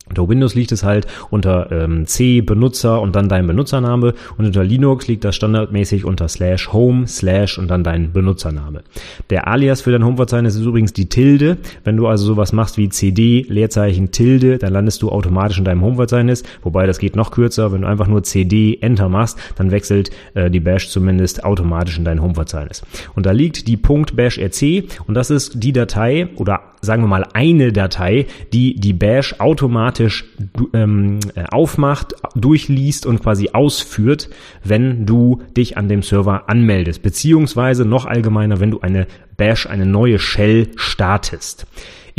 Unter 0.09 0.27
Windows 0.27 0.55
liegt 0.55 0.71
es 0.71 0.83
halt 0.83 1.07
unter 1.29 1.71
ähm, 1.71 2.05
C 2.05 2.41
Benutzer 2.41 3.01
und 3.01 3.15
dann 3.15 3.29
dein 3.29 3.47
Benutzername 3.47 4.13
und 4.37 4.45
unter 4.45 4.63
Linux 4.63 5.07
liegt 5.07 5.23
das 5.23 5.35
standardmäßig 5.35 6.05
unter 6.05 6.27
slash 6.27 6.73
home 6.73 7.07
slash 7.07 7.57
und 7.57 7.69
dann 7.69 7.83
dein 7.83 8.11
Benutzername. 8.11 8.81
Der 9.29 9.47
Alias 9.47 9.81
für 9.81 9.91
dein 9.91 10.03
Home-Verzeichnis 10.03 10.55
ist 10.55 10.65
übrigens 10.65 10.93
die 10.93 11.09
Tilde. 11.09 11.57
Wenn 11.83 11.97
du 11.97 12.07
also 12.07 12.25
sowas 12.25 12.53
machst 12.53 12.77
wie 12.77 12.89
CD 12.89 13.45
Leerzeichen 13.47 14.11
Tilde, 14.11 14.57
dann 14.57 14.73
landest 14.73 15.01
du 15.01 15.09
automatisch 15.09 15.59
in 15.59 15.65
deinem 15.65 15.81
Home-Verzeichnis, 15.81 16.43
wobei 16.63 16.87
das 16.87 16.99
geht 16.99 17.15
noch 17.15 17.31
kürzer. 17.31 17.71
Wenn 17.71 17.81
du 17.81 17.87
einfach 17.87 18.07
nur 18.07 18.23
CD 18.23 18.77
Enter 18.81 19.09
machst, 19.09 19.37
dann 19.55 19.71
wechselt 19.71 20.09
äh, 20.33 20.49
die 20.49 20.59
Bash 20.59 20.89
zumindest 20.89 21.43
automatisch 21.43 21.97
in 21.97 22.05
dein 22.05 22.21
Home-Verzeichnis. 22.21 22.83
Und 23.15 23.25
da 23.25 23.31
liegt 23.31 23.67
die 23.67 23.77
.bashrc 23.77 24.83
und 25.07 25.15
das 25.15 25.29
ist 25.29 25.63
die 25.63 25.73
Datei 25.73 26.29
oder 26.35 26.61
sagen 26.81 27.03
wir 27.03 27.07
mal 27.07 27.25
eine 27.33 27.71
Datei, 27.73 28.27
die 28.53 28.75
die 28.75 28.93
Bash 28.93 29.39
automatisch 29.39 29.98
ähm, 30.73 31.19
äh, 31.35 31.43
aufmacht, 31.51 32.13
durchliest 32.35 33.05
und 33.05 33.21
quasi 33.21 33.49
ausführt, 33.53 34.29
wenn 34.63 35.05
du 35.05 35.41
dich 35.55 35.77
an 35.77 35.89
dem 35.89 36.01
Server 36.01 36.49
anmeldest, 36.49 37.01
beziehungsweise 37.01 37.85
noch 37.85 38.05
allgemeiner, 38.05 38.59
wenn 38.59 38.71
du 38.71 38.79
eine 38.81 39.07
Bash, 39.37 39.67
eine 39.67 39.85
neue 39.85 40.19
Shell 40.19 40.67
startest. 40.75 41.65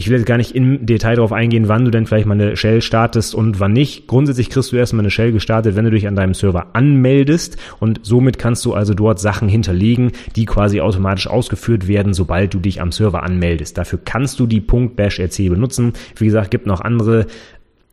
ich 0.00 0.08
will 0.08 0.16
jetzt 0.16 0.26
gar 0.26 0.38
nicht 0.38 0.56
im 0.56 0.86
Detail 0.86 1.16
darauf 1.16 1.32
eingehen, 1.32 1.68
wann 1.68 1.84
du 1.84 1.90
denn 1.90 2.06
vielleicht 2.06 2.24
mal 2.24 2.32
eine 2.32 2.56
Shell 2.56 2.80
startest 2.80 3.34
und 3.34 3.60
wann 3.60 3.74
nicht. 3.74 4.06
Grundsätzlich 4.06 4.48
kriegst 4.48 4.72
du 4.72 4.76
erstmal 4.76 5.00
eine 5.00 5.10
Shell 5.10 5.32
gestartet, 5.32 5.76
wenn 5.76 5.84
du 5.84 5.90
dich 5.90 6.08
an 6.08 6.16
deinem 6.16 6.32
Server 6.32 6.68
anmeldest 6.72 7.58
und 7.80 8.00
somit 8.02 8.38
kannst 8.38 8.64
du 8.64 8.72
also 8.72 8.94
dort 8.94 9.20
Sachen 9.20 9.48
hinterlegen, 9.50 10.12
die 10.36 10.46
quasi 10.46 10.80
automatisch 10.80 11.26
ausgeführt 11.26 11.86
werden, 11.86 12.14
sobald 12.14 12.54
du 12.54 12.60
dich 12.60 12.80
am 12.80 12.92
Server 12.92 13.22
anmeldest. 13.22 13.76
Dafür 13.76 13.98
kannst 14.02 14.40
du 14.40 14.46
die 14.46 14.60
.bashrc 14.60 15.36
benutzen. 15.50 15.92
Wie 16.16 16.24
gesagt, 16.24 16.50
gibt 16.50 16.66
noch 16.66 16.80
andere 16.80 17.26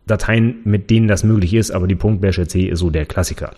Dateien, 0.07 0.57
mit 0.63 0.89
denen 0.89 1.07
das 1.07 1.23
möglich 1.23 1.53
ist, 1.53 1.71
aber 1.71 1.87
die 1.87 1.95
.bashrc 1.95 2.55
ist 2.55 2.79
so 2.79 2.89
der 2.89 3.05
Klassiker. 3.05 3.51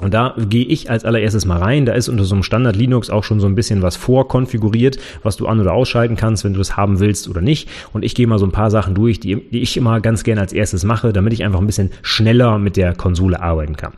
Und 0.00 0.12
da 0.12 0.34
gehe 0.36 0.64
ich 0.64 0.90
als 0.90 1.04
allererstes 1.04 1.46
mal 1.46 1.58
rein. 1.58 1.86
Da 1.86 1.92
ist 1.92 2.08
unter 2.08 2.24
so 2.24 2.34
einem 2.34 2.42
Standard 2.42 2.74
Linux 2.74 3.10
auch 3.10 3.22
schon 3.22 3.38
so 3.38 3.46
ein 3.46 3.54
bisschen 3.54 3.80
was 3.80 3.94
vorkonfiguriert, 3.94 4.98
was 5.22 5.36
du 5.36 5.46
an- 5.46 5.60
oder 5.60 5.72
ausschalten 5.72 6.16
kannst, 6.16 6.42
wenn 6.42 6.52
du 6.52 6.58
das 6.58 6.76
haben 6.76 6.98
willst 6.98 7.28
oder 7.28 7.40
nicht. 7.40 7.68
Und 7.92 8.04
ich 8.04 8.16
gehe 8.16 8.26
mal 8.26 8.40
so 8.40 8.46
ein 8.46 8.50
paar 8.50 8.72
Sachen 8.72 8.96
durch, 8.96 9.20
die, 9.20 9.36
die 9.36 9.60
ich 9.60 9.76
immer 9.76 10.00
ganz 10.00 10.24
gerne 10.24 10.40
als 10.40 10.52
erstes 10.52 10.82
mache, 10.82 11.12
damit 11.12 11.32
ich 11.32 11.44
einfach 11.44 11.60
ein 11.60 11.66
bisschen 11.66 11.90
schneller 12.02 12.58
mit 12.58 12.76
der 12.76 12.94
Konsole 12.94 13.40
arbeiten 13.40 13.76
kann. 13.76 13.92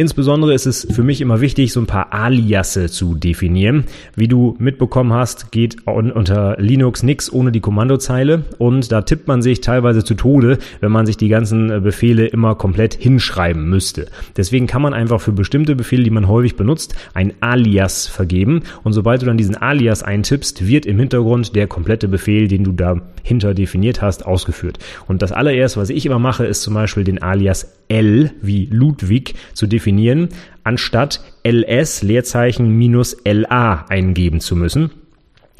Insbesondere 0.00 0.54
ist 0.54 0.64
es 0.64 0.88
für 0.90 1.02
mich 1.02 1.20
immer 1.20 1.42
wichtig, 1.42 1.74
so 1.74 1.80
ein 1.80 1.86
paar 1.86 2.14
Aliasse 2.14 2.88
zu 2.88 3.14
definieren. 3.16 3.84
Wie 4.16 4.28
du 4.28 4.56
mitbekommen 4.58 5.12
hast, 5.12 5.52
geht 5.52 5.86
unter 5.86 6.56
Linux 6.58 7.02
nichts 7.02 7.30
ohne 7.30 7.52
die 7.52 7.60
Kommandozeile 7.60 8.44
und 8.56 8.90
da 8.92 9.02
tippt 9.02 9.28
man 9.28 9.42
sich 9.42 9.60
teilweise 9.60 10.02
zu 10.02 10.14
Tode, 10.14 10.56
wenn 10.80 10.90
man 10.90 11.04
sich 11.04 11.18
die 11.18 11.28
ganzen 11.28 11.70
äh, 11.70 11.80
Befehle 11.80 12.24
immer 12.24 12.54
komplett 12.54 12.94
hinschreiben 12.94 13.68
müsste. 13.68 14.06
Deswegen 14.38 14.66
kann 14.66 14.80
man 14.80 14.94
einfach 14.94 15.20
für 15.20 15.32
bestimmte 15.32 15.76
Befehle, 15.76 16.04
die 16.04 16.08
man 16.08 16.28
häufig 16.28 16.56
benutzt, 16.56 16.94
ein 17.12 17.34
Alias 17.40 18.06
vergeben 18.06 18.62
und 18.82 18.94
sobald 18.94 19.20
du 19.20 19.26
dann 19.26 19.36
diesen 19.36 19.58
Alias 19.58 20.02
eintippst, 20.02 20.66
wird 20.66 20.86
im 20.86 20.98
Hintergrund 20.98 21.54
der 21.54 21.66
komplette 21.66 22.08
Befehl, 22.08 22.48
den 22.48 22.64
du 22.64 22.72
dahinter 22.72 23.52
definiert 23.52 24.00
hast, 24.00 24.24
ausgeführt. 24.24 24.78
Und 25.08 25.20
das 25.20 25.32
allererste, 25.32 25.78
was 25.78 25.90
ich 25.90 26.06
immer 26.06 26.18
mache, 26.18 26.46
ist 26.46 26.62
zum 26.62 26.72
Beispiel 26.72 27.04
den 27.04 27.20
Alias 27.20 27.76
L 27.90 28.30
wie 28.40 28.66
Ludwig 28.70 29.34
zu 29.52 29.66
definieren, 29.66 29.89
anstatt 30.64 31.20
ls 31.42 32.02
Leerzeichen 32.02 32.70
minus 32.76 33.16
la 33.24 33.86
eingeben 33.88 34.40
zu 34.40 34.56
müssen. 34.56 34.90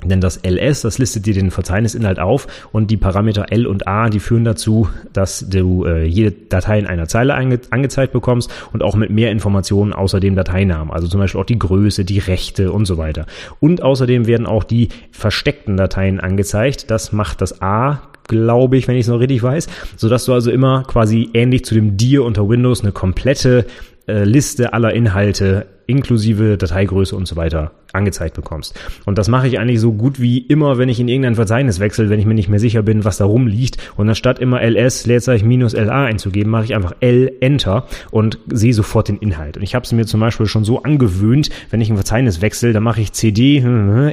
Denn 0.05 0.21
das 0.21 0.41
ls, 0.43 0.83
das 0.83 0.99
listet 0.99 1.27
dir 1.27 1.35
den 1.35 1.51
Verzeichnisinhalt 1.51 2.19
auf 2.19 2.47
und 2.73 2.91
die 2.91 2.97
Parameter 2.97 3.47
l 3.51 3.67
und 3.67 3.87
a, 3.87 4.09
die 4.09 4.21
führen 4.21 4.45
dazu, 4.45 4.89
dass 5.13 5.47
du 5.49 5.85
äh, 5.85 6.05
jede 6.05 6.33
Datei 6.33 6.79
in 6.79 6.87
einer 6.87 7.07
Zeile 7.07 7.35
ange 7.35 7.61
angezeigt 7.71 8.13
bekommst 8.13 8.51
und 8.73 8.83
auch 8.83 8.97
mit 8.97 9.11
mehr 9.11 9.31
Informationen 9.31 9.93
außer 9.93 10.21
dem 10.21 10.37
Dateinamen. 10.37 10.91
Also 10.91 11.09
zum 11.09 11.21
Beispiel 11.21 11.41
auch 11.41 11.47
die 11.47 11.59
Größe, 11.59 12.05
die 12.05 12.19
Rechte 12.19 12.73
und 12.73 12.87
so 12.87 12.97
weiter. 12.97 13.27
Und 13.61 13.83
außerdem 13.83 14.27
werden 14.27 14.47
auch 14.47 14.65
die 14.65 14.89
versteckten 15.11 15.77
Dateien 15.77 16.21
angezeigt. 16.21 16.91
Das 16.91 17.13
macht 17.13 17.41
das 17.41 17.61
a 17.61 18.03
glaube 18.31 18.77
ich, 18.77 18.87
wenn 18.87 18.95
ich 18.95 19.03
es 19.03 19.09
noch 19.09 19.19
richtig 19.19 19.43
weiß, 19.43 19.67
sodass 19.97 20.25
du 20.25 20.33
also 20.33 20.53
immer 20.53 20.85
quasi 20.85 21.29
ähnlich 21.35 21.65
zu 21.65 21.75
dem 21.75 21.97
Dir 21.97 22.25
unter 22.25 22.49
Windows 22.49 22.81
eine 22.83 22.93
komplette 22.93 23.67
äh, 24.07 24.25
Liste 24.25 24.73
aller 24.73 24.93
Inhalte 24.93 25.67
inklusive 25.91 26.57
Dateigröße 26.57 27.17
und 27.17 27.27
so 27.27 27.37
weiter 27.37 27.73
angezeigt 27.93 28.37
bekommst. 28.37 28.79
Und 29.05 29.19
das 29.19 29.29
mache 29.29 29.49
ich 29.49 29.59
eigentlich 29.59 29.81
so 29.81 29.93
gut 29.93 30.21
wie 30.21 30.39
immer, 30.39 30.79
wenn 30.79 30.89
ich 30.89 31.01
in 31.01 31.09
irgendein 31.09 31.35
Verzeichnis 31.35 31.81
wechsle, 31.81 32.09
wenn 32.09 32.21
ich 32.21 32.27
mir 32.27 32.35
nicht 32.35 32.49
mehr 32.49 32.61
sicher 32.61 32.83
bin, 32.83 33.05
was 33.05 33.17
da 33.17 33.25
rumliegt. 33.25 33.79
Und 33.97 34.09
anstatt 34.09 34.39
immer 34.39 34.63
ls 34.63 35.07
Leerzeichen 35.07 35.49
minus 35.49 35.73
la 35.73 36.05
einzugeben, 36.05 36.51
mache 36.51 36.65
ich 36.65 36.75
einfach 36.77 36.95
l 37.01 37.33
Enter 37.41 37.87
und 38.13 38.39
sehe 38.49 38.73
sofort 38.73 39.09
den 39.09 39.19
Inhalt. 39.19 39.57
Und 39.57 39.65
ich 39.65 39.75
habe 39.75 39.85
es 39.85 39.93
mir 39.93 40.07
zum 40.07 40.21
Beispiel 40.21 40.47
schon 40.47 40.65
so 40.65 40.83
angewöhnt, 40.83 41.51
wenn 41.71 41.81
ich 41.81 41.91
ein 41.91 41.97
Verzeichnis 41.97 42.41
wechsle, 42.41 42.73
dann 42.73 42.85
mache 42.85 43.01
ich 43.01 43.13
cd 43.13 43.59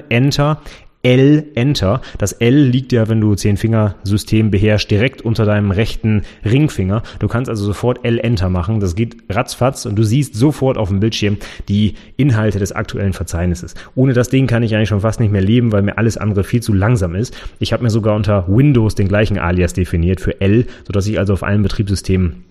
Enter 0.10 0.62
L 1.08 1.46
Enter. 1.56 2.02
Das 2.18 2.34
L 2.34 2.54
liegt 2.54 2.92
ja, 2.92 3.08
wenn 3.08 3.22
du 3.22 3.34
Zehn-Finger-System 3.34 4.52
beherrschst, 4.52 4.92
direkt 4.92 5.22
unter 5.22 5.46
deinem 5.46 5.72
rechten 5.72 6.24
Ringfinger. 6.44 7.02
Du 7.20 7.30
kannst 7.30 7.50
also 7.50 7.64
sofort 7.64 8.04
L 8.04 8.20
Enter 8.20 8.50
machen. 8.50 8.82
Das 8.82 8.94
geht 8.94 9.16
ratzfatz 9.30 9.86
und 9.86 9.96
du 9.96 10.04
siehst 10.04 10.36
sofort 10.36 10.78
auf 10.78 10.90
dem 10.90 11.00
Bildschirm 11.00 11.38
die 11.70 11.94
Inhalte 12.18 12.60
des 12.60 12.74
aktuellen 12.74 13.14
Verzeichnisses. 13.14 13.74
Ohne 13.96 14.12
das 14.12 14.28
Ding 14.28 14.48
kann 14.48 14.64
ich 14.64 14.76
eigentlich 14.76 14.90
schon 14.90 15.00
fast 15.00 15.22
nicht 15.22 15.32
mehr 15.32 15.42
leben, 15.42 15.72
weil 15.72 15.82
mir 15.82 15.98
alles 15.98 16.18
andere 16.18 16.44
viel 16.44 16.62
zu 16.62 16.74
langsam 16.74 17.16
ist. 17.16 17.34
Ich 17.60 17.72
habe 17.72 17.84
mir 17.84 17.90
sogar 17.90 18.14
unter 18.14 18.46
Windows 18.50 18.96
den 18.96 19.08
gleichen 19.08 19.40
Alias 19.40 19.72
definiert 19.72 20.20
für 20.20 20.42
L, 20.42 20.66
sodass 20.86 21.08
ich 21.08 21.18
also 21.20 21.32
auf 21.32 21.44
allen 21.44 21.64
Betriebssystemen 21.64 22.44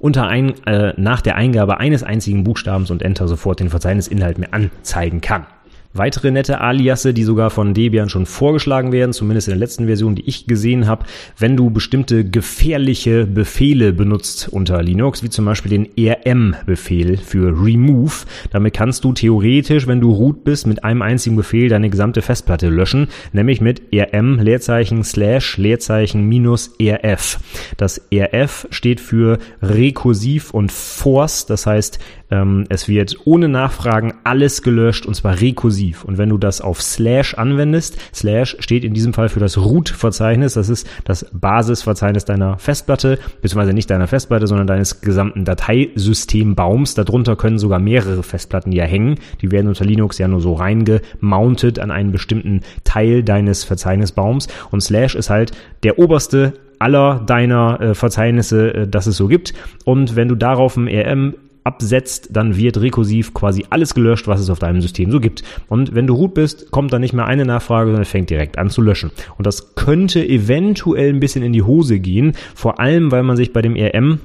unter 0.00 0.28
ein, 0.28 0.54
äh, 0.66 0.92
nach 0.96 1.20
der 1.20 1.34
Eingabe 1.34 1.80
eines 1.80 2.04
einzigen 2.04 2.44
Buchstabens 2.44 2.92
und 2.92 3.02
Enter 3.02 3.26
sofort 3.26 3.58
den 3.58 3.70
Verzeichnisinhalt 3.70 4.38
mir 4.38 4.52
anzeigen 4.52 5.20
kann. 5.20 5.46
Weitere 5.94 6.30
nette 6.30 6.60
Aliasse, 6.60 7.14
die 7.14 7.24
sogar 7.24 7.48
von 7.48 7.72
Debian 7.72 8.10
schon 8.10 8.26
vorgeschlagen 8.26 8.92
werden, 8.92 9.14
zumindest 9.14 9.48
in 9.48 9.52
der 9.52 9.58
letzten 9.58 9.86
Version, 9.86 10.14
die 10.14 10.28
ich 10.28 10.46
gesehen 10.46 10.86
habe, 10.86 11.06
wenn 11.38 11.56
du 11.56 11.70
bestimmte 11.70 12.28
gefährliche 12.28 13.26
Befehle 13.26 13.94
benutzt 13.94 14.48
unter 14.50 14.82
Linux, 14.82 15.22
wie 15.22 15.30
zum 15.30 15.46
Beispiel 15.46 15.70
den 15.70 15.88
rm-Befehl 15.98 17.16
für 17.16 17.48
remove. 17.58 18.26
Damit 18.50 18.74
kannst 18.74 19.02
du 19.04 19.14
theoretisch, 19.14 19.86
wenn 19.86 20.02
du 20.02 20.12
root 20.12 20.44
bist, 20.44 20.66
mit 20.66 20.84
einem 20.84 21.00
einzigen 21.00 21.36
Befehl 21.36 21.70
deine 21.70 21.88
gesamte 21.88 22.20
Festplatte 22.20 22.68
löschen, 22.68 23.08
nämlich 23.32 23.62
mit 23.62 23.82
rm 23.90 24.40
Leerzeichen 24.40 25.02
slash 25.04 25.56
Leerzeichen 25.56 26.28
minus 26.28 26.70
rf. 26.80 27.38
Das 27.78 28.02
rf 28.12 28.68
steht 28.70 29.00
für 29.00 29.38
rekursiv 29.62 30.52
und 30.52 30.70
force, 30.70 31.46
das 31.46 31.66
heißt, 31.66 31.98
ähm, 32.30 32.64
es 32.68 32.88
wird 32.88 33.16
ohne 33.24 33.48
Nachfragen 33.48 34.14
alles 34.24 34.62
gelöscht 34.62 35.06
und 35.06 35.14
zwar 35.14 35.40
rekursiv. 35.40 36.04
Und 36.04 36.18
wenn 36.18 36.28
du 36.28 36.38
das 36.38 36.60
auf 36.60 36.82
Slash 36.82 37.34
anwendest, 37.34 37.98
Slash 38.14 38.56
steht 38.60 38.84
in 38.84 38.94
diesem 38.94 39.14
Fall 39.14 39.28
für 39.28 39.40
das 39.40 39.56
Root-Verzeichnis. 39.58 40.54
Das 40.54 40.68
ist 40.68 40.88
das 41.04 41.26
Basisverzeichnis 41.32 42.24
deiner 42.24 42.58
Festplatte, 42.58 43.18
beziehungsweise 43.40 43.72
nicht 43.72 43.90
deiner 43.90 44.06
Festplatte, 44.06 44.46
sondern 44.46 44.66
deines 44.66 45.00
gesamten 45.00 45.44
Dateisystembaums. 45.44 46.94
Darunter 46.94 47.36
können 47.36 47.58
sogar 47.58 47.78
mehrere 47.78 48.22
Festplatten 48.22 48.72
ja 48.72 48.84
hängen. 48.84 49.16
Die 49.40 49.50
werden 49.50 49.68
unter 49.68 49.84
Linux 49.84 50.18
ja 50.18 50.28
nur 50.28 50.40
so 50.40 50.54
reingemountet 50.54 51.78
an 51.78 51.90
einen 51.90 52.12
bestimmten 52.12 52.60
Teil 52.84 53.22
deines 53.22 53.64
Verzeichnisbaums. 53.64 54.48
Und 54.70 54.82
Slash 54.82 55.14
ist 55.14 55.30
halt 55.30 55.52
der 55.82 55.98
oberste 55.98 56.54
aller 56.78 57.20
deiner 57.26 57.80
äh, 57.80 57.94
Verzeichnisse, 57.94 58.74
äh, 58.74 58.88
das 58.88 59.06
es 59.06 59.16
so 59.16 59.28
gibt. 59.28 59.54
Und 59.84 60.16
wenn 60.16 60.28
du 60.28 60.34
darauf 60.34 60.76
ein 60.76 60.88
RM 60.88 61.34
absetzt, 61.64 62.30
dann 62.32 62.56
wird 62.56 62.80
rekursiv 62.80 63.34
quasi 63.34 63.64
alles 63.70 63.94
gelöscht, 63.94 64.26
was 64.26 64.40
es 64.40 64.50
auf 64.50 64.58
deinem 64.58 64.80
System 64.80 65.10
so 65.10 65.20
gibt. 65.20 65.42
Und 65.68 65.94
wenn 65.94 66.06
du 66.06 66.14
root 66.14 66.34
bist, 66.34 66.70
kommt 66.70 66.92
dann 66.92 67.00
nicht 67.00 67.12
mehr 67.12 67.26
eine 67.26 67.44
Nachfrage, 67.44 67.90
sondern 67.90 68.04
fängt 68.04 68.30
direkt 68.30 68.58
an 68.58 68.70
zu 68.70 68.82
löschen. 68.82 69.10
Und 69.36 69.46
das 69.46 69.74
könnte 69.74 70.26
eventuell 70.26 71.10
ein 71.10 71.20
bisschen 71.20 71.42
in 71.42 71.52
die 71.52 71.62
Hose 71.62 71.98
gehen, 72.00 72.32
vor 72.54 72.80
allem 72.80 73.10
weil 73.10 73.22
man 73.22 73.36
sich 73.36 73.52
bei 73.52 73.62
dem 73.62 73.76
RM 73.76 74.20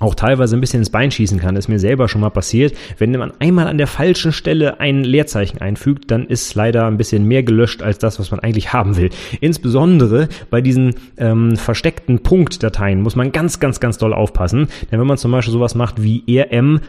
auch 0.00 0.14
teilweise 0.14 0.56
ein 0.56 0.60
bisschen 0.60 0.80
ins 0.80 0.90
Bein 0.90 1.10
schießen 1.10 1.38
kann. 1.38 1.54
Das 1.54 1.64
ist 1.64 1.68
mir 1.68 1.78
selber 1.78 2.08
schon 2.08 2.20
mal 2.20 2.30
passiert. 2.30 2.74
Wenn 2.98 3.12
man 3.12 3.32
einmal 3.40 3.66
an 3.66 3.78
der 3.78 3.86
falschen 3.86 4.32
Stelle 4.32 4.80
ein 4.80 5.04
Leerzeichen 5.04 5.60
einfügt, 5.60 6.10
dann 6.10 6.26
ist 6.26 6.54
leider 6.54 6.86
ein 6.86 6.96
bisschen 6.96 7.24
mehr 7.24 7.42
gelöscht 7.42 7.82
als 7.82 7.98
das, 7.98 8.18
was 8.18 8.30
man 8.30 8.40
eigentlich 8.40 8.72
haben 8.72 8.96
will. 8.96 9.10
Insbesondere 9.40 10.28
bei 10.50 10.60
diesen 10.60 10.94
ähm, 11.16 11.56
versteckten 11.56 12.20
Punktdateien 12.20 13.02
muss 13.02 13.16
man 13.16 13.32
ganz, 13.32 13.60
ganz, 13.60 13.80
ganz 13.80 13.98
doll 13.98 14.12
aufpassen. 14.12 14.68
Denn 14.90 15.00
wenn 15.00 15.06
man 15.06 15.18
zum 15.18 15.32
Beispiel 15.32 15.52
sowas 15.52 15.74
macht 15.74 16.02
wie 16.02 16.24
rm 16.28 16.80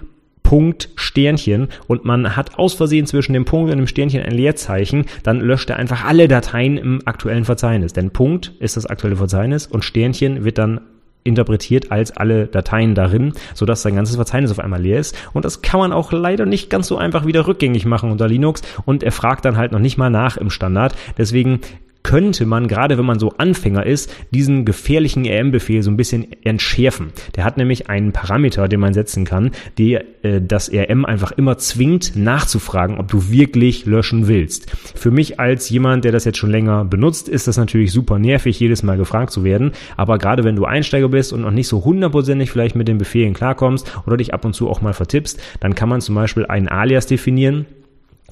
Punkt 0.43 0.89
Sternchen 0.95 1.67
und 1.85 2.05
man 2.05 2.35
hat 2.35 2.57
aus 2.57 2.73
Versehen 2.73 3.05
zwischen 3.05 3.33
dem 3.33 3.45
Punkt 3.45 3.71
und 3.71 3.77
dem 3.77 3.85
Sternchen 3.85 4.23
ein 4.23 4.31
Leerzeichen, 4.31 5.05
dann 5.21 5.41
löscht 5.41 5.69
er 5.69 5.75
einfach 5.75 6.05
alle 6.05 6.27
Dateien 6.27 6.77
im 6.77 7.01
aktuellen 7.05 7.45
Verzeichnis. 7.45 7.93
Denn 7.93 8.09
Punkt 8.09 8.53
ist 8.59 8.75
das 8.75 8.87
aktuelle 8.87 9.17
Verzeichnis 9.17 9.67
und 9.67 9.85
Sternchen 9.85 10.43
wird 10.45 10.57
dann 10.57 10.81
interpretiert 11.29 11.91
als 11.91 12.11
alle 12.15 12.47
Dateien 12.47 12.95
darin, 12.95 13.33
sodass 13.53 13.81
sein 13.81 13.95
ganzes 13.95 14.15
Verzeichnis 14.15 14.51
auf 14.51 14.59
einmal 14.59 14.81
leer 14.81 14.99
ist. 14.99 15.15
Und 15.33 15.45
das 15.45 15.61
kann 15.61 15.79
man 15.79 15.93
auch 15.93 16.11
leider 16.11 16.45
nicht 16.45 16.69
ganz 16.69 16.87
so 16.87 16.97
einfach 16.97 17.25
wieder 17.25 17.47
rückgängig 17.47 17.85
machen 17.85 18.11
unter 18.11 18.27
Linux. 18.27 18.61
Und 18.85 19.03
er 19.03 19.11
fragt 19.11 19.45
dann 19.45 19.57
halt 19.57 19.71
noch 19.71 19.79
nicht 19.79 19.97
mal 19.97 20.09
nach 20.09 20.37
im 20.37 20.49
Standard. 20.49 20.95
Deswegen 21.17 21.61
könnte 22.03 22.45
man, 22.45 22.67
gerade 22.67 22.97
wenn 22.97 23.05
man 23.05 23.19
so 23.19 23.33
Anfänger 23.37 23.85
ist, 23.85 24.13
diesen 24.31 24.65
gefährlichen 24.65 25.25
RM-Befehl 25.25 25.83
so 25.83 25.91
ein 25.91 25.97
bisschen 25.97 26.27
entschärfen. 26.43 27.11
Der 27.35 27.43
hat 27.43 27.57
nämlich 27.57 27.89
einen 27.89 28.11
Parameter, 28.11 28.67
den 28.67 28.79
man 28.79 28.93
setzen 28.93 29.25
kann, 29.25 29.51
der 29.77 30.05
äh, 30.23 30.41
das 30.41 30.71
RM 30.71 31.05
einfach 31.05 31.31
immer 31.31 31.57
zwingt, 31.57 32.15
nachzufragen, 32.15 32.97
ob 32.97 33.09
du 33.09 33.29
wirklich 33.31 33.85
löschen 33.85 34.27
willst. 34.27 34.71
Für 34.95 35.11
mich 35.11 35.39
als 35.39 35.69
jemand, 35.69 36.05
der 36.05 36.11
das 36.11 36.25
jetzt 36.25 36.37
schon 36.37 36.51
länger 36.51 36.85
benutzt, 36.85 37.29
ist 37.29 37.47
das 37.47 37.57
natürlich 37.57 37.91
super 37.91 38.17
nervig, 38.17 38.59
jedes 38.59 38.83
Mal 38.83 38.97
gefragt 38.97 39.31
zu 39.31 39.43
werden. 39.43 39.71
Aber 39.97 40.17
gerade 40.17 40.43
wenn 40.43 40.55
du 40.55 40.65
Einsteiger 40.65 41.09
bist 41.09 41.33
und 41.33 41.41
noch 41.41 41.51
nicht 41.51 41.67
so 41.67 41.83
hundertprozentig 41.83 42.51
vielleicht 42.51 42.75
mit 42.75 42.87
den 42.87 42.97
Befehlen 42.97 43.33
klarkommst 43.33 43.91
oder 44.05 44.17
dich 44.17 44.33
ab 44.33 44.45
und 44.45 44.53
zu 44.53 44.69
auch 44.69 44.81
mal 44.81 44.93
vertippst, 44.93 45.39
dann 45.59 45.75
kann 45.75 45.89
man 45.89 46.01
zum 46.01 46.15
Beispiel 46.15 46.45
einen 46.45 46.67
Alias 46.67 47.07
definieren 47.07 47.65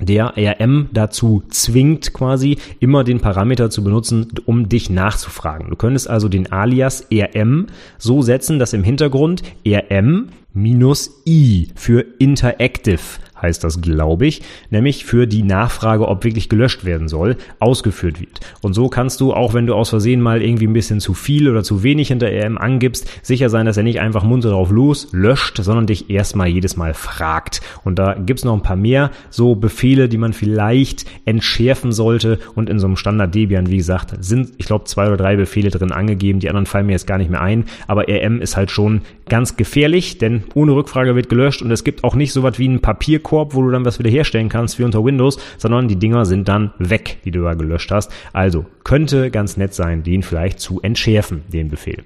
der 0.02 0.34
RM 0.38 0.90
dazu 0.94 1.44
zwingt, 1.50 2.14
quasi 2.14 2.58
immer 2.80 3.04
den 3.04 3.20
Parameter 3.20 3.70
zu 3.70 3.84
benutzen, 3.84 4.28
um 4.46 4.70
dich 4.70 4.90
nachzufragen. 4.90 5.70
Du 5.70 5.76
könntest 5.76 6.10
also 6.10 6.30
den 6.30 6.52
Alias 6.52 7.08
RM 7.12 7.68
so 7.98 8.22
setzen, 8.22 8.60
dass 8.60 8.74
im 8.74 8.84
Hintergrund 8.84 9.44
RM 9.66 10.30
minus 10.54 11.22
I 11.26 11.70
für 11.76 12.06
Interactive 12.20 13.00
heißt 13.42 13.64
das, 13.64 13.82
glaube 13.82 14.28
ich, 14.28 14.42
nämlich 14.70 15.06
für 15.06 15.28
die 15.28 15.44
Nachfrage, 15.44 16.08
ob 16.08 16.24
wirklich 16.24 16.50
gelöscht 16.50 16.86
werden 16.86 17.08
soll, 17.08 17.38
ausgeführt 17.60 18.20
wird. 18.20 18.40
Und 18.62 18.74
so 18.74 18.90
kannst 18.90 19.22
du, 19.22 19.34
auch 19.34 19.54
wenn 19.54 19.68
du 19.68 19.76
aus 19.76 19.90
Versehen 19.90 20.22
mal 20.22 20.42
irgendwie 20.42 20.68
ein 20.68 20.74
bisschen 20.74 21.00
zu 21.00 21.14
viel 21.14 21.50
oder 21.50 21.64
zu 21.64 21.84
wenig 21.84 22.10
hinter 22.10 22.28
RM 22.28 22.58
angibst, 22.58 23.10
sicher 23.22 23.50
sein, 23.50 23.66
dass 23.66 23.78
er 23.78 23.84
nicht 23.84 24.00
einfach 24.00 24.24
munter 24.24 24.50
drauf 24.50 24.72
los 24.72 25.10
löscht, 25.12 25.58
sondern 25.58 25.88
dich 25.88 26.10
erstmal 26.10 26.48
jedes 26.48 26.78
Mal 26.78 26.94
fragt. 26.94 27.62
Und 27.84 28.00
da 28.00 28.14
gibt's 28.14 28.44
noch 28.44 28.54
ein 28.54 28.62
paar 28.62 28.76
mehr 28.76 29.12
so 29.30 29.56
Befehle, 29.56 30.10
die 30.10 30.18
man 30.18 30.34
vielleicht 30.34 31.06
entschärfen 31.26 31.92
sollte. 31.92 32.40
Und 32.56 32.70
in 32.70 32.80
so 32.80 32.88
einem 32.88 32.98
Standard 32.98 33.34
Debian, 33.34 33.70
wie 33.70 33.78
gesagt, 33.78 34.14
sind, 34.24 34.52
ich 34.58 34.66
glaube, 34.66 34.86
zwei 34.86 35.08
oder 35.08 35.18
drei 35.18 35.36
Befehle 35.36 35.70
drin 35.70 35.92
angegeben. 35.92 36.40
Die 36.40 36.50
anderen 36.50 36.66
fallen 36.66 36.86
mir 36.86 36.94
jetzt 36.94 37.08
gar 37.08 37.18
nicht 37.18 37.32
mehr 37.32 37.42
ein. 37.42 37.66
Aber 37.88 38.08
RM 38.08 38.42
ist 38.42 38.58
halt 38.58 38.72
schon 38.72 39.02
ganz 39.30 39.58
gefährlich, 39.58 40.18
denn 40.18 40.44
ohne 40.54 40.74
Rückfrage 40.74 41.16
wird 41.16 41.30
gelöscht 41.30 41.62
und 41.62 41.72
es 41.72 41.84
gibt 41.84 42.04
auch 42.04 42.16
nicht 42.16 42.34
so 42.34 42.44
was 42.44 42.60
wie 42.60 42.68
einen 42.68 42.80
Papierkorb, 42.80 43.28
wo 43.52 43.62
du 43.62 43.72
dann 43.72 43.86
was 43.86 44.00
wieder 44.00 44.10
herstellen 44.10 44.50
kannst 44.50 44.80
wie 44.80 44.84
unter 44.84 45.04
Windows, 45.04 45.38
sondern 45.58 45.88
die 45.88 45.98
Dinger 45.98 46.26
sind 46.26 46.48
dann 46.48 46.74
weg, 46.80 47.18
die 47.26 47.32
du 47.32 47.44
da 47.44 47.54
gelöscht 47.54 47.92
hast. 47.92 48.12
Also 48.34 48.66
könnte 48.84 49.32
ganz 49.32 49.58
nett 49.58 49.74
sein, 49.74 50.04
den 50.04 50.24
vielleicht 50.24 50.60
zu 50.60 50.82
entschärfen, 50.82 51.44
den 51.52 51.70
Befehl. 51.70 52.04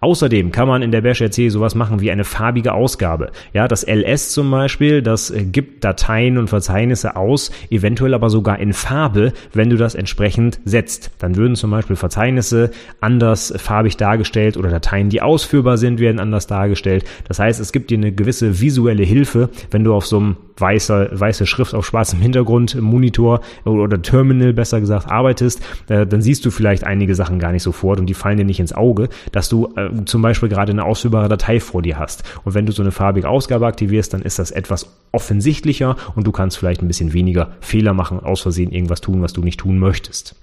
Außerdem 0.00 0.52
kann 0.52 0.68
man 0.68 0.82
in 0.82 0.92
der 0.92 1.00
Bash 1.00 1.20
RC 1.20 1.50
sowas 1.50 1.74
machen 1.74 2.00
wie 2.00 2.10
eine 2.10 2.24
farbige 2.24 2.72
Ausgabe. 2.72 3.30
Ja, 3.52 3.66
das 3.66 3.84
LS 3.84 4.30
zum 4.30 4.50
Beispiel, 4.50 5.02
das 5.02 5.30
äh, 5.30 5.44
gibt 5.44 5.84
Dateien 5.84 6.38
und 6.38 6.48
Verzeichnisse 6.48 7.16
aus, 7.16 7.50
eventuell 7.70 8.14
aber 8.14 8.30
sogar 8.30 8.60
in 8.60 8.72
Farbe, 8.72 9.32
wenn 9.52 9.70
du 9.70 9.76
das 9.76 9.94
entsprechend 9.94 10.60
setzt. 10.64 11.10
Dann 11.18 11.36
würden 11.36 11.56
zum 11.56 11.70
Beispiel 11.70 11.96
Verzeichnisse 11.96 12.70
anders 13.00 13.52
farbig 13.56 13.96
dargestellt 13.96 14.56
oder 14.56 14.70
Dateien, 14.70 15.08
die 15.08 15.20
ausführbar 15.20 15.78
sind, 15.78 15.98
werden 15.98 16.20
anders 16.20 16.46
dargestellt. 16.46 17.04
Das 17.26 17.40
heißt, 17.40 17.58
es 17.58 17.72
gibt 17.72 17.90
dir 17.90 17.98
eine 17.98 18.12
gewisse 18.12 18.60
visuelle 18.60 19.02
Hilfe, 19.02 19.50
wenn 19.70 19.82
du 19.82 19.94
auf 19.94 20.06
so 20.06 20.18
einem 20.18 20.36
weißer, 20.60 21.08
weiße 21.12 21.46
Schrift 21.46 21.74
auf 21.74 21.86
schwarzem 21.86 22.20
Hintergrund, 22.20 22.80
Monitor 22.80 23.40
oder 23.64 24.00
Terminal 24.00 24.52
besser 24.52 24.80
gesagt 24.80 25.10
arbeitest, 25.10 25.60
äh, 25.88 26.06
dann 26.06 26.22
siehst 26.22 26.44
du 26.44 26.50
vielleicht 26.50 26.84
einige 26.84 27.14
Sachen 27.14 27.38
gar 27.38 27.52
nicht 27.52 27.62
sofort 27.62 28.00
und 28.00 28.06
die 28.06 28.14
fallen 28.14 28.38
dir 28.38 28.44
nicht 28.44 28.60
ins 28.60 28.72
Auge, 28.72 29.08
dass 29.32 29.48
du 29.48 29.72
äh, 29.76 30.04
zum 30.04 30.22
Beispiel 30.22 30.48
gerade 30.48 30.72
eine 30.72 30.84
ausführbare 30.84 31.28
Datei 31.28 31.60
vor 31.60 31.82
dir 31.82 31.98
hast. 31.98 32.24
Und 32.44 32.54
wenn 32.54 32.66
du 32.66 32.72
so 32.72 32.82
eine 32.82 32.92
farbige 32.92 33.28
Ausgabe 33.28 33.66
aktivierst, 33.66 34.14
dann 34.14 34.22
ist 34.22 34.38
das 34.38 34.50
etwas 34.50 34.94
offensichtlicher 35.12 35.96
und 36.14 36.26
du 36.26 36.32
kannst 36.32 36.58
vielleicht 36.58 36.82
ein 36.82 36.88
bisschen 36.88 37.12
weniger 37.12 37.50
Fehler 37.60 37.94
machen, 37.94 38.20
aus 38.20 38.40
Versehen 38.40 38.72
irgendwas 38.72 39.00
tun, 39.00 39.22
was 39.22 39.32
du 39.32 39.42
nicht 39.42 39.60
tun 39.60 39.78
möchtest. 39.78 40.34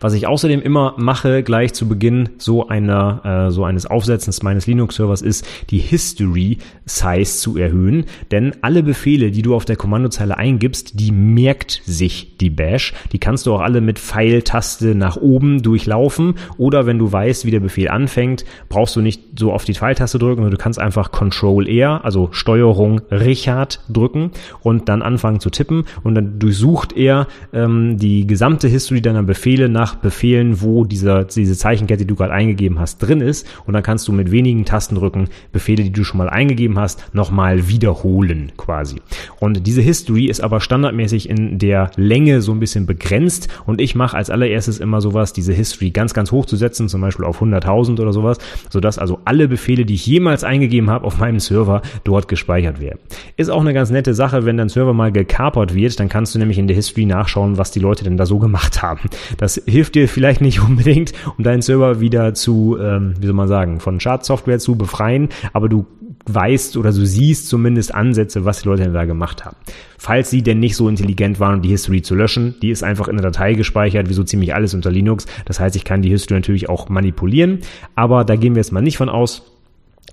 Was 0.00 0.14
ich 0.14 0.26
außerdem 0.26 0.60
immer 0.62 0.94
mache, 0.98 1.42
gleich 1.42 1.72
zu 1.72 1.88
Beginn 1.88 2.30
so 2.38 2.68
einer, 2.68 3.48
äh, 3.48 3.50
so 3.50 3.64
eines 3.64 3.86
Aufsetzens 3.86 4.42
meines 4.42 4.66
Linux-Servers 4.66 5.22
ist, 5.22 5.46
die 5.70 5.78
History 5.78 6.58
Size 6.86 7.38
zu 7.38 7.56
erhöhen. 7.56 8.04
Denn 8.30 8.54
alle 8.62 8.82
Befehle, 8.82 9.30
die 9.30 9.42
du 9.42 9.54
auf 9.54 9.64
der 9.64 9.76
Kommandozeile 9.76 10.36
eingibst, 10.36 10.98
die 10.98 11.12
merkt 11.12 11.82
sich 11.84 12.36
die 12.38 12.50
Bash. 12.50 12.92
Die 13.12 13.18
kannst 13.18 13.46
du 13.46 13.54
auch 13.54 13.60
alle 13.60 13.80
mit 13.80 13.98
Pfeiltaste 13.98 14.94
nach 14.94 15.16
oben 15.16 15.62
durchlaufen. 15.62 16.34
Oder 16.58 16.86
wenn 16.86 16.98
du 16.98 17.10
weißt, 17.10 17.44
wie 17.46 17.50
der 17.50 17.60
Befehl 17.60 17.88
anfängt, 17.88 18.44
brauchst 18.68 18.96
du 18.96 19.00
nicht 19.00 19.38
so 19.38 19.52
auf 19.52 19.64
die 19.64 19.74
Pfeiltaste 19.74 20.18
drücken, 20.18 20.36
sondern 20.36 20.52
du 20.52 20.62
kannst 20.62 20.78
einfach 20.78 21.12
Control 21.12 21.68
R, 21.68 22.04
also 22.04 22.28
Steuerung 22.32 23.00
Richard 23.10 23.80
drücken 23.88 24.30
und 24.60 24.88
dann 24.88 25.02
anfangen 25.02 25.40
zu 25.40 25.50
tippen. 25.50 25.84
Und 26.02 26.14
dann 26.14 26.38
durchsucht 26.38 26.96
er 26.96 27.26
ähm, 27.52 27.98
die 27.98 28.26
gesamte 28.26 28.68
History 28.68 29.00
deiner 29.00 29.22
Befehle 29.22 29.68
nach 29.72 29.96
Befehlen, 29.96 30.60
wo 30.60 30.84
dieser, 30.84 31.24
diese 31.24 31.56
Zeichenkette, 31.56 32.04
die 32.04 32.06
du 32.06 32.14
gerade 32.14 32.32
eingegeben 32.32 32.78
hast, 32.78 32.98
drin 32.98 33.20
ist. 33.20 33.46
Und 33.66 33.74
dann 33.74 33.82
kannst 33.82 34.06
du 34.08 34.12
mit 34.12 34.30
wenigen 34.30 34.64
Tastendrücken 34.64 35.28
Befehle, 35.52 35.82
die 35.82 35.92
du 35.92 36.04
schon 36.04 36.18
mal 36.18 36.28
eingegeben 36.28 36.78
hast, 36.78 37.14
nochmal 37.14 37.68
wiederholen 37.68 38.52
quasi. 38.56 38.96
Und 39.40 39.66
diese 39.66 39.82
History 39.82 40.26
ist 40.26 40.40
aber 40.40 40.60
standardmäßig 40.60 41.28
in 41.28 41.58
der 41.58 41.90
Länge 41.96 42.42
so 42.42 42.52
ein 42.52 42.60
bisschen 42.60 42.86
begrenzt. 42.86 43.48
Und 43.66 43.80
ich 43.80 43.94
mache 43.94 44.16
als 44.16 44.30
allererstes 44.30 44.78
immer 44.78 45.00
sowas, 45.00 45.32
diese 45.32 45.52
History 45.52 45.90
ganz, 45.90 46.14
ganz 46.14 46.32
hoch 46.32 46.46
zu 46.46 46.56
setzen, 46.56 46.88
zum 46.88 47.00
Beispiel 47.00 47.24
auf 47.24 47.42
100.000 47.42 48.00
oder 48.00 48.12
sowas, 48.12 48.38
sodass 48.70 48.98
also 48.98 49.20
alle 49.24 49.48
Befehle, 49.48 49.84
die 49.84 49.94
ich 49.94 50.06
jemals 50.06 50.44
eingegeben 50.44 50.90
habe, 50.90 51.06
auf 51.06 51.18
meinem 51.18 51.40
Server 51.40 51.82
dort 52.04 52.28
gespeichert 52.28 52.80
werden. 52.80 52.98
Ist 53.36 53.50
auch 53.50 53.60
eine 53.60 53.74
ganz 53.74 53.90
nette 53.90 54.14
Sache, 54.14 54.44
wenn 54.44 54.56
dein 54.56 54.68
Server 54.68 54.92
mal 54.92 55.12
gekapert 55.12 55.74
wird, 55.74 55.98
dann 55.98 56.08
kannst 56.08 56.34
du 56.34 56.38
nämlich 56.38 56.58
in 56.58 56.66
der 56.66 56.76
History 56.76 57.06
nachschauen, 57.06 57.58
was 57.58 57.70
die 57.70 57.80
Leute 57.80 58.04
denn 58.04 58.16
da 58.16 58.26
so 58.26 58.38
gemacht 58.38 58.82
haben. 58.82 59.00
Das 59.38 59.56
hilft 59.66 59.94
dir 59.94 60.08
vielleicht 60.08 60.40
nicht 60.40 60.60
unbedingt, 60.68 61.12
um 61.36 61.44
deinen 61.44 61.62
Server 61.62 62.00
wieder 62.00 62.34
zu, 62.34 62.76
ähm, 62.80 63.14
wie 63.20 63.26
soll 63.26 63.34
man 63.34 63.48
sagen, 63.48 63.80
von 63.80 64.00
Schadsoftware 64.00 64.58
zu 64.58 64.76
befreien, 64.76 65.28
aber 65.52 65.68
du 65.68 65.86
weißt 66.26 66.76
oder 66.76 66.92
du 66.92 67.04
siehst 67.04 67.48
zumindest 67.48 67.94
Ansätze, 67.94 68.44
was 68.44 68.62
die 68.62 68.68
Leute 68.68 68.90
da 68.90 69.04
gemacht 69.04 69.44
haben. 69.44 69.56
Falls 69.98 70.30
sie 70.30 70.42
denn 70.42 70.60
nicht 70.60 70.76
so 70.76 70.88
intelligent 70.88 71.40
waren, 71.40 71.62
die 71.62 71.70
History 71.70 72.02
zu 72.02 72.14
löschen, 72.14 72.56
die 72.62 72.70
ist 72.70 72.82
einfach 72.82 73.08
in 73.08 73.16
der 73.16 73.24
Datei 73.24 73.54
gespeichert, 73.54 74.08
wie 74.08 74.14
so 74.14 74.24
ziemlich 74.24 74.54
alles 74.54 74.74
unter 74.74 74.90
Linux. 74.90 75.26
Das 75.44 75.60
heißt, 75.60 75.76
ich 75.76 75.84
kann 75.84 76.02
die 76.02 76.10
History 76.10 76.38
natürlich 76.38 76.68
auch 76.68 76.88
manipulieren, 76.88 77.60
aber 77.94 78.24
da 78.24 78.36
gehen 78.36 78.54
wir 78.54 78.60
jetzt 78.60 78.72
mal 78.72 78.82
nicht 78.82 78.96
von 78.96 79.08
aus. 79.08 79.51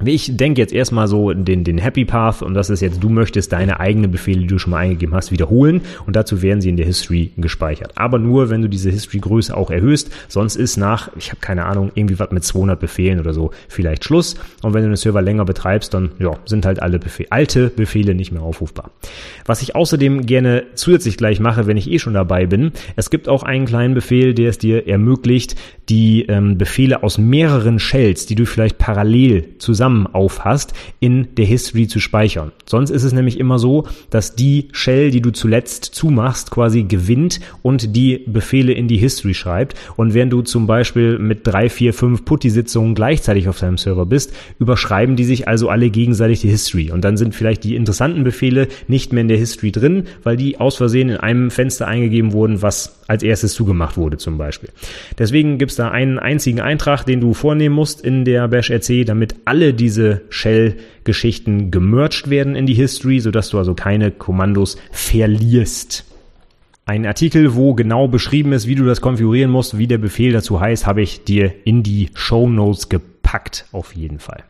Ich 0.06 0.38
denke 0.38 0.62
jetzt 0.62 0.72
erstmal 0.72 1.10
so 1.10 1.34
den, 1.34 1.66
den 1.66 1.78
Happy 1.78 2.06
Path 2.06 2.42
und 2.42 2.54
das 2.54 2.70
ist 2.70 2.80
jetzt, 2.80 3.04
du 3.04 3.10
möchtest 3.10 3.52
deine 3.52 3.82
eigenen 3.82 4.10
Befehle, 4.10 4.40
die 4.40 4.48
du 4.48 4.58
schon 4.58 4.72
mal 4.72 4.78
eingegeben 4.78 5.14
hast, 5.14 5.34
wiederholen 5.34 5.82
und 6.06 6.16
dazu 6.16 6.42
werden 6.42 6.62
sie 6.62 6.70
in 6.70 6.78
der 6.78 6.86
History 6.86 7.34
gespeichert. 7.36 7.92
Aber 7.98 8.18
nur, 8.18 8.50
wenn 8.50 8.62
du 8.62 8.70
diese 8.70 8.90
History-Größe 8.92 9.56
auch 9.58 9.70
erhöhst, 9.70 10.10
sonst 10.30 10.56
ist 10.56 10.78
nach, 10.78 11.10
ich 11.18 11.32
habe 11.32 11.42
keine 11.42 11.66
Ahnung, 11.66 11.92
irgendwie 11.96 12.18
was 12.18 12.32
mit 12.32 12.46
200 12.46 12.80
Befehlen 12.80 13.20
oder 13.20 13.34
so 13.34 13.52
vielleicht 13.68 14.06
Schluss 14.06 14.36
und 14.64 14.74
wenn 14.74 14.84
du 14.84 14.88
den 14.88 14.96
Server 14.96 15.22
länger 15.22 15.44
betreibst, 15.44 15.94
dann 15.94 16.12
ja, 16.18 16.32
sind 16.46 16.66
halt 16.66 16.82
alle 16.82 16.98
Befehle, 16.98 17.34
alte 17.34 17.68
Befehle 17.68 18.16
nicht 18.16 18.32
mehr 18.32 18.42
aufrufbar. 18.42 18.92
Was 19.46 19.62
ich 19.62 19.76
außerdem 19.76 20.26
gerne 20.26 20.64
zusätzlich 20.76 21.18
gleich 21.18 21.42
mache, 21.42 21.68
wenn 21.68 21.76
ich 21.76 21.92
eh 21.92 22.00
schon 22.00 22.14
dabei 22.14 22.46
bin, 22.46 22.72
es 22.96 23.10
gibt 23.10 23.28
auch 23.28 23.44
einen 23.44 23.66
kleinen 23.66 23.96
Befehl, 23.96 24.34
der 24.34 24.50
es 24.50 24.60
dir 24.60 24.88
ermöglicht, 24.88 25.56
die 25.90 26.22
ähm, 26.30 26.58
Befehle 26.58 27.04
aus 27.04 27.18
mehreren 27.18 27.80
Shells, 27.80 28.28
die 28.28 28.36
du 28.36 28.46
vielleicht 28.46 28.78
parallel 28.78 29.58
zusammen 29.58 29.89
zusammen 29.90 30.08
aufhast, 30.08 30.74
in 31.00 31.36
der 31.36 31.46
History 31.46 31.88
zu 31.88 32.00
speichern. 32.00 32.52
Sonst 32.66 32.92
ist 32.92 33.04
es 33.04 33.14
nämlich 33.14 33.40
immer 33.40 33.58
so, 33.58 33.88
dass 34.10 34.36
die 34.36 34.68
Shell, 34.72 35.12
die 35.12 35.22
du 35.22 35.32
zuletzt 35.32 35.86
zumachst, 35.86 36.52
quasi 36.52 36.84
gewinnt 36.84 37.40
und 37.64 37.96
die 37.96 38.24
Befehle 38.28 38.74
in 38.74 38.88
die 38.88 38.98
History 38.98 39.34
schreibt. 39.34 39.76
Und 39.96 40.14
wenn 40.14 40.30
du 40.30 40.42
zum 40.44 40.68
Beispiel 40.68 41.18
mit 41.18 41.48
drei, 41.48 41.70
vier, 41.70 41.94
fünf 41.94 42.26
Putty-Sitzungen 42.26 42.94
gleichzeitig 42.94 43.50
auf 43.50 43.60
deinem 43.60 43.78
Server 43.78 44.06
bist, 44.06 44.34
überschreiben 44.60 45.16
die 45.16 45.26
sich 45.26 45.48
also 45.48 45.70
alle 45.70 45.90
gegenseitig 45.90 46.42
die 46.42 46.50
History. 46.50 46.92
Und 46.92 47.04
dann 47.04 47.18
sind 47.18 47.34
vielleicht 47.34 47.64
die 47.64 47.76
interessanten 47.76 48.24
Befehle 48.24 48.68
nicht 48.88 49.12
mehr 49.12 49.22
in 49.22 49.28
der 49.28 49.38
History 49.38 49.72
drin, 49.72 50.04
weil 50.24 50.38
die 50.38 50.60
aus 50.60 50.76
Versehen 50.76 51.10
in 51.10 51.18
einem 51.18 51.50
Fenster 51.50 51.88
eingegeben 51.88 52.34
wurden, 52.34 52.62
was 52.62 53.00
als 53.08 53.24
erstes 53.24 53.54
zugemacht 53.54 53.98
wurde 53.98 54.18
zum 54.18 54.38
Beispiel. 54.38 54.70
Deswegen 55.18 55.58
gibt 55.58 55.72
es 55.72 55.78
da 55.78 55.90
einen 55.90 56.20
einzigen 56.20 56.62
Eintrag, 56.62 57.06
den 57.06 57.20
du 57.20 57.34
vornehmen 57.34 57.74
musst 57.74 58.02
in 58.02 58.24
der 58.24 58.48
Bash 58.48 58.70
RC, 58.70 59.06
damit 59.06 59.36
alle 59.46 59.74
diese 59.80 60.22
Shell-Geschichten 60.30 61.72
gemerged 61.72 62.30
werden 62.30 62.56
in 62.56 62.66
die 62.66 62.76
History, 62.76 63.20
sodass 63.20 63.50
du 63.50 63.58
also 63.58 63.74
keine 63.74 64.12
Kommandos 64.12 64.78
verlierst. 64.92 66.06
Ein 66.86 67.06
Artikel, 67.06 67.56
wo 67.56 67.74
genau 67.74 68.08
beschrieben 68.08 68.52
ist, 68.52 68.68
wie 68.68 68.76
du 68.76 68.86
das 68.86 69.02
konfigurieren 69.02 69.52
musst, 69.52 69.78
wie 69.78 69.88
der 69.88 70.00
Befehl 70.00 70.34
dazu 70.34 70.60
heißt, 70.60 70.88
habe 70.88 71.02
ich 71.02 71.24
dir 71.24 71.54
in 71.64 71.84
die 71.84 72.10
Show 72.14 72.50
Notes 72.50 72.90
gepackt, 72.90 73.66
auf 73.72 73.96
jeden 73.96 74.20
Fall. 74.20 74.44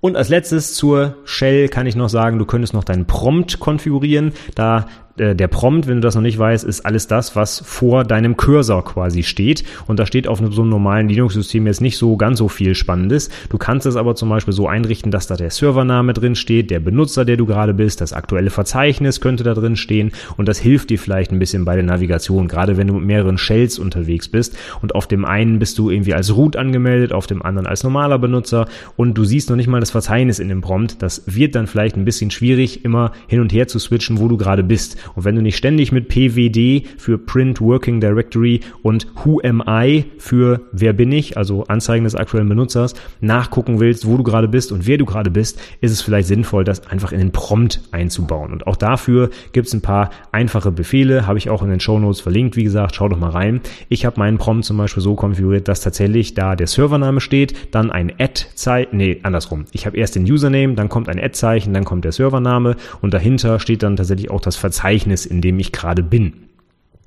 Und 0.00 0.16
als 0.16 0.28
letztes 0.28 0.74
zur 0.74 1.16
Shell 1.24 1.68
kann 1.68 1.86
ich 1.86 1.96
noch 1.96 2.08
sagen, 2.08 2.38
du 2.38 2.44
könntest 2.44 2.74
noch 2.74 2.84
deinen 2.84 3.06
Prompt 3.06 3.58
konfigurieren. 3.58 4.32
Da 4.54 4.86
der 5.18 5.48
Prompt, 5.48 5.86
wenn 5.86 5.96
du 5.96 6.00
das 6.00 6.14
noch 6.14 6.22
nicht 6.22 6.38
weißt, 6.38 6.64
ist 6.64 6.86
alles 6.86 7.06
das, 7.06 7.36
was 7.36 7.62
vor 7.64 8.04
deinem 8.04 8.36
Cursor 8.36 8.84
quasi 8.84 9.22
steht. 9.22 9.64
Und 9.86 9.98
da 9.98 10.06
steht 10.06 10.28
auf 10.28 10.38
so 10.50 10.62
einem 10.62 10.70
normalen 10.70 11.08
Linux-System 11.08 11.66
jetzt 11.66 11.80
nicht 11.80 11.98
so 11.98 12.16
ganz 12.16 12.38
so 12.38 12.48
viel 12.48 12.74
Spannendes. 12.74 13.30
Du 13.48 13.58
kannst 13.58 13.86
es 13.86 13.96
aber 13.96 14.14
zum 14.14 14.28
Beispiel 14.28 14.54
so 14.54 14.68
einrichten, 14.68 15.10
dass 15.10 15.26
da 15.26 15.36
der 15.36 15.50
Servername 15.50 16.12
drin 16.12 16.34
steht, 16.34 16.70
der 16.70 16.80
Benutzer, 16.80 17.24
der 17.24 17.36
du 17.36 17.46
gerade 17.46 17.74
bist, 17.74 18.00
das 18.00 18.12
aktuelle 18.12 18.50
Verzeichnis 18.50 19.20
könnte 19.20 19.44
da 19.44 19.54
drin 19.54 19.76
stehen. 19.76 20.12
Und 20.36 20.48
das 20.48 20.58
hilft 20.58 20.90
dir 20.90 20.98
vielleicht 20.98 21.32
ein 21.32 21.38
bisschen 21.38 21.64
bei 21.64 21.74
der 21.74 21.84
Navigation, 21.84 22.48
gerade 22.48 22.76
wenn 22.76 22.86
du 22.86 22.94
mit 22.94 23.04
mehreren 23.04 23.38
Shells 23.38 23.78
unterwegs 23.78 24.28
bist. 24.28 24.56
Und 24.80 24.94
auf 24.94 25.06
dem 25.06 25.24
einen 25.24 25.58
bist 25.58 25.78
du 25.78 25.90
irgendwie 25.90 26.14
als 26.14 26.34
Root 26.34 26.56
angemeldet, 26.56 27.12
auf 27.12 27.26
dem 27.26 27.42
anderen 27.42 27.66
als 27.66 27.82
normaler 27.82 28.18
Benutzer. 28.18 28.66
Und 28.96 29.14
du 29.14 29.24
siehst 29.24 29.50
noch 29.50 29.56
nicht 29.56 29.68
mal 29.68 29.80
das 29.80 29.90
Verzeichnis 29.90 30.38
in 30.38 30.48
dem 30.48 30.60
Prompt. 30.60 31.02
Das 31.02 31.22
wird 31.26 31.54
dann 31.54 31.66
vielleicht 31.66 31.96
ein 31.96 32.04
bisschen 32.04 32.30
schwierig, 32.30 32.84
immer 32.84 33.12
hin 33.26 33.40
und 33.40 33.52
her 33.52 33.68
zu 33.68 33.78
switchen, 33.78 34.18
wo 34.18 34.28
du 34.28 34.36
gerade 34.36 34.62
bist. 34.62 34.96
Und 35.14 35.24
wenn 35.24 35.34
du 35.34 35.42
nicht 35.42 35.56
ständig 35.56 35.92
mit 35.92 36.08
PWD 36.08 36.86
für 36.98 37.18
Print 37.18 37.60
Working 37.60 38.00
Directory 38.00 38.60
und 38.82 39.06
Who 39.24 39.40
am 39.44 39.62
I 39.66 40.04
für 40.18 40.60
Wer 40.72 40.92
bin 40.92 41.12
ich, 41.12 41.36
also 41.36 41.64
Anzeigen 41.64 42.04
des 42.04 42.14
aktuellen 42.14 42.48
Benutzers, 42.48 42.94
nachgucken 43.20 43.80
willst, 43.80 44.06
wo 44.06 44.16
du 44.16 44.22
gerade 44.22 44.48
bist 44.48 44.72
und 44.72 44.86
wer 44.86 44.98
du 44.98 45.04
gerade 45.04 45.30
bist, 45.30 45.60
ist 45.80 45.92
es 45.92 46.02
vielleicht 46.02 46.28
sinnvoll, 46.28 46.64
das 46.64 46.86
einfach 46.86 47.12
in 47.12 47.18
den 47.18 47.32
Prompt 47.32 47.80
einzubauen. 47.92 48.52
Und 48.52 48.66
auch 48.66 48.76
dafür 48.76 49.30
gibt 49.52 49.68
es 49.68 49.74
ein 49.74 49.82
paar 49.82 50.10
einfache 50.32 50.70
Befehle, 50.70 51.26
habe 51.26 51.38
ich 51.38 51.50
auch 51.50 51.62
in 51.62 51.70
den 51.70 51.80
Show 51.80 51.98
Notes 51.98 52.20
verlinkt. 52.20 52.56
Wie 52.56 52.64
gesagt, 52.64 52.94
schau 52.94 53.08
doch 53.08 53.18
mal 53.18 53.30
rein. 53.30 53.60
Ich 53.88 54.04
habe 54.04 54.18
meinen 54.18 54.38
Prompt 54.38 54.64
zum 54.64 54.76
Beispiel 54.76 55.02
so 55.02 55.14
konfiguriert, 55.14 55.68
dass 55.68 55.80
tatsächlich 55.80 56.34
da 56.34 56.56
der 56.56 56.66
Servername 56.66 57.20
steht, 57.20 57.74
dann 57.74 57.90
ein 57.90 58.12
Add-Zeichen, 58.18 58.96
nee, 58.96 59.20
andersrum. 59.22 59.64
Ich 59.72 59.86
habe 59.86 59.96
erst 59.96 60.16
den 60.16 60.24
Username, 60.24 60.74
dann 60.74 60.88
kommt 60.88 61.08
ein 61.08 61.18
Add-Zeichen, 61.18 61.72
dann 61.74 61.84
kommt 61.84 62.04
der 62.04 62.12
Servername 62.12 62.76
und 63.00 63.14
dahinter 63.14 63.60
steht 63.60 63.82
dann 63.82 63.96
tatsächlich 63.96 64.30
auch 64.30 64.40
das 64.40 64.56
Verzeichnis, 64.56 64.97
in 65.26 65.40
dem 65.40 65.58
ich 65.58 65.72
gerade 65.72 66.02
bin 66.02 66.32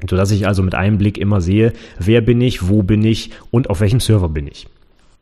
sodass 0.10 0.32
ich 0.32 0.48
also 0.48 0.64
mit 0.64 0.76
einem 0.76 0.98
Blick 0.98 1.18
immer 1.18 1.42
sehe, 1.42 1.74
wer 2.00 2.22
bin 2.22 2.42
ich, 2.42 2.68
wo 2.68 2.84
bin 2.84 3.04
ich 3.04 3.32
und 3.52 3.70
auf 3.70 3.82
welchem 3.82 4.00
Server 4.00 4.30
bin 4.30 4.48
ich. 4.48 4.68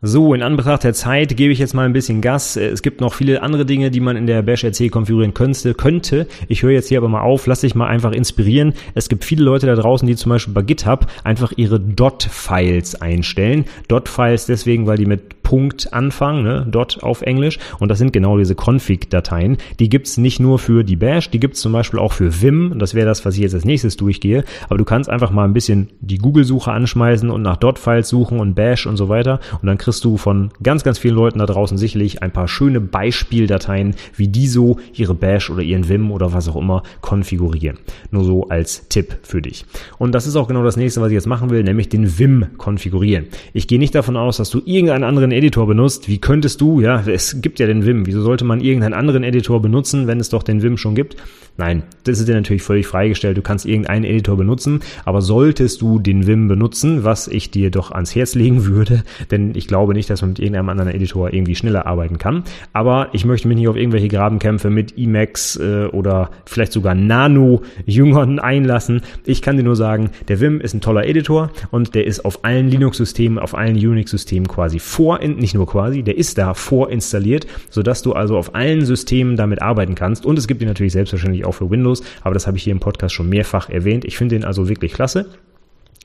So, 0.01 0.33
in 0.33 0.43
Anbetracht 0.43 0.85
der 0.85 0.93
Zeit 0.93 1.35
gebe 1.35 1.51
ich 1.51 1.59
jetzt 1.59 1.73
mal 1.73 1.85
ein 1.85 1.91
bisschen 1.91 2.21
Gas. 2.21 2.55
Es 2.55 2.81
gibt 2.81 3.01
noch 3.01 3.13
viele 3.13 3.41
andere 3.41 3.65
Dinge, 3.65 3.91
die 3.91 3.99
man 3.99 4.15
in 4.15 4.27
der 4.27 4.41
Bash 4.43 4.63
RC 4.63 4.89
konfigurieren 4.89 5.33
könnte. 5.33 6.25
Ich 6.47 6.63
höre 6.63 6.71
jetzt 6.71 6.87
hier 6.87 6.99
aber 6.99 7.09
mal 7.09 7.19
auf, 7.19 7.47
lass 7.47 7.61
dich 7.61 7.75
mal 7.75 7.87
einfach 7.87 8.13
inspirieren. 8.13 8.75
Es 8.95 9.09
gibt 9.09 9.25
viele 9.25 9.43
Leute 9.43 9.65
da 9.65 9.75
draußen, 9.75 10.07
die 10.07 10.15
zum 10.15 10.29
Beispiel 10.29 10.53
bei 10.53 10.61
GitHub 10.61 11.07
einfach 11.25 11.51
ihre 11.57 11.81
Dot-Files 11.81 13.01
einstellen. 13.01 13.65
Dot-Files 13.89 14.45
deswegen, 14.45 14.87
weil 14.87 14.97
die 14.97 15.05
mit 15.05 15.38
Punkt 15.49 15.93
anfangen, 15.95 16.43
ne, 16.43 16.67
dot 16.69 17.01
auf 17.01 17.23
Englisch. 17.23 17.57
Und 17.79 17.89
das 17.89 17.97
sind 17.97 18.13
genau 18.13 18.37
diese 18.37 18.53
Config-Dateien. 18.53 19.57
Die 19.79 19.89
gibt's 19.89 20.19
nicht 20.19 20.39
nur 20.39 20.59
für 20.59 20.83
die 20.83 20.95
Bash, 20.95 21.31
die 21.31 21.39
gibt's 21.39 21.59
zum 21.59 21.71
Beispiel 21.71 21.99
auch 21.99 22.13
für 22.13 22.43
Vim. 22.43 22.75
Das 22.77 22.93
wäre 22.93 23.07
das, 23.07 23.25
was 23.25 23.33
ich 23.33 23.41
jetzt 23.41 23.55
als 23.55 23.65
nächstes 23.65 23.97
durchgehe. 23.97 24.43
Aber 24.65 24.77
du 24.77 24.85
kannst 24.85 25.09
einfach 25.09 25.31
mal 25.31 25.45
ein 25.45 25.53
bisschen 25.53 25.89
die 26.01 26.19
Google-Suche 26.19 26.71
anschmeißen 26.71 27.31
und 27.31 27.41
nach 27.41 27.57
Dot-Files 27.57 28.09
suchen 28.09 28.39
und 28.39 28.53
Bash 28.53 28.85
und 28.85 28.95
so 28.95 29.09
weiter. 29.09 29.39
Und 29.59 29.65
dann 29.65 29.79
kriegst 29.79 30.05
du 30.05 30.17
von 30.17 30.51
ganz, 30.61 30.83
ganz 30.83 30.99
vielen 30.99 31.15
Leuten 31.15 31.39
da 31.39 31.47
draußen 31.47 31.79
sicherlich 31.79 32.21
ein 32.21 32.29
paar 32.29 32.47
schöne 32.47 32.79
Beispieldateien, 32.79 33.95
wie 34.15 34.27
die 34.27 34.45
so 34.45 34.77
ihre 34.93 35.15
Bash 35.15 35.49
oder 35.49 35.63
ihren 35.63 35.89
Vim 35.89 36.11
oder 36.11 36.31
was 36.31 36.47
auch 36.47 36.57
immer 36.57 36.83
konfigurieren. 37.01 37.79
Nur 38.11 38.23
so 38.23 38.49
als 38.49 38.87
Tipp 38.89 39.17
für 39.23 39.41
dich. 39.41 39.65
Und 39.97 40.13
das 40.13 40.27
ist 40.27 40.35
auch 40.35 40.47
genau 40.47 40.63
das 40.63 40.77
nächste, 40.77 41.01
was 41.01 41.07
ich 41.07 41.15
jetzt 41.15 41.25
machen 41.25 41.49
will, 41.49 41.63
nämlich 41.63 41.89
den 41.89 42.19
Vim 42.19 42.45
konfigurieren. 42.57 43.25
Ich 43.53 43.67
gehe 43.67 43.79
nicht 43.79 43.95
davon 43.95 44.15
aus, 44.15 44.37
dass 44.37 44.51
du 44.51 44.61
irgendeinen 44.63 45.03
anderen 45.03 45.31
Editor 45.39 45.67
benutzt, 45.67 46.09
wie 46.09 46.19
könntest 46.19 46.59
du, 46.59 46.81
ja, 46.81 47.01
es 47.07 47.41
gibt 47.41 47.59
ja 47.59 47.65
den 47.65 47.85
Vim, 47.85 48.05
wieso 48.05 48.21
sollte 48.21 48.43
man 48.43 48.59
irgendeinen 48.59 48.93
anderen 48.93 49.23
Editor 49.23 49.61
benutzen, 49.61 50.05
wenn 50.05 50.19
es 50.19 50.27
doch 50.27 50.43
den 50.43 50.61
Vim 50.61 50.75
schon 50.75 50.95
gibt? 50.95 51.15
Nein, 51.55 51.83
das 52.03 52.19
ist 52.19 52.27
dir 52.27 52.35
natürlich 52.35 52.63
völlig 52.63 52.87
freigestellt, 52.87 53.37
du 53.37 53.41
kannst 53.41 53.65
irgendeinen 53.65 54.05
Editor 54.05 54.37
benutzen, 54.37 54.79
aber 55.05 55.21
solltest 55.21 55.81
du 55.81 55.99
den 55.99 56.27
Vim 56.27 56.47
benutzen, 56.47 57.03
was 57.03 57.27
ich 57.27 57.51
dir 57.51 57.71
doch 57.71 57.91
ans 57.91 58.15
Herz 58.15 58.35
legen 58.35 58.65
würde, 58.67 59.03
denn 59.31 59.53
ich 59.55 59.67
glaube 59.67 59.93
nicht, 59.93 60.09
dass 60.09 60.21
man 60.21 60.31
mit 60.31 60.39
irgendeinem 60.39 60.69
anderen 60.69 60.91
Editor 60.91 61.33
irgendwie 61.33 61.55
schneller 61.55 61.85
arbeiten 61.85 62.17
kann, 62.17 62.43
aber 62.73 63.09
ich 63.13 63.25
möchte 63.25 63.47
mich 63.47 63.57
nicht 63.57 63.67
auf 63.67 63.77
irgendwelche 63.77 64.09
Grabenkämpfe 64.09 64.69
mit 64.69 64.97
Emacs 64.97 65.57
äh, 65.57 65.85
oder 65.85 66.31
vielleicht 66.45 66.73
sogar 66.73 66.95
Nano-Jüngern 66.95 68.39
einlassen. 68.39 69.01
Ich 69.25 69.41
kann 69.41 69.57
dir 69.57 69.63
nur 69.63 69.75
sagen, 69.75 70.11
der 70.27 70.41
Vim 70.41 70.59
ist 70.59 70.73
ein 70.73 70.81
toller 70.81 71.07
Editor 71.07 71.51
und 71.71 71.95
der 71.95 72.05
ist 72.05 72.25
auf 72.25 72.43
allen 72.45 72.69
Linux-Systemen, 72.69 73.39
auf 73.39 73.55
allen 73.55 73.75
Unix-Systemen 73.75 74.47
quasi 74.47 74.79
vor 74.79 75.18
nicht 75.21 75.53
nur 75.53 75.67
quasi, 75.67 76.03
der 76.03 76.17
ist 76.17 76.37
da 76.37 76.53
vorinstalliert, 76.53 77.47
sodass 77.69 78.01
du 78.01 78.13
also 78.13 78.37
auf 78.37 78.55
allen 78.55 78.85
Systemen 78.85 79.35
damit 79.35 79.61
arbeiten 79.61 79.95
kannst. 79.95 80.25
Und 80.25 80.37
es 80.37 80.47
gibt 80.47 80.61
ihn 80.61 80.67
natürlich 80.67 80.93
selbstverständlich 80.93 81.45
auch 81.45 81.53
für 81.53 81.69
Windows, 81.69 82.03
aber 82.21 82.33
das 82.33 82.47
habe 82.47 82.57
ich 82.57 82.63
hier 82.63 82.71
im 82.71 82.79
Podcast 82.79 83.13
schon 83.13 83.29
mehrfach 83.29 83.69
erwähnt. 83.69 84.05
Ich 84.05 84.17
finde 84.17 84.35
den 84.35 84.45
also 84.45 84.69
wirklich 84.69 84.93
klasse. 84.93 85.27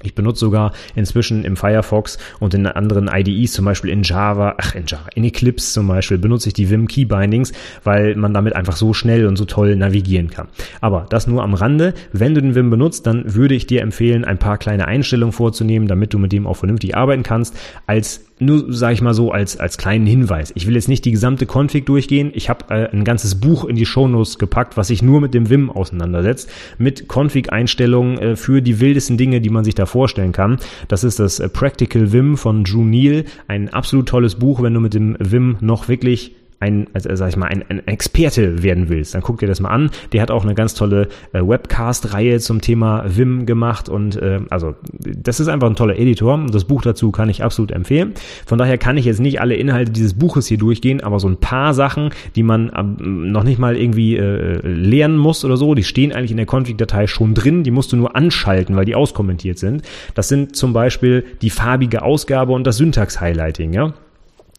Ich 0.05 0.15
benutze 0.15 0.41
sogar 0.41 0.73
inzwischen 0.95 1.45
im 1.45 1.57
Firefox 1.57 2.19
und 2.39 2.53
in 2.53 2.67
anderen 2.67 3.09
IDEs, 3.09 3.53
zum 3.53 3.65
Beispiel 3.65 3.91
in 3.91 4.03
Java, 4.03 4.55
ach 4.59 4.75
in 4.75 4.85
Java, 4.87 5.09
in 5.15 5.25
Eclipse 5.25 5.73
zum 5.73 5.89
Beispiel, 5.89 6.19
benutze 6.19 6.49
ich 6.49 6.53
die 6.53 6.69
Vim 6.69 6.89
Key 6.89 7.07
Bindings, 7.07 7.53
weil 7.85 8.15
man 8.15 8.35
damit 8.35 8.55
einfach 8.55 8.77
so 8.77 8.93
schnell 8.93 9.27
und 9.27 9.37
so 9.37 9.47
toll 9.47 9.77
navigieren 9.77 10.29
kann. 10.29 10.49
Aber 10.83 11.07
das 11.09 11.27
nur 11.27 11.43
am 11.43 11.55
Rande. 11.55 11.95
Wenn 12.13 12.35
du 12.35 12.43
den 12.43 12.55
Vim 12.55 12.69
benutzt, 12.69 13.07
dann 13.07 13.35
würde 13.35 13.55
ich 13.55 13.67
dir 13.67 13.81
empfehlen, 13.81 14.25
ein 14.25 14.39
paar 14.39 14.59
kleine 14.59 14.87
Einstellungen 14.87 15.33
vorzunehmen, 15.33 15.89
damit 15.89 16.13
du 16.13 16.19
mit 16.19 16.33
dem 16.33 16.47
auch 16.47 16.57
vernünftig 16.57 16.95
arbeiten 16.97 17.23
kannst. 17.23 17.57
Als 17.87 18.21
nur, 18.41 18.73
sage 18.73 18.95
ich 18.95 19.03
mal 19.03 19.15
so, 19.15 19.31
als, 19.31 19.59
als 19.59 19.79
kleinen 19.79 20.07
Hinweis. 20.07 20.53
Ich 20.57 20.67
will 20.67 20.75
jetzt 20.75 20.89
nicht 20.89 21.05
die 21.05 21.13
gesamte 21.13 21.47
Config 21.47 21.87
durchgehen. 21.87 22.33
Ich 22.35 22.49
habe 22.49 22.65
äh, 22.69 22.91
ein 22.91 23.05
ganzes 23.05 23.37
Buch 23.37 23.65
in 23.65 23.77
die 23.77 23.87
Shownotes 23.87 24.39
gepackt, 24.39 24.77
was 24.77 24.89
sich 24.89 25.03
nur 25.03 25.21
mit 25.21 25.35
dem 25.35 25.51
Vim 25.51 25.71
auseinandersetzt, 25.71 26.51
mit 26.79 27.09
Config-Einstellungen 27.09 28.19
äh, 28.19 28.37
für 28.37 28.61
die 28.61 28.81
wildesten 28.81 29.17
Dinge, 29.17 29.41
die 29.41 29.51
man 29.51 29.65
sich 29.65 29.75
da 29.75 29.87
vorstellen 29.87 30.33
kann. 30.33 30.59
Das 30.89 31.05
ist 31.05 31.21
das 31.21 31.39
äh, 31.39 31.49
Practical 31.49 32.13
Vim 32.13 32.37
von 32.37 32.65
Drew 32.65 32.85
Neal. 32.85 33.25
Ein 33.47 33.69
absolut 33.69 34.09
tolles 34.09 34.35
Buch, 34.35 34.63
wenn 34.63 34.75
du 34.75 34.81
mit 34.81 34.95
dem 34.95 35.17
Vim 35.21 35.57
noch 35.61 35.89
wirklich 35.89 36.35
ein, 36.65 36.87
also 36.95 37.15
sag 37.15 37.29
ich 37.29 37.37
mal, 37.37 37.47
ein, 37.47 37.65
ein 37.69 37.87
Experte 37.87 38.63
werden 38.63 38.89
willst, 38.89 39.15
dann 39.15 39.23
guck 39.23 39.39
dir 39.39 39.47
das 39.47 39.61
mal 39.61 39.69
an. 39.69 39.91
Der 40.13 40.23
hat 40.23 40.31
auch 40.31 40.45
eine 40.45 40.55
ganz 40.55 40.75
tolle 40.75 41.09
äh, 41.33 41.41
Webcast-Reihe 41.41 42.41
zum 42.41 42.61
Thema 42.61 43.05
Vim 43.07 43.47
gemacht 43.47 43.89
und 43.89 44.17
äh, 44.17 44.41
also 44.51 44.75
das 44.93 45.41
ist 45.41 45.49
einfach 45.49 45.69
ein 45.69 45.77
toller 45.77 45.99
Editor. 45.99 46.45
Das 46.51 46.65
Buch 46.65 46.83
dazu 46.83 47.11
kann 47.11 47.29
ich 47.29 47.43
absolut 47.45 47.71
empfehlen. 47.71 48.15
Von 48.47 48.59
daher 48.59 48.79
kann 48.79 48.97
ich 48.97 49.05
jetzt 49.05 49.21
nicht 49.21 49.41
alle 49.41 49.55
Inhalte 49.55 49.93
dieses 49.93 50.15
Buches 50.15 50.47
hier 50.47 50.59
durchgehen, 50.59 51.03
aber 51.03 51.21
so 51.21 51.29
ein 51.29 51.37
paar 51.37 51.75
Sachen, 51.75 52.11
die 52.35 52.43
man 52.43 52.73
ähm, 52.75 53.31
noch 53.31 53.45
nicht 53.45 53.59
mal 53.59 53.77
irgendwie 53.77 54.17
äh, 54.17 54.61
lernen 54.67 55.19
muss 55.19 55.45
oder 55.45 55.57
so, 55.57 55.75
die 55.75 55.85
stehen 55.85 56.13
eigentlich 56.13 56.31
in 56.31 56.39
der 56.39 56.47
Config-Datei 56.47 57.07
schon 57.07 57.35
drin. 57.35 57.63
Die 57.63 57.71
musst 57.71 57.93
du 57.93 57.97
nur 57.97 58.17
anschalten, 58.17 58.77
weil 58.77 58.87
die 58.87 58.95
auskommentiert 58.95 59.59
sind. 59.59 59.83
Das 60.15 60.29
sind 60.29 60.57
zum 60.57 60.73
Beispiel 60.73 61.25
die 61.43 61.51
farbige 61.51 62.03
Ausgabe 62.03 62.53
und 62.53 62.67
das 62.67 62.79
Syntax-Highlighting, 62.79 63.73
ja. 63.73 63.95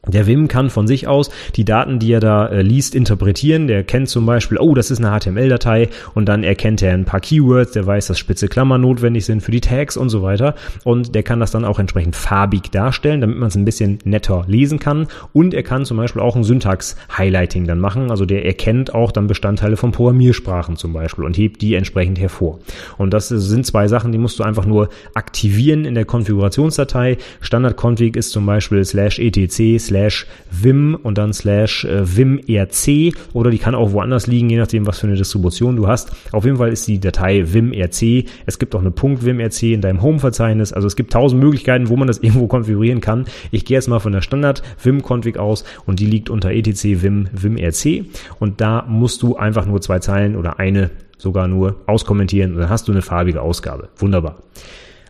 Der 0.07 0.27
Wim 0.27 0.47
kann 0.47 0.69
von 0.69 0.87
sich 0.87 1.07
aus 1.07 1.29
die 1.55 1.65
Daten, 1.65 1.99
die 1.99 2.11
er 2.11 2.19
da 2.19 2.47
äh, 2.47 2.61
liest, 2.61 2.95
interpretieren. 2.95 3.67
Der 3.67 3.83
kennt 3.83 4.09
zum 4.09 4.25
Beispiel, 4.25 4.57
oh, 4.57 4.73
das 4.75 4.91
ist 4.91 5.03
eine 5.03 5.17
HTML-Datei 5.17 5.89
und 6.13 6.27
dann 6.27 6.43
erkennt 6.43 6.81
er 6.81 6.93
ein 6.93 7.05
paar 7.05 7.19
Keywords, 7.19 7.71
der 7.71 7.85
weiß, 7.85 8.07
dass 8.07 8.19
spitze 8.19 8.47
Klammern 8.47 8.81
notwendig 8.81 9.25
sind 9.25 9.41
für 9.41 9.51
die 9.51 9.61
Tags 9.61 9.97
und 9.97 10.09
so 10.09 10.21
weiter. 10.21 10.55
Und 10.83 11.15
der 11.15 11.23
kann 11.23 11.39
das 11.39 11.51
dann 11.51 11.65
auch 11.65 11.79
entsprechend 11.79 12.15
farbig 12.15 12.71
darstellen, 12.71 13.21
damit 13.21 13.37
man 13.37 13.47
es 13.47 13.55
ein 13.55 13.65
bisschen 13.65 13.99
netter 14.03 14.43
lesen 14.47 14.79
kann. 14.79 15.07
Und 15.33 15.53
er 15.53 15.63
kann 15.63 15.85
zum 15.85 15.97
Beispiel 15.97 16.21
auch 16.21 16.35
ein 16.35 16.43
Syntax-Highlighting 16.43 17.65
dann 17.65 17.79
machen. 17.79 18.11
Also 18.11 18.25
der 18.25 18.45
erkennt 18.45 18.93
auch 18.93 19.11
dann 19.11 19.27
Bestandteile 19.27 19.77
von 19.77 19.91
Programmiersprachen 19.91 20.75
zum 20.75 20.93
Beispiel 20.93 21.23
und 21.23 21.37
hebt 21.37 21.61
die 21.61 21.73
entsprechend 21.73 22.19
hervor. 22.19 22.59
Und 22.97 23.13
das 23.13 23.29
sind 23.29 23.65
zwei 23.65 23.87
Sachen, 23.87 24.11
die 24.11 24.17
musst 24.17 24.39
du 24.39 24.43
einfach 24.43 24.65
nur 24.65 24.89
aktivieren 25.13 25.85
in 25.85 25.95
der 25.95 26.05
Konfigurationsdatei. 26.05 27.17
Standard-Config 27.41 28.15
ist 28.15 28.31
zum 28.31 28.45
Beispiel 28.45 28.83
slash 28.85 29.19
etc 29.19 29.79
slash 29.79 29.94
slash 29.95 30.25
vim 30.51 30.97
und 31.01 31.17
dann 31.17 31.33
slash 31.33 31.85
äh, 31.85 32.03
vimrc 32.05 33.15
oder 33.33 33.49
die 33.49 33.57
kann 33.57 33.75
auch 33.75 33.93
woanders 33.93 34.27
liegen, 34.27 34.49
je 34.49 34.57
nachdem, 34.57 34.85
was 34.87 34.99
für 34.99 35.07
eine 35.07 35.15
Distribution 35.15 35.75
du 35.77 35.87
hast. 35.87 36.11
Auf 36.31 36.43
jeden 36.43 36.57
Fall 36.57 36.69
ist 36.69 36.87
die 36.87 36.99
Datei 36.99 37.45
vimrc. 37.53 38.25
Es 38.45 38.59
gibt 38.59 38.75
auch 38.75 38.81
eine 38.81 38.91
.vimrc 38.91 39.63
in 39.63 39.81
deinem 39.81 40.01
Home-Verzeichnis. 40.01 40.73
Also 40.73 40.87
es 40.87 40.95
gibt 40.95 41.13
tausend 41.13 41.41
Möglichkeiten, 41.41 41.89
wo 41.89 41.95
man 41.95 42.07
das 42.07 42.17
irgendwo 42.21 42.47
konfigurieren 42.47 42.99
kann. 42.99 43.25
Ich 43.51 43.63
gehe 43.63 43.77
jetzt 43.77 43.87
mal 43.87 43.99
von 43.99 44.11
der 44.11 44.21
Standard 44.21 44.63
Vim-Config 44.83 45.37
aus 45.37 45.63
und 45.85 45.99
die 45.99 46.05
liegt 46.05 46.29
unter 46.29 46.51
etc 46.51 47.01
vim 47.01 47.27
vimrc 47.31 48.05
und 48.39 48.61
da 48.61 48.85
musst 48.87 49.21
du 49.21 49.37
einfach 49.37 49.65
nur 49.65 49.81
zwei 49.81 49.99
Zeilen 49.99 50.35
oder 50.35 50.59
eine 50.59 50.91
sogar 51.17 51.47
nur 51.47 51.77
auskommentieren 51.87 52.53
und 52.53 52.59
dann 52.59 52.69
hast 52.69 52.87
du 52.87 52.91
eine 52.91 53.01
farbige 53.01 53.41
Ausgabe. 53.41 53.89
Wunderbar. 53.97 54.37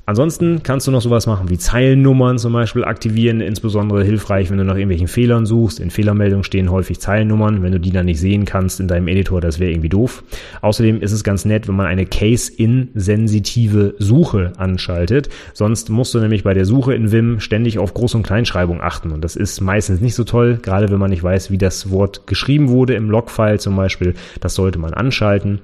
Ansonsten 0.07 0.61
kannst 0.61 0.85
du 0.85 0.91
noch 0.91 1.01
sowas 1.01 1.25
machen 1.25 1.49
wie 1.49 1.57
Zeilennummern 1.57 2.37
zum 2.37 2.53
Beispiel 2.53 2.83
aktivieren, 2.85 3.41
insbesondere 3.41 4.03
hilfreich, 4.03 4.51
wenn 4.51 4.59
du 4.59 4.63
nach 4.63 4.75
irgendwelchen 4.75 5.07
Fehlern 5.07 5.47
suchst. 5.47 5.79
In 5.79 5.89
Fehlermeldungen 5.89 6.43
stehen 6.43 6.69
häufig 6.69 6.99
Zeilennummern. 6.99 7.63
Wenn 7.63 7.71
du 7.71 7.79
die 7.79 7.91
dann 7.91 8.05
nicht 8.05 8.19
sehen 8.19 8.45
kannst 8.45 8.79
in 8.79 8.87
deinem 8.87 9.07
Editor, 9.07 9.41
das 9.41 9.59
wäre 9.59 9.71
irgendwie 9.71 9.89
doof. 9.89 10.23
Außerdem 10.61 11.01
ist 11.01 11.11
es 11.11 11.23
ganz 11.23 11.43
nett, 11.45 11.67
wenn 11.67 11.75
man 11.75 11.87
eine 11.87 12.05
Case-in-sensitive 12.05 13.95
Suche 13.97 14.53
anschaltet. 14.57 15.29
Sonst 15.53 15.89
musst 15.89 16.13
du 16.13 16.19
nämlich 16.19 16.43
bei 16.43 16.53
der 16.53 16.65
Suche 16.65 16.93
in 16.93 17.11
Vim 17.11 17.39
ständig 17.39 17.79
auf 17.79 17.95
Groß- 17.95 18.15
und 18.15 18.23
Kleinschreibung 18.23 18.81
achten. 18.81 19.11
Und 19.11 19.23
das 19.23 19.35
ist 19.35 19.59
meistens 19.59 20.01
nicht 20.01 20.13
so 20.13 20.23
toll, 20.23 20.59
gerade 20.61 20.91
wenn 20.91 20.99
man 20.99 21.09
nicht 21.09 21.23
weiß, 21.23 21.49
wie 21.49 21.57
das 21.57 21.89
Wort 21.89 22.27
geschrieben 22.27 22.69
wurde 22.69 22.93
im 22.93 23.09
Logfile 23.09 23.57
zum 23.57 23.75
Beispiel. 23.75 24.13
Das 24.39 24.53
sollte 24.53 24.77
man 24.77 24.93
anschalten 24.93 25.61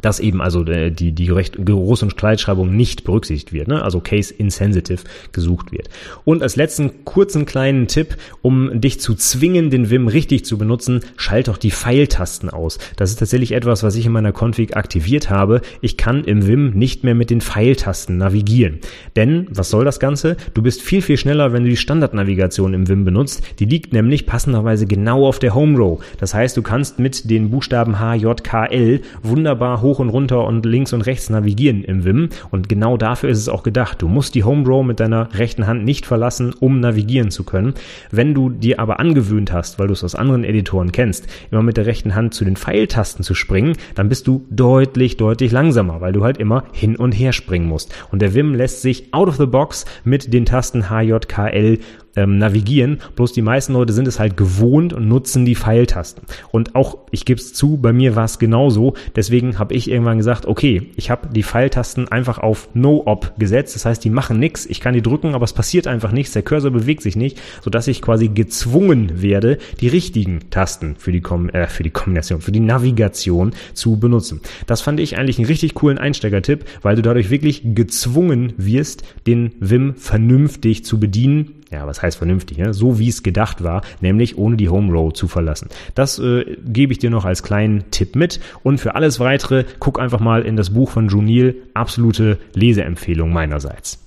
dass 0.00 0.20
eben 0.20 0.40
also 0.40 0.64
äh, 0.64 0.90
die, 0.90 1.12
die 1.12 1.28
Recht, 1.28 1.58
Groß- 1.58 2.02
und 2.02 2.16
Kleinschreibung 2.16 2.74
nicht 2.74 3.04
berücksichtigt 3.04 3.52
wird, 3.52 3.68
ne? 3.68 3.82
also 3.82 4.00
case 4.00 4.32
insensitive 4.32 5.02
gesucht 5.32 5.70
wird. 5.70 5.90
Und 6.24 6.42
als 6.42 6.56
letzten 6.56 7.04
kurzen 7.04 7.44
kleinen 7.44 7.88
Tipp, 7.88 8.16
um 8.40 8.80
dich 8.80 9.00
zu 9.00 9.14
zwingen, 9.14 9.70
den 9.70 9.90
Vim 9.90 10.08
richtig 10.08 10.44
zu 10.44 10.56
benutzen, 10.56 11.00
schalt 11.16 11.48
doch 11.48 11.58
die 11.58 11.70
Pfeiltasten 11.70 12.48
aus. 12.48 12.78
Das 12.96 13.10
ist 13.10 13.18
tatsächlich 13.18 13.52
etwas, 13.52 13.82
was 13.82 13.96
ich 13.96 14.06
in 14.06 14.12
meiner 14.12 14.32
Config 14.32 14.76
aktiviert 14.76 15.28
habe. 15.28 15.60
Ich 15.82 15.96
kann 15.96 16.24
im 16.24 16.46
Vim 16.46 16.70
nicht 16.70 17.04
mehr 17.04 17.14
mit 17.14 17.30
den 17.30 17.40
Pfeiltasten 17.40 18.16
navigieren. 18.16 18.78
Denn, 19.16 19.46
was 19.50 19.68
soll 19.68 19.84
das 19.84 20.00
Ganze? 20.00 20.36
Du 20.54 20.62
bist 20.62 20.80
viel, 20.80 21.02
viel 21.02 21.18
schneller, 21.18 21.52
wenn 21.52 21.64
du 21.64 21.70
die 21.70 21.76
Standardnavigation 21.76 22.72
im 22.72 22.88
Vim 22.88 23.04
benutzt. 23.04 23.42
Die 23.58 23.66
liegt 23.66 23.92
nämlich 23.92 24.26
passenderweise 24.26 24.86
genau 24.86 25.26
auf 25.26 25.38
der 25.38 25.54
Home 25.54 25.76
Row. 25.76 26.02
Das 26.18 26.32
heißt, 26.32 26.56
du 26.56 26.62
kannst 26.62 26.98
mit 26.98 27.28
den 27.28 27.50
Buchstaben 27.50 27.98
H, 27.98 28.14
J, 28.14 28.42
K, 28.42 28.66
L 28.66 29.02
wunderbar 29.22 29.81
hoch 29.82 29.98
und 29.98 30.08
runter 30.08 30.44
und 30.44 30.64
links 30.64 30.92
und 30.92 31.02
rechts 31.02 31.30
navigieren 31.30 31.84
im 31.84 32.04
Vim 32.04 32.28
und 32.50 32.68
genau 32.68 32.96
dafür 32.96 33.28
ist 33.28 33.38
es 33.38 33.48
auch 33.48 33.62
gedacht. 33.62 34.00
Du 34.00 34.08
musst 34.08 34.34
die 34.34 34.44
Home 34.44 34.66
Row 34.66 34.84
mit 34.84 35.00
deiner 35.00 35.28
rechten 35.34 35.66
Hand 35.66 35.84
nicht 35.84 36.06
verlassen, 36.06 36.54
um 36.58 36.80
navigieren 36.80 37.30
zu 37.30 37.44
können. 37.44 37.74
Wenn 38.10 38.34
du 38.34 38.50
dir 38.50 38.80
aber 38.80 39.00
angewöhnt 39.00 39.52
hast, 39.52 39.78
weil 39.78 39.88
du 39.88 39.92
es 39.92 40.04
aus 40.04 40.14
anderen 40.14 40.44
Editoren 40.44 40.92
kennst, 40.92 41.26
immer 41.50 41.62
mit 41.62 41.76
der 41.76 41.86
rechten 41.86 42.14
Hand 42.14 42.34
zu 42.34 42.44
den 42.44 42.56
Pfeiltasten 42.56 43.24
zu 43.24 43.34
springen, 43.34 43.76
dann 43.94 44.08
bist 44.08 44.26
du 44.26 44.46
deutlich, 44.50 45.16
deutlich 45.16 45.52
langsamer, 45.52 46.00
weil 46.00 46.12
du 46.12 46.24
halt 46.24 46.38
immer 46.38 46.64
hin 46.72 46.96
und 46.96 47.12
her 47.12 47.32
springen 47.32 47.66
musst. 47.66 47.94
Und 48.10 48.22
der 48.22 48.34
Vim 48.34 48.54
lässt 48.54 48.82
sich 48.82 49.12
out 49.12 49.28
of 49.28 49.36
the 49.36 49.46
box 49.46 49.84
mit 50.04 50.32
den 50.32 50.46
Tasten 50.46 50.88
HJKL 50.88 51.78
ähm, 52.16 52.38
navigieren. 52.38 53.00
Bloß 53.16 53.32
die 53.32 53.42
meisten 53.42 53.72
Leute 53.72 53.92
sind 53.92 54.08
es 54.08 54.18
halt 54.18 54.36
gewohnt 54.36 54.92
und 54.92 55.08
nutzen 55.08 55.44
die 55.44 55.54
Pfeiltasten. 55.54 56.24
Und 56.50 56.74
auch, 56.74 56.98
ich 57.10 57.24
gebe 57.24 57.40
es 57.40 57.54
zu, 57.54 57.76
bei 57.76 57.92
mir 57.92 58.16
war 58.16 58.24
es 58.24 58.38
genauso. 58.38 58.94
Deswegen 59.16 59.58
habe 59.58 59.74
ich 59.74 59.90
irgendwann 59.90 60.18
gesagt, 60.18 60.46
okay, 60.46 60.90
ich 60.96 61.10
habe 61.10 61.28
die 61.32 61.42
Pfeiltasten 61.42 62.08
einfach 62.08 62.38
auf 62.38 62.68
No-Op 62.74 63.34
gesetzt. 63.38 63.74
Das 63.74 63.84
heißt, 63.84 64.04
die 64.04 64.10
machen 64.10 64.38
nichts. 64.38 64.66
Ich 64.66 64.80
kann 64.80 64.94
die 64.94 65.02
drücken, 65.02 65.34
aber 65.34 65.44
es 65.44 65.52
passiert 65.52 65.86
einfach 65.86 66.12
nichts. 66.12 66.32
Der 66.32 66.42
Cursor 66.42 66.70
bewegt 66.70 67.02
sich 67.02 67.16
nicht, 67.16 67.40
sodass 67.62 67.88
ich 67.88 68.02
quasi 68.02 68.28
gezwungen 68.28 69.22
werde, 69.22 69.58
die 69.80 69.88
richtigen 69.88 70.50
Tasten 70.50 70.96
für 70.96 71.12
die, 71.12 71.20
Kom 71.20 71.48
äh, 71.50 71.66
für 71.66 71.82
die 71.82 71.90
Kombination, 71.90 72.40
für 72.40 72.52
die 72.52 72.60
Navigation 72.60 73.52
zu 73.74 73.98
benutzen. 73.98 74.40
Das 74.66 74.80
fand 74.80 75.00
ich 75.00 75.18
eigentlich 75.18 75.38
einen 75.38 75.46
richtig 75.46 75.74
coolen 75.74 75.98
Einsteigertipp, 75.98 76.64
weil 76.82 76.96
du 76.96 77.02
dadurch 77.02 77.30
wirklich 77.30 77.62
gezwungen 77.74 78.52
wirst, 78.56 79.02
den 79.26 79.52
Vim 79.60 79.94
vernünftig 79.96 80.84
zu 80.84 80.98
bedienen 80.98 81.61
ja, 81.72 81.86
was 81.86 82.02
heißt 82.02 82.18
vernünftig, 82.18 82.58
ne? 82.58 82.74
so 82.74 82.98
wie 82.98 83.08
es 83.08 83.22
gedacht 83.22 83.64
war, 83.64 83.82
nämlich 84.00 84.38
ohne 84.38 84.56
die 84.56 84.68
Home 84.68 84.92
Row 84.92 85.12
zu 85.12 85.26
verlassen. 85.28 85.68
Das 85.94 86.18
äh, 86.18 86.56
gebe 86.64 86.92
ich 86.92 86.98
dir 86.98 87.10
noch 87.10 87.24
als 87.24 87.42
kleinen 87.42 87.90
Tipp 87.90 88.14
mit 88.14 88.40
und 88.62 88.78
für 88.78 88.94
alles 88.94 89.20
weitere 89.20 89.64
guck 89.78 89.98
einfach 89.98 90.20
mal 90.20 90.42
in 90.42 90.56
das 90.56 90.70
Buch 90.70 90.90
von 90.90 91.08
Junil, 91.08 91.62
absolute 91.74 92.38
Leseempfehlung 92.54 93.32
meinerseits. 93.32 94.01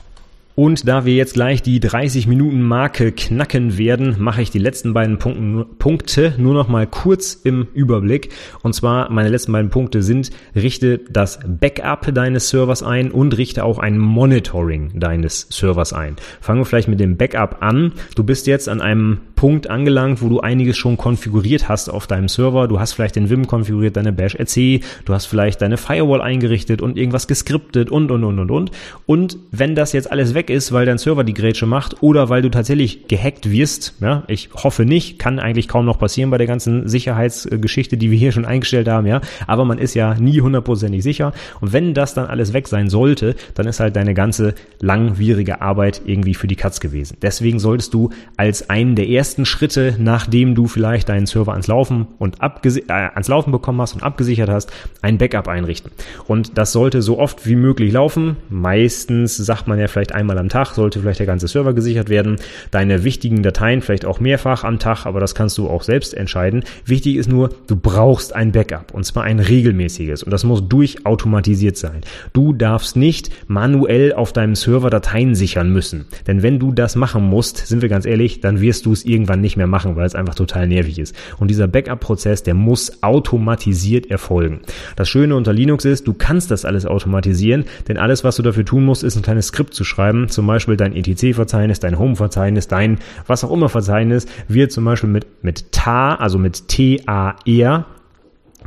Und 0.55 0.87
da 0.87 1.03
wir 1.03 1.13
jetzt 1.13 1.33
gleich 1.33 1.61
die 1.61 1.81
30 1.81 2.27
Minuten 2.27 2.61
Marke 2.61 3.11
knacken 3.11 3.77
werden, 3.77 4.15
mache 4.19 4.41
ich 4.41 4.51
die 4.51 4.59
letzten 4.59 4.93
beiden 4.93 5.17
Punkte 5.19 6.33
nur 6.37 6.53
noch 6.53 6.69
mal 6.69 6.87
kurz 6.87 7.33
im 7.33 7.67
Überblick. 7.73 8.29
Und 8.63 8.73
zwar 8.73 9.11
meine 9.11 9.27
letzten 9.27 9.51
beiden 9.51 9.69
Punkte 9.69 10.01
sind, 10.01 10.31
richte 10.55 10.99
das 11.09 11.39
Backup 11.45 12.13
deines 12.13 12.49
Servers 12.49 12.83
ein 12.83 13.11
und 13.11 13.37
richte 13.37 13.65
auch 13.65 13.79
ein 13.79 13.97
Monitoring 13.97 14.97
deines 14.97 15.47
Servers 15.49 15.91
ein. 15.91 16.15
Fangen 16.39 16.61
wir 16.61 16.65
vielleicht 16.65 16.87
mit 16.87 17.01
dem 17.01 17.17
Backup 17.17 17.57
an. 17.59 17.91
Du 18.15 18.23
bist 18.23 18.47
jetzt 18.47 18.69
an 18.69 18.79
einem 18.79 19.19
Punkt 19.35 19.69
angelangt, 19.69 20.21
wo 20.21 20.29
du 20.29 20.39
einiges 20.39 20.77
schon 20.77 20.95
konfiguriert 20.95 21.67
hast 21.67 21.89
auf 21.89 22.07
deinem 22.07 22.29
Server. 22.29 22.69
Du 22.69 22.79
hast 22.79 22.93
vielleicht 22.93 23.17
den 23.17 23.29
Vim 23.29 23.45
konfiguriert, 23.47 23.97
deine 23.97 24.13
Bash 24.13 24.35
RC, 24.35 24.81
du 25.03 25.13
hast 25.13 25.25
vielleicht 25.25 25.61
deine 25.61 25.75
Firewall 25.75 26.21
eingerichtet 26.21 26.81
und 26.81 26.97
irgendwas 26.97 27.27
geskriptet 27.27 27.91
und, 27.91 28.09
und, 28.11 28.23
und, 28.23 28.39
und, 28.39 28.51
und. 28.51 28.71
Und 29.05 29.37
wenn 29.51 29.75
das 29.75 29.91
jetzt 29.91 30.09
alles 30.09 30.33
weg 30.33 30.44
ist, 30.49 30.71
weil 30.71 30.85
dein 30.85 30.97
Server 30.97 31.23
die 31.23 31.33
Grätsche 31.33 31.65
macht 31.65 32.01
oder 32.01 32.29
weil 32.29 32.41
du 32.41 32.49
tatsächlich 32.49 33.07
gehackt 33.07 33.51
wirst, 33.51 33.95
ja, 33.99 34.23
ich 34.27 34.49
hoffe 34.55 34.85
nicht, 34.85 35.19
kann 35.19 35.39
eigentlich 35.39 35.67
kaum 35.67 35.85
noch 35.85 35.99
passieren 35.99 36.29
bei 36.29 36.37
der 36.37 36.47
ganzen 36.47 36.87
Sicherheitsgeschichte, 36.87 37.97
die 37.97 38.11
wir 38.11 38.17
hier 38.17 38.31
schon 38.31 38.45
eingestellt 38.45 38.87
haben, 38.87 39.05
ja, 39.05 39.21
aber 39.47 39.65
man 39.65 39.77
ist 39.77 39.93
ja 39.93 40.15
nie 40.15 40.41
hundertprozentig 40.41 41.03
sicher. 41.03 41.33
Und 41.61 41.73
wenn 41.73 41.93
das 41.93 42.13
dann 42.13 42.25
alles 42.25 42.53
weg 42.53 42.67
sein 42.67 42.89
sollte, 42.89 43.35
dann 43.53 43.67
ist 43.67 43.79
halt 43.79 43.95
deine 43.95 44.13
ganze 44.13 44.55
langwierige 44.79 45.61
Arbeit 45.61 46.01
irgendwie 46.05 46.33
für 46.33 46.47
die 46.47 46.55
Katz 46.55 46.79
gewesen. 46.79 47.17
Deswegen 47.21 47.59
solltest 47.59 47.93
du 47.93 48.09
als 48.37 48.69
einen 48.69 48.95
der 48.95 49.07
ersten 49.09 49.35
ersten 49.35 49.45
Schritte, 49.45 49.95
nachdem 49.97 50.55
du 50.55 50.67
vielleicht 50.67 51.09
deinen 51.09 51.25
Server 51.25 51.51
ans 51.51 51.67
Laufen 51.67 52.07
und 52.19 52.37
äh, 52.41 52.91
ans 52.91 53.27
Laufen 53.27 53.51
bekommen 53.51 53.81
hast 53.81 53.95
und 53.95 54.03
abgesichert 54.03 54.49
hast, 54.49 54.71
ein 55.01 55.17
Backup 55.17 55.47
einrichten. 55.47 55.91
Und 56.27 56.57
das 56.57 56.71
sollte 56.71 57.01
so 57.01 57.19
oft 57.19 57.45
wie 57.45 57.55
möglich 57.55 57.91
laufen. 57.91 58.37
Meistens 58.49 59.35
sagt 59.35 59.67
man 59.67 59.77
ja 59.79 59.87
vielleicht 59.87 60.13
einmal 60.13 60.34
am 60.37 60.49
Tag, 60.49 60.73
sollte 60.73 60.99
vielleicht 60.99 61.19
der 61.19 61.25
ganze 61.25 61.47
Server 61.47 61.73
gesichert 61.73 62.09
werden. 62.09 62.37
Deine 62.71 63.03
wichtigen 63.03 63.43
Dateien 63.43 63.81
vielleicht 63.81 64.05
auch 64.05 64.19
mehrfach 64.19 64.63
am 64.63 64.79
Tag, 64.79 65.05
aber 65.05 65.19
das 65.19 65.35
kannst 65.35 65.57
du 65.57 65.67
auch 65.67 65.83
selbst 65.83 66.13
entscheiden. 66.13 66.63
Wichtig 66.85 67.15
ist 67.15 67.29
nur, 67.29 67.49
du 67.67 67.75
brauchst 67.75 68.35
ein 68.35 68.51
Backup 68.51 68.93
und 68.93 69.05
zwar 69.05 69.23
ein 69.23 69.39
regelmäßiges 69.39 70.23
und 70.23 70.31
das 70.31 70.43
muss 70.43 70.67
durchautomatisiert 70.67 71.77
sein. 71.77 72.01
Du 72.33 72.53
darfst 72.53 72.95
nicht 72.95 73.29
manuell 73.47 74.13
auf 74.13 74.33
deinem 74.33 74.55
Server 74.55 74.89
Dateien 74.89 75.35
sichern 75.35 75.71
müssen, 75.71 76.05
denn 76.27 76.43
wenn 76.43 76.59
du 76.59 76.71
das 76.71 76.95
machen 76.95 77.23
musst, 77.23 77.57
sind 77.67 77.81
wir 77.81 77.89
ganz 77.89 78.05
ehrlich, 78.05 78.41
dann 78.41 78.61
wirst 78.61 78.85
du 78.85 78.93
es 78.93 79.05
irgendwann 79.05 79.41
nicht 79.41 79.57
mehr 79.57 79.67
machen, 79.67 79.95
weil 79.95 80.05
es 80.05 80.15
einfach 80.15 80.35
total 80.35 80.67
nervig 80.67 80.99
ist. 80.99 81.15
Und 81.37 81.49
dieser 81.49 81.67
Backup-Prozess, 81.67 82.43
der 82.43 82.53
muss 82.53 83.03
automatisiert 83.03 84.09
erfolgen. 84.09 84.61
Das 84.95 85.09
Schöne 85.09 85.35
unter 85.35 85.53
Linux 85.53 85.85
ist, 85.85 86.07
du 86.07 86.13
kannst 86.13 86.51
das 86.51 86.65
alles 86.65 86.85
automatisieren, 86.85 87.65
denn 87.87 87.97
alles, 87.97 88.23
was 88.23 88.35
du 88.35 88.43
dafür 88.43 88.65
tun 88.65 88.85
musst, 88.85 89.03
ist 89.03 89.15
ein 89.15 89.21
kleines 89.21 89.47
Skript 89.47 89.73
zu 89.73 89.83
schreiben. 89.83 90.24
Zum 90.29 90.47
Beispiel 90.47 90.77
dein 90.77 90.95
etc-Verzeichnis, 90.95 91.79
dein 91.79 91.99
Home-Verzeichnis, 91.99 92.67
dein 92.67 92.99
was 93.27 93.43
auch 93.43 93.51
immer 93.51 93.69
Verzeichnis 93.69 94.25
wird 94.47 94.71
zum 94.71 94.85
Beispiel 94.85 95.09
mit, 95.09 95.43
mit 95.43 95.71
tar, 95.71 96.19
also 96.19 96.37
mit 96.37 96.67
T-A-R 96.67 97.85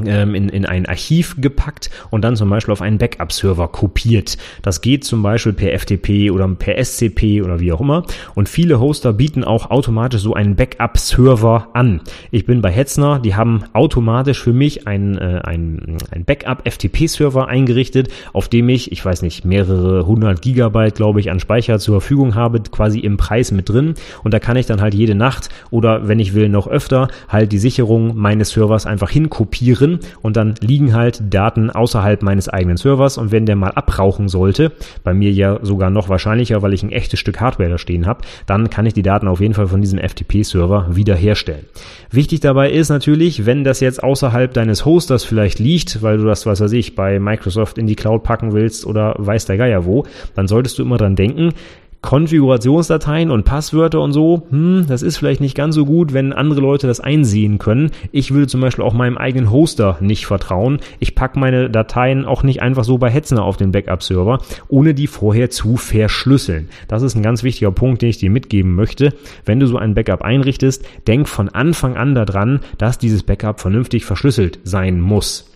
in, 0.06 0.48
in 0.48 0.66
ein 0.66 0.87
Archiv 0.87 1.37
gepackt 1.38 1.90
und 2.11 2.22
dann 2.22 2.37
zum 2.37 2.50
Beispiel 2.50 2.72
auf 2.72 2.82
einen 2.82 2.98
Backup-Server 2.98 3.68
kopiert. 3.68 4.38
Das 4.62 4.80
geht 4.80 5.04
zum 5.04 5.22
Beispiel 5.22 5.52
per 5.52 5.78
FTP 5.78 6.30
oder 6.30 6.48
per 6.48 6.82
SCP 6.82 7.42
oder 7.42 7.61
wie 7.61 7.72
auch 7.72 7.80
immer. 7.80 8.04
Und 8.34 8.48
viele 8.48 8.80
Hoster 8.80 9.12
bieten 9.12 9.44
auch 9.44 9.70
automatisch 9.70 10.20
so 10.20 10.34
einen 10.34 10.56
Backup-Server 10.56 11.68
an. 11.72 12.00
Ich 12.30 12.46
bin 12.46 12.61
bei 12.61 12.70
Hetzner, 12.70 13.18
die 13.18 13.34
haben 13.34 13.64
automatisch 13.72 14.42
für 14.42 14.52
mich 14.52 14.87
einen, 14.87 15.16
äh, 15.16 15.40
einen, 15.44 15.98
einen 16.11 16.24
Backup-FTP-Server 16.24 17.48
eingerichtet, 17.48 18.08
auf 18.32 18.48
dem 18.48 18.68
ich, 18.68 18.92
ich 18.92 19.04
weiß 19.04 19.22
nicht, 19.22 19.44
mehrere 19.44 20.06
hundert 20.06 20.42
Gigabyte, 20.42 20.96
glaube 20.96 21.20
ich, 21.20 21.30
an 21.30 21.40
Speicher 21.40 21.78
zur 21.78 22.00
Verfügung 22.00 22.34
habe, 22.34 22.61
quasi 22.61 23.00
im 23.00 23.16
Preis 23.16 23.52
mit 23.52 23.68
drin. 23.68 23.94
Und 24.22 24.34
da 24.34 24.38
kann 24.38 24.56
ich 24.56 24.66
dann 24.66 24.80
halt 24.80 24.94
jede 24.94 25.14
Nacht 25.14 25.48
oder 25.70 26.08
wenn 26.08 26.20
ich 26.20 26.34
will 26.34 26.48
noch 26.48 26.66
öfter 26.66 27.08
halt 27.28 27.52
die 27.52 27.58
Sicherung 27.58 28.16
meines 28.16 28.50
Servers 28.50 28.87
einfach 28.87 29.11
hinkopieren 29.11 29.88
drin 29.88 30.01
und 30.22 30.37
dann 30.37 30.55
liegen 30.61 30.94
halt 30.94 31.22
Daten 31.31 31.70
außerhalb 31.70 32.22
meines 32.22 32.48
eigenen 32.48 32.77
Servers 32.77 33.18
und 33.18 33.33
wenn 33.33 33.46
der 33.46 33.57
mal 33.57 33.70
abrauchen 33.70 34.29
sollte, 34.29 34.72
bei 35.05 35.14
mir 35.14 35.33
ja 35.33 35.59
sogar 35.62 35.90
noch 35.90 36.09
wahrscheinlicher, 36.09 36.62
weil 36.62 36.74
ich 36.74 36.83
ein 36.83 36.92
echtes 36.92 37.20
Stück 37.20 37.40
Hardware 37.40 37.70
da 37.70 37.79
stehen 37.79 38.07
habe, 38.07 38.22
dann 38.46 38.70
kann 38.70 38.87
ich 38.87 38.94
die 38.94 39.03
Daten 39.03 39.29
auf 39.29 39.40
jeden 39.40 39.55
Fall 39.55 39.68
von 39.68 39.81
diesem 39.81 39.98
FTP-Server 39.98 40.88
wiederherstellen. 40.90 41.66
Wichtig 42.11 42.40
dabei 42.40 42.70
ist 42.70 42.88
natürlich, 42.88 43.46
wenn 43.46 43.64
das 43.64 43.81
jetzt 43.81 44.03
außerhalb 44.03 44.53
deines 44.53 44.85
Hosters 44.85 45.24
vielleicht 45.24 45.59
liegt, 45.59 46.03
weil 46.03 46.18
du 46.18 46.24
das, 46.24 46.46
was 46.46 46.61
weiß 46.61 46.72
ich, 46.72 46.94
bei 46.94 47.18
Microsoft 47.18 47.79
in 47.79 47.87
die 47.87 47.96
Cloud 47.96 48.22
packen 48.22 48.53
willst 48.53 48.87
oder 48.87 49.14
weiß 49.18 49.46
der 49.46 49.57
Geier 49.57 49.85
wo, 49.85 50.05
dann 50.35 50.48
solltest 50.48 50.79
du 50.79 50.83
immer 50.83 50.96
dran 50.96 51.16
denken, 51.16 51.53
Konfigurationsdateien 52.00 53.30
und 53.30 53.44
Passwörter 53.44 54.00
und 54.00 54.12
so, 54.12 54.46
hm, 54.50 54.87
das 54.88 55.02
ist 55.02 55.16
vielleicht 55.16 55.40
nicht 55.40 55.56
ganz 55.56 55.74
so 55.74 55.84
gut, 55.84 56.12
wenn 56.12 56.32
andere 56.32 56.61
Leute 56.61 56.87
das 56.87 57.00
einsehen 57.00 57.58
können. 57.58 57.90
Ich 58.12 58.30
würde 58.30 58.46
zum 58.46 58.61
Beispiel 58.61 58.84
auch 58.84 58.92
meinem 58.92 59.18
eigenen 59.18 59.50
Hoster 59.50 59.98
nicht 60.00 60.26
vertrauen. 60.26 60.78
Ich 61.00 61.14
packe 61.14 61.38
meine 61.38 61.70
Dateien 61.70 62.24
auch 62.24 62.42
nicht 62.42 62.62
einfach 62.62 62.84
so 62.84 62.98
bei 62.98 63.11
Hetzner 63.11 63.42
auf 63.42 63.56
den 63.56 63.72
Backup-Server, 63.72 64.40
ohne 64.68 64.94
die 64.94 65.08
vorher 65.08 65.50
zu 65.50 65.76
verschlüsseln. 65.76 66.68
Das 66.87 67.02
ist 67.02 67.16
ein 67.16 67.22
ganz 67.22 67.42
wichtiger 67.42 67.72
Punkt, 67.72 68.02
den 68.02 68.11
ich 68.11 68.18
dir 68.18 68.30
mitgeben 68.30 68.74
möchte. 68.74 69.12
Wenn 69.44 69.61
du 69.61 69.66
so 69.66 69.76
ein 69.76 69.94
Backup 69.94 70.22
einrichtest, 70.22 70.84
denk 71.06 71.28
von 71.28 71.48
Anfang 71.48 71.96
an 71.96 72.14
daran, 72.14 72.61
dass 72.78 72.98
dieses 72.98 73.24
Backup 73.24 73.61
vernünftig 73.61 74.04
verschlüsselt 74.04 74.61
sein 74.62 75.00
muss. 75.00 75.47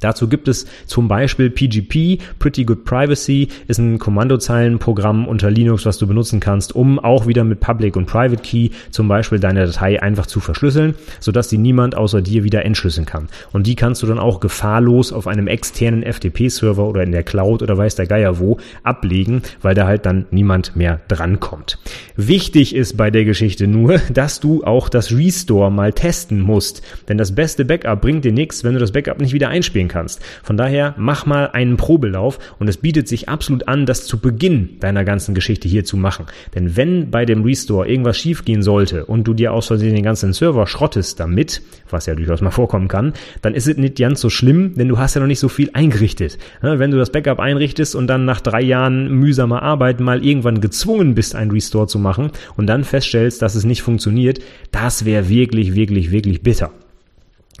Dazu 0.00 0.26
gibt 0.26 0.48
es 0.48 0.66
zum 0.86 1.06
Beispiel 1.06 1.50
PGP, 1.50 2.18
Pretty 2.38 2.64
Good 2.64 2.84
Privacy, 2.84 3.48
ist 3.68 3.78
ein 3.78 3.98
Kommandozeilenprogramm 3.98 5.28
unter 5.28 5.50
Linux, 5.50 5.84
was 5.84 5.98
du 5.98 6.06
benutzen 6.06 6.40
kannst, 6.40 6.74
um 6.74 6.98
auch 6.98 7.26
wieder 7.26 7.44
mit 7.44 7.60
Public 7.60 7.96
und 7.96 8.06
Private 8.06 8.42
Key 8.42 8.70
zum 8.90 9.06
Beispiel 9.06 9.38
deine 9.38 9.66
Datei 9.66 10.02
einfach 10.02 10.26
zu 10.26 10.40
verschlüsseln, 10.40 10.94
sodass 11.20 11.48
die 11.48 11.58
niemand 11.58 11.94
außer 11.94 12.22
dir 12.22 12.42
wieder 12.42 12.64
entschlüsseln 12.64 13.06
kann. 13.06 13.28
Und 13.52 13.66
die 13.66 13.76
kannst 13.76 14.02
du 14.02 14.06
dann 14.06 14.18
auch 14.18 14.40
gefahrlos 14.40 15.12
auf 15.12 15.26
einem 15.26 15.46
externen 15.46 16.02
FTP-Server 16.02 16.86
oder 16.86 17.02
in 17.02 17.12
der 17.12 17.22
Cloud 17.22 17.62
oder 17.62 17.76
weiß 17.76 17.94
der 17.94 18.06
Geier 18.06 18.38
wo 18.38 18.56
ablegen, 18.82 19.42
weil 19.60 19.74
da 19.74 19.86
halt 19.86 20.06
dann 20.06 20.24
niemand 20.30 20.74
mehr 20.74 21.00
drankommt. 21.08 21.78
Wichtig 22.16 22.74
ist 22.74 22.96
bei 22.96 23.10
der 23.10 23.24
Geschichte 23.24 23.66
nur, 23.66 23.98
dass 24.12 24.40
du 24.40 24.64
auch 24.64 24.88
das 24.88 25.12
Restore 25.12 25.70
mal 25.70 25.92
testen 25.92 26.40
musst. 26.40 26.82
Denn 27.08 27.18
das 27.18 27.34
beste 27.34 27.66
Backup 27.66 28.00
bringt 28.00 28.24
dir 28.24 28.32
nichts, 28.32 28.64
wenn 28.64 28.72
du 28.72 28.80
das 28.80 28.92
Backup 28.92 29.20
nicht 29.20 29.34
wieder 29.34 29.50
einspielst 29.50 29.81
spielen 29.82 29.88
kannst. 29.88 30.20
Von 30.42 30.56
daher 30.56 30.94
mach 30.96 31.26
mal 31.26 31.50
einen 31.52 31.76
Probelauf 31.76 32.38
und 32.58 32.68
es 32.68 32.76
bietet 32.76 33.08
sich 33.08 33.28
absolut 33.28 33.68
an, 33.68 33.86
das 33.86 34.04
zu 34.04 34.18
Beginn 34.18 34.78
deiner 34.80 35.04
ganzen 35.04 35.34
Geschichte 35.34 35.68
hier 35.68 35.84
zu 35.84 35.96
machen. 35.96 36.26
Denn 36.54 36.76
wenn 36.76 37.10
bei 37.10 37.24
dem 37.24 37.42
Restore 37.42 37.88
irgendwas 37.88 38.16
schiefgehen 38.16 38.62
sollte 38.62 39.06
und 39.06 39.24
du 39.24 39.34
dir 39.34 39.52
aus 39.52 39.66
Versehen 39.66 39.94
den 39.94 40.04
ganzen 40.04 40.32
Server 40.32 40.66
schrottest 40.66 41.18
damit, 41.20 41.62
was 41.90 42.06
ja 42.06 42.14
durchaus 42.14 42.40
mal 42.40 42.50
vorkommen 42.50 42.88
kann, 42.88 43.12
dann 43.42 43.54
ist 43.54 43.66
es 43.66 43.76
nicht 43.76 43.96
ganz 43.98 44.20
so 44.20 44.30
schlimm, 44.30 44.74
denn 44.74 44.88
du 44.88 44.98
hast 44.98 45.14
ja 45.14 45.20
noch 45.20 45.28
nicht 45.28 45.40
so 45.40 45.48
viel 45.48 45.70
eingerichtet. 45.72 46.38
Wenn 46.60 46.90
du 46.90 46.98
das 46.98 47.10
Backup 47.10 47.40
einrichtest 47.40 47.94
und 47.94 48.06
dann 48.06 48.24
nach 48.24 48.40
drei 48.40 48.62
Jahren 48.62 49.08
mühsamer 49.08 49.62
Arbeit 49.62 50.00
mal 50.00 50.24
irgendwann 50.24 50.60
gezwungen 50.60 51.14
bist, 51.14 51.34
ein 51.34 51.50
Restore 51.50 51.86
zu 51.86 51.98
machen 51.98 52.30
und 52.56 52.66
dann 52.66 52.84
feststellst, 52.84 53.42
dass 53.42 53.54
es 53.54 53.64
nicht 53.64 53.82
funktioniert, 53.82 54.40
das 54.70 55.04
wäre 55.04 55.28
wirklich, 55.28 55.74
wirklich, 55.74 56.10
wirklich 56.10 56.42
bitter. 56.42 56.70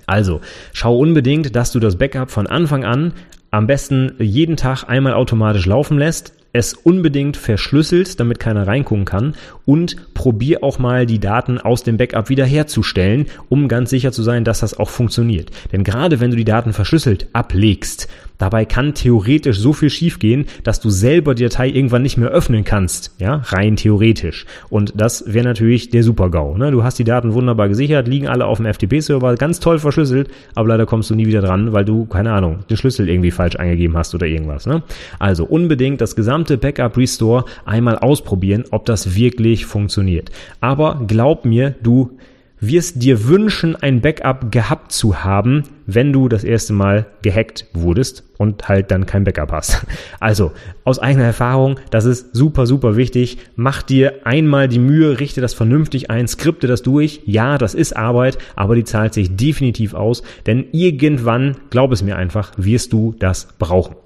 Also, 0.06 0.40
schau 0.72 0.96
unbedingt, 0.96 1.54
dass 1.56 1.72
du 1.72 1.80
das 1.80 1.96
Backup 1.96 2.30
von 2.30 2.46
Anfang 2.46 2.84
an 2.84 3.12
am 3.50 3.66
besten 3.66 4.14
jeden 4.18 4.56
Tag 4.56 4.84
einmal 4.88 5.12
automatisch 5.12 5.66
laufen 5.66 5.98
lässt, 5.98 6.32
es 6.52 6.74
unbedingt 6.74 7.36
verschlüsselt, 7.36 8.20
damit 8.20 8.38
keiner 8.38 8.66
reingucken 8.66 9.04
kann 9.04 9.34
und 9.64 10.14
probier 10.14 10.62
auch 10.62 10.78
mal 10.78 11.06
die 11.06 11.18
Daten 11.18 11.58
aus 11.58 11.82
dem 11.82 11.96
Backup 11.96 12.28
wiederherzustellen, 12.28 13.26
um 13.48 13.68
ganz 13.68 13.90
sicher 13.90 14.12
zu 14.12 14.22
sein, 14.22 14.44
dass 14.44 14.60
das 14.60 14.78
auch 14.78 14.90
funktioniert. 14.90 15.50
Denn 15.72 15.84
gerade 15.84 16.20
wenn 16.20 16.30
du 16.30 16.36
die 16.36 16.44
Daten 16.44 16.72
verschlüsselt 16.72 17.28
ablegst, 17.32 18.08
Dabei 18.42 18.64
kann 18.64 18.92
theoretisch 18.92 19.56
so 19.60 19.72
viel 19.72 19.88
schiefgehen, 19.88 20.46
dass 20.64 20.80
du 20.80 20.90
selber 20.90 21.36
die 21.36 21.44
Datei 21.44 21.68
irgendwann 21.68 22.02
nicht 22.02 22.16
mehr 22.16 22.30
öffnen 22.30 22.64
kannst, 22.64 23.14
ja, 23.20 23.36
rein 23.44 23.76
theoretisch. 23.76 24.46
Und 24.68 24.94
das 24.96 25.32
wäre 25.32 25.44
natürlich 25.44 25.90
der 25.90 26.02
Super-GAU. 26.02 26.56
Ne? 26.58 26.72
Du 26.72 26.82
hast 26.82 26.98
die 26.98 27.04
Daten 27.04 27.34
wunderbar 27.34 27.68
gesichert, 27.68 28.08
liegen 28.08 28.26
alle 28.26 28.46
auf 28.46 28.58
dem 28.58 28.66
FTP-Server, 28.66 29.36
ganz 29.36 29.60
toll 29.60 29.78
verschlüsselt, 29.78 30.28
aber 30.56 30.66
leider 30.66 30.86
kommst 30.86 31.08
du 31.08 31.14
nie 31.14 31.28
wieder 31.28 31.40
dran, 31.40 31.72
weil 31.72 31.84
du, 31.84 32.04
keine 32.06 32.32
Ahnung, 32.32 32.64
den 32.68 32.76
Schlüssel 32.76 33.08
irgendwie 33.08 33.30
falsch 33.30 33.54
eingegeben 33.54 33.96
hast 33.96 34.12
oder 34.12 34.26
irgendwas. 34.26 34.66
Ne? 34.66 34.82
Also 35.20 35.44
unbedingt 35.44 36.00
das 36.00 36.16
gesamte 36.16 36.58
Backup 36.58 36.96
Restore 36.96 37.44
einmal 37.64 37.96
ausprobieren, 37.96 38.64
ob 38.72 38.86
das 38.86 39.14
wirklich 39.14 39.66
funktioniert. 39.66 40.32
Aber 40.60 41.00
glaub 41.06 41.44
mir, 41.44 41.76
du 41.80 42.18
wirst 42.62 43.02
dir 43.02 43.26
wünschen, 43.26 43.76
ein 43.76 44.00
Backup 44.00 44.52
gehabt 44.52 44.92
zu 44.92 45.24
haben, 45.24 45.64
wenn 45.86 46.12
du 46.12 46.28
das 46.28 46.44
erste 46.44 46.72
Mal 46.72 47.06
gehackt 47.20 47.66
wurdest 47.74 48.24
und 48.38 48.68
halt 48.68 48.92
dann 48.92 49.04
kein 49.04 49.24
Backup 49.24 49.52
hast. 49.52 49.84
Also, 50.20 50.52
aus 50.84 51.00
eigener 51.00 51.24
Erfahrung, 51.24 51.80
das 51.90 52.04
ist 52.04 52.34
super, 52.34 52.66
super 52.66 52.96
wichtig. 52.96 53.38
Mach 53.56 53.82
dir 53.82 54.20
einmal 54.24 54.68
die 54.68 54.78
Mühe, 54.78 55.18
richte 55.18 55.40
das 55.40 55.52
vernünftig 55.52 56.10
ein, 56.10 56.28
skripte 56.28 56.68
das 56.68 56.82
durch. 56.82 57.22
Ja, 57.26 57.58
das 57.58 57.74
ist 57.74 57.96
Arbeit, 57.96 58.38
aber 58.54 58.76
die 58.76 58.84
zahlt 58.84 59.14
sich 59.14 59.34
definitiv 59.34 59.94
aus, 59.94 60.22
denn 60.46 60.66
irgendwann, 60.70 61.56
glaub 61.70 61.90
es 61.90 62.02
mir 62.02 62.16
einfach, 62.16 62.52
wirst 62.56 62.92
du 62.92 63.16
das 63.18 63.48
brauchen. 63.58 63.96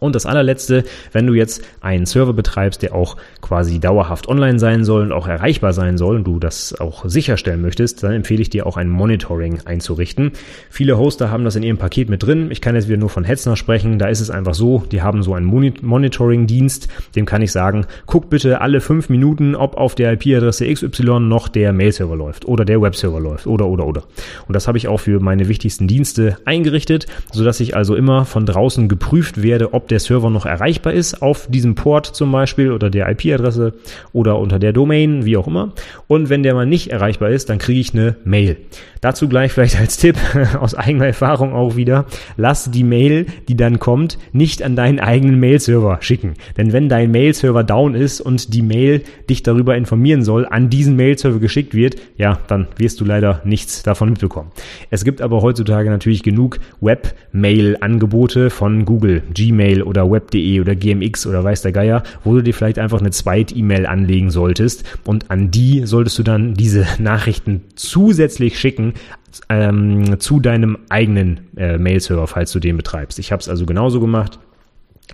Und 0.00 0.14
das 0.14 0.26
allerletzte, 0.26 0.84
wenn 1.12 1.26
du 1.26 1.34
jetzt 1.34 1.62
einen 1.80 2.06
Server 2.06 2.32
betreibst, 2.32 2.82
der 2.82 2.94
auch 2.94 3.16
quasi 3.42 3.78
dauerhaft 3.78 4.28
online 4.28 4.58
sein 4.58 4.84
soll 4.84 5.02
und 5.02 5.12
auch 5.12 5.28
erreichbar 5.28 5.72
sein 5.72 5.98
soll 5.98 6.16
und 6.16 6.24
du 6.24 6.38
das 6.38 6.78
auch 6.80 7.04
sicherstellen 7.04 7.60
möchtest, 7.60 8.02
dann 8.02 8.12
empfehle 8.12 8.40
ich 8.40 8.50
dir 8.50 8.66
auch 8.66 8.78
ein 8.78 8.88
Monitoring 8.88 9.60
einzurichten. 9.66 10.32
Viele 10.70 10.98
Hoster 10.98 11.30
haben 11.30 11.44
das 11.44 11.56
in 11.56 11.62
ihrem 11.62 11.76
Paket 11.76 12.08
mit 12.08 12.22
drin. 12.22 12.50
Ich 12.50 12.62
kann 12.62 12.74
jetzt 12.74 12.88
wieder 12.88 12.98
nur 12.98 13.10
von 13.10 13.24
Hetzner 13.24 13.56
sprechen. 13.56 13.98
Da 13.98 14.08
ist 14.08 14.20
es 14.20 14.30
einfach 14.30 14.54
so, 14.54 14.82
die 14.90 15.02
haben 15.02 15.22
so 15.22 15.34
einen 15.34 15.46
Monitoring-Dienst. 15.82 16.88
Dem 17.14 17.26
kann 17.26 17.42
ich 17.42 17.52
sagen, 17.52 17.86
guck 18.06 18.30
bitte 18.30 18.62
alle 18.62 18.80
fünf 18.80 19.10
Minuten, 19.10 19.54
ob 19.54 19.76
auf 19.76 19.94
der 19.94 20.14
IP-Adresse 20.14 20.72
XY 20.72 21.20
noch 21.20 21.48
der 21.48 21.74
Mail-Server 21.74 22.16
läuft 22.16 22.46
oder 22.46 22.64
der 22.64 22.80
Web-Server 22.80 23.20
läuft 23.20 23.46
oder, 23.46 23.66
oder, 23.66 23.86
oder. 23.86 24.04
Und 24.48 24.54
das 24.54 24.66
habe 24.66 24.78
ich 24.78 24.88
auch 24.88 25.00
für 25.00 25.20
meine 25.20 25.48
wichtigsten 25.48 25.86
Dienste 25.86 26.38
eingerichtet, 26.46 27.06
sodass 27.32 27.60
ich 27.60 27.76
also 27.76 27.94
immer 27.94 28.24
von 28.24 28.46
draußen 28.46 28.88
geprüft 28.88 29.42
werde, 29.42 29.74
ob 29.74 29.89
der 29.90 30.00
Server 30.00 30.30
noch 30.30 30.46
erreichbar 30.46 30.92
ist 30.92 31.22
auf 31.22 31.46
diesem 31.48 31.74
Port 31.74 32.06
zum 32.06 32.32
Beispiel 32.32 32.72
oder 32.72 32.90
der 32.90 33.08
IP-Adresse 33.08 33.74
oder 34.12 34.38
unter 34.38 34.58
der 34.58 34.72
Domain, 34.72 35.24
wie 35.24 35.36
auch 35.36 35.46
immer. 35.46 35.72
Und 36.06 36.28
wenn 36.28 36.42
der 36.42 36.54
mal 36.54 36.66
nicht 36.66 36.88
erreichbar 36.88 37.30
ist, 37.30 37.50
dann 37.50 37.58
kriege 37.58 37.80
ich 37.80 37.94
eine 37.94 38.16
Mail. 38.24 38.56
Dazu 39.00 39.28
gleich 39.28 39.52
vielleicht 39.52 39.78
als 39.78 39.96
Tipp 39.96 40.16
aus 40.60 40.74
eigener 40.74 41.06
Erfahrung 41.06 41.54
auch 41.54 41.76
wieder, 41.76 42.04
lass 42.36 42.70
die 42.70 42.84
Mail, 42.84 43.26
die 43.48 43.56
dann 43.56 43.78
kommt, 43.78 44.18
nicht 44.32 44.62
an 44.62 44.76
deinen 44.76 45.00
eigenen 45.00 45.40
Mail-Server 45.40 45.98
schicken. 46.00 46.34
Denn 46.58 46.72
wenn 46.72 46.88
dein 46.90 47.10
Mail-Server 47.10 47.64
down 47.64 47.94
ist 47.94 48.20
und 48.20 48.52
die 48.52 48.62
Mail 48.62 49.02
dich 49.28 49.42
darüber 49.42 49.76
informieren 49.76 50.22
soll, 50.22 50.46
an 50.46 50.68
diesen 50.68 50.96
Mail-Server 50.96 51.38
geschickt 51.38 51.74
wird, 51.74 51.96
ja, 52.18 52.38
dann 52.46 52.68
wirst 52.76 53.00
du 53.00 53.06
leider 53.06 53.40
nichts 53.44 53.82
davon 53.82 54.10
mitbekommen. 54.10 54.50
Es 54.90 55.04
gibt 55.04 55.22
aber 55.22 55.40
heutzutage 55.40 55.88
natürlich 55.88 56.22
genug 56.22 56.58
Web-Mail-Angebote 56.80 58.50
von 58.50 58.84
Google, 58.84 59.22
Gmail 59.32 59.82
oder 59.82 60.10
Web.de 60.10 60.60
oder 60.60 60.74
GMX 60.74 61.26
oder 61.26 61.42
weiß 61.42 61.62
der 61.62 61.72
Geier, 61.72 62.02
wo 62.22 62.34
du 62.34 62.42
dir 62.42 62.52
vielleicht 62.52 62.78
einfach 62.78 63.00
eine 63.00 63.10
Zweit-E-Mail 63.10 63.86
anlegen 63.86 64.30
solltest 64.30 64.84
und 65.06 65.30
an 65.30 65.50
die 65.50 65.86
solltest 65.86 66.18
du 66.18 66.22
dann 66.22 66.52
diese 66.52 66.86
Nachrichten 66.98 67.62
zusätzlich 67.76 68.58
schicken, 68.58 68.89
ähm, 69.48 70.18
zu 70.20 70.40
deinem 70.40 70.78
eigenen 70.88 71.48
äh, 71.56 71.78
Mail-Server, 71.78 72.26
falls 72.26 72.52
du 72.52 72.60
den 72.60 72.76
betreibst. 72.76 73.18
Ich 73.18 73.32
habe 73.32 73.40
es 73.40 73.48
also 73.48 73.66
genauso 73.66 74.00
gemacht. 74.00 74.38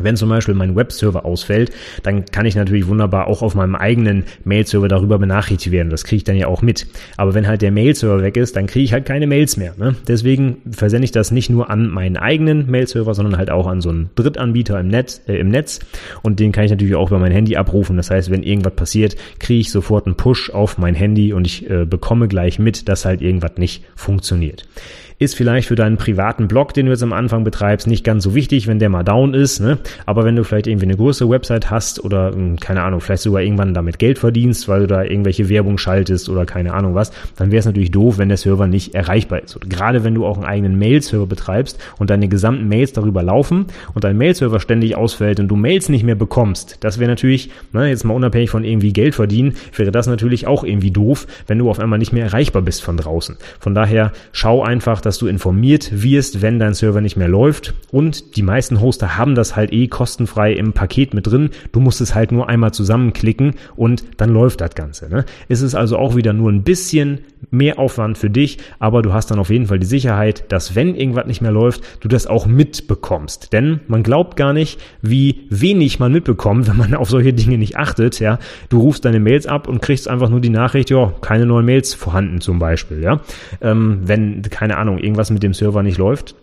Wenn 0.00 0.16
zum 0.16 0.28
Beispiel 0.28 0.54
mein 0.54 0.76
Webserver 0.76 1.24
ausfällt, 1.24 1.72
dann 2.02 2.24
kann 2.26 2.46
ich 2.46 2.54
natürlich 2.54 2.86
wunderbar 2.86 3.26
auch 3.28 3.42
auf 3.42 3.54
meinem 3.54 3.74
eigenen 3.74 4.24
Mail-Server 4.44 4.88
darüber 4.88 5.18
benachrichtigt 5.18 5.72
werden. 5.72 5.90
Das 5.90 6.04
kriege 6.04 6.18
ich 6.18 6.24
dann 6.24 6.36
ja 6.36 6.46
auch 6.46 6.62
mit. 6.62 6.86
Aber 7.16 7.34
wenn 7.34 7.46
halt 7.46 7.62
der 7.62 7.72
Mail-Server 7.72 8.22
weg 8.22 8.36
ist, 8.36 8.56
dann 8.56 8.66
kriege 8.66 8.84
ich 8.84 8.92
halt 8.92 9.06
keine 9.06 9.26
Mails 9.26 9.56
mehr. 9.56 9.74
Ne? 9.76 9.94
Deswegen 10.06 10.58
versende 10.70 11.04
ich 11.04 11.12
das 11.12 11.30
nicht 11.30 11.50
nur 11.50 11.70
an 11.70 11.88
meinen 11.88 12.16
eigenen 12.16 12.70
Mail-Server, 12.70 13.14
sondern 13.14 13.38
halt 13.38 13.50
auch 13.50 13.66
an 13.66 13.80
so 13.80 13.90
einen 13.90 14.10
Drittanbieter 14.14 14.78
im 14.80 14.88
Netz, 14.88 15.22
äh, 15.26 15.36
im 15.36 15.48
Netz. 15.48 15.80
Und 16.22 16.40
den 16.40 16.52
kann 16.52 16.64
ich 16.64 16.70
natürlich 16.70 16.94
auch 16.94 17.08
über 17.08 17.18
mein 17.18 17.32
Handy 17.32 17.56
abrufen. 17.56 17.96
Das 17.96 18.10
heißt, 18.10 18.30
wenn 18.30 18.42
irgendwas 18.42 18.74
passiert, 18.74 19.16
kriege 19.38 19.60
ich 19.60 19.70
sofort 19.70 20.06
einen 20.06 20.16
Push 20.16 20.50
auf 20.50 20.78
mein 20.78 20.94
Handy 20.94 21.32
und 21.32 21.46
ich 21.46 21.68
äh, 21.70 21.84
bekomme 21.84 22.28
gleich 22.28 22.58
mit, 22.58 22.88
dass 22.88 23.04
halt 23.04 23.22
irgendwas 23.22 23.52
nicht 23.56 23.84
funktioniert. 23.94 24.66
Ist 25.18 25.34
vielleicht 25.34 25.68
für 25.68 25.76
deinen 25.76 25.96
privaten 25.96 26.46
Blog, 26.46 26.74
den 26.74 26.84
du 26.84 26.92
jetzt 26.92 27.02
am 27.02 27.14
Anfang 27.14 27.42
betreibst, 27.42 27.86
nicht 27.86 28.04
ganz 28.04 28.22
so 28.22 28.34
wichtig, 28.34 28.66
wenn 28.66 28.78
der 28.78 28.90
mal 28.90 29.02
down 29.02 29.32
ist. 29.32 29.60
Ne? 29.60 29.78
Aber 30.04 30.24
wenn 30.24 30.36
du 30.36 30.44
vielleicht 30.44 30.66
irgendwie 30.66 30.84
eine 30.84 30.96
größere 30.96 31.30
Website 31.30 31.70
hast 31.70 32.04
oder, 32.04 32.32
hm, 32.32 32.60
keine 32.60 32.82
Ahnung, 32.82 33.00
vielleicht 33.00 33.22
sogar 33.22 33.40
irgendwann 33.40 33.72
damit 33.72 33.98
Geld 33.98 34.18
verdienst, 34.18 34.68
weil 34.68 34.80
du 34.80 34.86
da 34.86 35.04
irgendwelche 35.04 35.48
Werbung 35.48 35.78
schaltest 35.78 36.28
oder 36.28 36.44
keine 36.44 36.74
Ahnung 36.74 36.94
was, 36.94 37.12
dann 37.36 37.50
wäre 37.50 37.60
es 37.60 37.64
natürlich 37.64 37.92
doof, 37.92 38.18
wenn 38.18 38.28
der 38.28 38.36
Server 38.36 38.66
nicht 38.66 38.94
erreichbar 38.94 39.42
ist. 39.42 39.56
Und 39.56 39.70
gerade 39.70 40.04
wenn 40.04 40.14
du 40.14 40.26
auch 40.26 40.36
einen 40.36 40.44
eigenen 40.44 40.78
Mail-Server 40.78 41.26
betreibst 41.26 41.80
und 41.98 42.10
deine 42.10 42.28
gesamten 42.28 42.68
Mails 42.68 42.92
darüber 42.92 43.22
laufen 43.22 43.68
und 43.94 44.04
dein 44.04 44.18
Mail-Server 44.18 44.60
ständig 44.60 44.96
ausfällt 44.96 45.40
und 45.40 45.48
du 45.48 45.56
Mails 45.56 45.88
nicht 45.88 46.04
mehr 46.04 46.14
bekommst, 46.14 46.76
das 46.80 46.98
wäre 46.98 47.08
natürlich, 47.08 47.50
ne, 47.72 47.88
jetzt 47.88 48.04
mal 48.04 48.12
unabhängig 48.12 48.50
von 48.50 48.64
irgendwie 48.64 48.92
Geld 48.92 49.14
verdienen, 49.14 49.54
wäre 49.74 49.92
das 49.92 50.08
natürlich 50.08 50.46
auch 50.46 50.62
irgendwie 50.62 50.90
doof, 50.90 51.26
wenn 51.46 51.56
du 51.56 51.70
auf 51.70 51.80
einmal 51.80 51.98
nicht 51.98 52.12
mehr 52.12 52.26
erreichbar 52.26 52.60
bist 52.60 52.82
von 52.82 52.98
draußen. 52.98 53.38
Von 53.60 53.74
daher 53.74 54.12
schau 54.32 54.62
einfach, 54.62 55.00
dass 55.06 55.18
du 55.18 55.28
informiert 55.28 56.02
wirst, 56.02 56.42
wenn 56.42 56.58
dein 56.58 56.74
Server 56.74 57.00
nicht 57.00 57.16
mehr 57.16 57.28
läuft. 57.28 57.74
Und 57.90 58.36
die 58.36 58.42
meisten 58.42 58.80
Hoster 58.80 59.16
haben 59.16 59.34
das 59.34 59.56
halt 59.56 59.72
eh 59.72 59.86
kostenfrei 59.86 60.52
im 60.52 60.72
Paket 60.72 61.14
mit 61.14 61.26
drin. 61.28 61.50
Du 61.72 61.80
musst 61.80 62.00
es 62.00 62.14
halt 62.14 62.32
nur 62.32 62.48
einmal 62.48 62.72
zusammenklicken 62.72 63.54
und 63.76 64.04
dann 64.16 64.30
läuft 64.30 64.60
das 64.60 64.74
Ganze. 64.74 65.08
Ne? 65.08 65.24
Es 65.48 65.62
ist 65.62 65.74
also 65.74 65.96
auch 65.96 66.16
wieder 66.16 66.32
nur 66.32 66.50
ein 66.50 66.64
bisschen 66.64 67.20
mehr 67.50 67.78
Aufwand 67.78 68.18
für 68.18 68.30
dich, 68.30 68.58
aber 68.78 69.02
du 69.02 69.12
hast 69.12 69.30
dann 69.30 69.38
auf 69.38 69.50
jeden 69.50 69.66
Fall 69.66 69.78
die 69.78 69.86
Sicherheit, 69.86 70.44
dass 70.48 70.74
wenn 70.74 70.94
irgendwas 70.94 71.26
nicht 71.26 71.40
mehr 71.40 71.52
läuft, 71.52 71.82
du 72.00 72.08
das 72.08 72.26
auch 72.26 72.46
mitbekommst. 72.46 73.52
Denn 73.52 73.80
man 73.86 74.02
glaubt 74.02 74.36
gar 74.36 74.52
nicht, 74.52 74.80
wie 75.02 75.46
wenig 75.50 76.00
man 76.00 76.12
mitbekommt, 76.12 76.68
wenn 76.68 76.76
man 76.76 76.94
auf 76.96 77.10
solche 77.10 77.32
Dinge 77.32 77.58
nicht 77.58 77.76
achtet. 77.76 78.18
Ja, 78.18 78.38
du 78.68 78.80
rufst 78.80 79.04
deine 79.04 79.20
Mails 79.20 79.46
ab 79.46 79.68
und 79.68 79.82
kriegst 79.82 80.08
einfach 80.08 80.28
nur 80.28 80.40
die 80.40 80.50
Nachricht, 80.50 80.90
ja, 80.90 81.12
keine 81.20 81.46
neuen 81.46 81.66
Mails 81.66 81.94
vorhanden 81.94 82.40
zum 82.40 82.58
Beispiel. 82.58 83.02
Ja, 83.02 83.20
ähm, 83.60 84.00
wenn 84.02 84.42
keine 84.42 84.78
Ahnung 84.78 84.95
irgendwas 84.98 85.30
mit 85.30 85.42
dem 85.42 85.54
Server 85.54 85.82
nicht 85.82 85.98
läuft, 85.98 86.34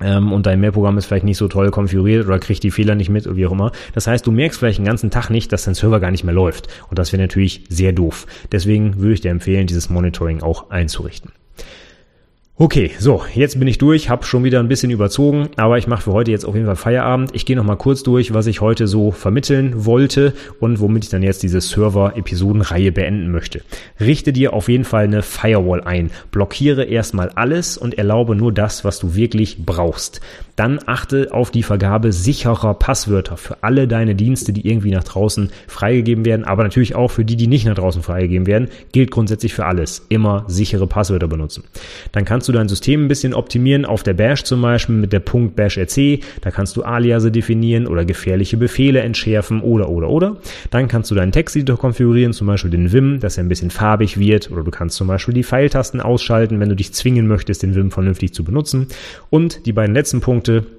ähm, 0.00 0.32
und 0.32 0.46
dein 0.46 0.60
Mailprogramm 0.60 0.98
ist 0.98 1.06
vielleicht 1.06 1.24
nicht 1.24 1.38
so 1.38 1.48
toll 1.48 1.70
konfiguriert 1.70 2.26
oder 2.26 2.38
kriegt 2.38 2.62
die 2.62 2.70
Fehler 2.70 2.94
nicht 2.94 3.08
mit 3.08 3.26
oder 3.26 3.36
wie 3.36 3.46
auch 3.46 3.52
immer. 3.52 3.72
Das 3.94 4.06
heißt, 4.06 4.26
du 4.26 4.32
merkst 4.32 4.58
vielleicht 4.58 4.78
den 4.78 4.84
ganzen 4.84 5.10
Tag 5.10 5.30
nicht, 5.30 5.52
dass 5.52 5.64
dein 5.64 5.74
Server 5.74 6.00
gar 6.00 6.10
nicht 6.10 6.24
mehr 6.24 6.34
läuft. 6.34 6.68
Und 6.88 6.98
das 6.98 7.12
wäre 7.12 7.22
natürlich 7.22 7.64
sehr 7.68 7.92
doof. 7.92 8.26
Deswegen 8.52 8.98
würde 8.98 9.14
ich 9.14 9.20
dir 9.20 9.30
empfehlen, 9.30 9.66
dieses 9.66 9.88
Monitoring 9.88 10.42
auch 10.42 10.70
einzurichten. 10.70 11.32
Okay, 12.58 12.92
so, 12.98 13.22
jetzt 13.34 13.58
bin 13.58 13.68
ich 13.68 13.76
durch, 13.76 14.08
habe 14.08 14.24
schon 14.24 14.42
wieder 14.42 14.60
ein 14.60 14.68
bisschen 14.68 14.90
überzogen, 14.90 15.50
aber 15.56 15.76
ich 15.76 15.86
mache 15.86 16.04
für 16.04 16.12
heute 16.14 16.30
jetzt 16.30 16.46
auf 16.46 16.54
jeden 16.54 16.64
Fall 16.64 16.76
Feierabend. 16.76 17.34
Ich 17.34 17.44
gehe 17.44 17.54
noch 17.54 17.64
mal 17.64 17.76
kurz 17.76 18.02
durch, 18.02 18.32
was 18.32 18.46
ich 18.46 18.62
heute 18.62 18.86
so 18.86 19.10
vermitteln 19.10 19.84
wollte 19.84 20.32
und 20.58 20.80
womit 20.80 21.04
ich 21.04 21.10
dann 21.10 21.22
jetzt 21.22 21.42
diese 21.42 21.60
Server-Episodenreihe 21.60 22.92
beenden 22.92 23.30
möchte. 23.30 23.60
Richte 24.00 24.32
dir 24.32 24.54
auf 24.54 24.70
jeden 24.70 24.84
Fall 24.84 25.04
eine 25.04 25.20
Firewall 25.20 25.82
ein. 25.82 26.10
Blockiere 26.30 26.84
erstmal 26.84 27.28
alles 27.28 27.76
und 27.76 27.98
erlaube 27.98 28.34
nur 28.34 28.52
das, 28.52 28.86
was 28.86 29.00
du 29.00 29.14
wirklich 29.14 29.66
brauchst. 29.66 30.22
Dann 30.56 30.80
achte 30.86 31.28
auf 31.32 31.50
die 31.50 31.62
Vergabe 31.62 32.12
sicherer 32.12 32.72
Passwörter 32.74 33.36
für 33.36 33.62
alle 33.62 33.86
deine 33.86 34.14
Dienste, 34.14 34.54
die 34.54 34.66
irgendwie 34.66 34.90
nach 34.90 35.04
draußen 35.04 35.50
freigegeben 35.66 36.24
werden, 36.24 36.44
aber 36.44 36.62
natürlich 36.62 36.94
auch 36.94 37.10
für 37.10 37.26
die, 37.26 37.36
die 37.36 37.46
nicht 37.46 37.66
nach 37.66 37.74
draußen 37.74 38.02
freigegeben 38.02 38.46
werden. 38.46 38.68
Gilt 38.92 39.10
grundsätzlich 39.10 39.52
für 39.52 39.66
alles. 39.66 40.06
Immer 40.08 40.44
sichere 40.48 40.86
Passwörter 40.86 41.28
benutzen. 41.28 41.64
Dann 42.12 42.24
kannst 42.24 42.48
du 42.48 42.52
dein 42.52 42.68
System 42.68 43.04
ein 43.04 43.08
bisschen 43.08 43.34
optimieren 43.34 43.84
auf 43.84 44.02
der 44.02 44.14
Bash 44.14 44.44
zum 44.44 44.62
Beispiel 44.62 44.94
mit 44.94 45.12
der 45.12 45.20
Punkt 45.20 45.56
Bash 45.56 45.76
RC. 45.76 46.20
Da 46.40 46.50
kannst 46.50 46.74
du 46.76 46.84
Aliase 46.84 47.30
definieren 47.30 47.86
oder 47.86 48.06
gefährliche 48.06 48.56
Befehle 48.56 49.00
entschärfen 49.00 49.60
oder 49.60 49.90
oder 49.90 50.08
oder. 50.08 50.36
Dann 50.70 50.88
kannst 50.88 51.10
du 51.10 51.14
deinen 51.14 51.32
Texteditor 51.32 51.78
konfigurieren, 51.78 52.32
zum 52.32 52.46
Beispiel 52.46 52.70
den 52.70 52.92
Vim, 52.92 53.20
dass 53.20 53.36
er 53.36 53.44
ein 53.44 53.48
bisschen 53.48 53.70
farbig 53.70 54.18
wird 54.18 54.50
oder 54.50 54.64
du 54.64 54.70
kannst 54.70 54.96
zum 54.96 55.06
Beispiel 55.06 55.34
die 55.34 55.44
Pfeiltasten 55.44 56.00
ausschalten, 56.00 56.60
wenn 56.60 56.70
du 56.70 56.76
dich 56.76 56.94
zwingen 56.94 57.26
möchtest, 57.26 57.62
den 57.62 57.74
Vim 57.74 57.90
vernünftig 57.90 58.32
zu 58.32 58.42
benutzen. 58.42 58.86
Und 59.28 59.66
die 59.66 59.72
beiden 59.72 59.94
letzten 59.94 60.20
Punkte 60.20 60.45
Punkte 60.46 60.76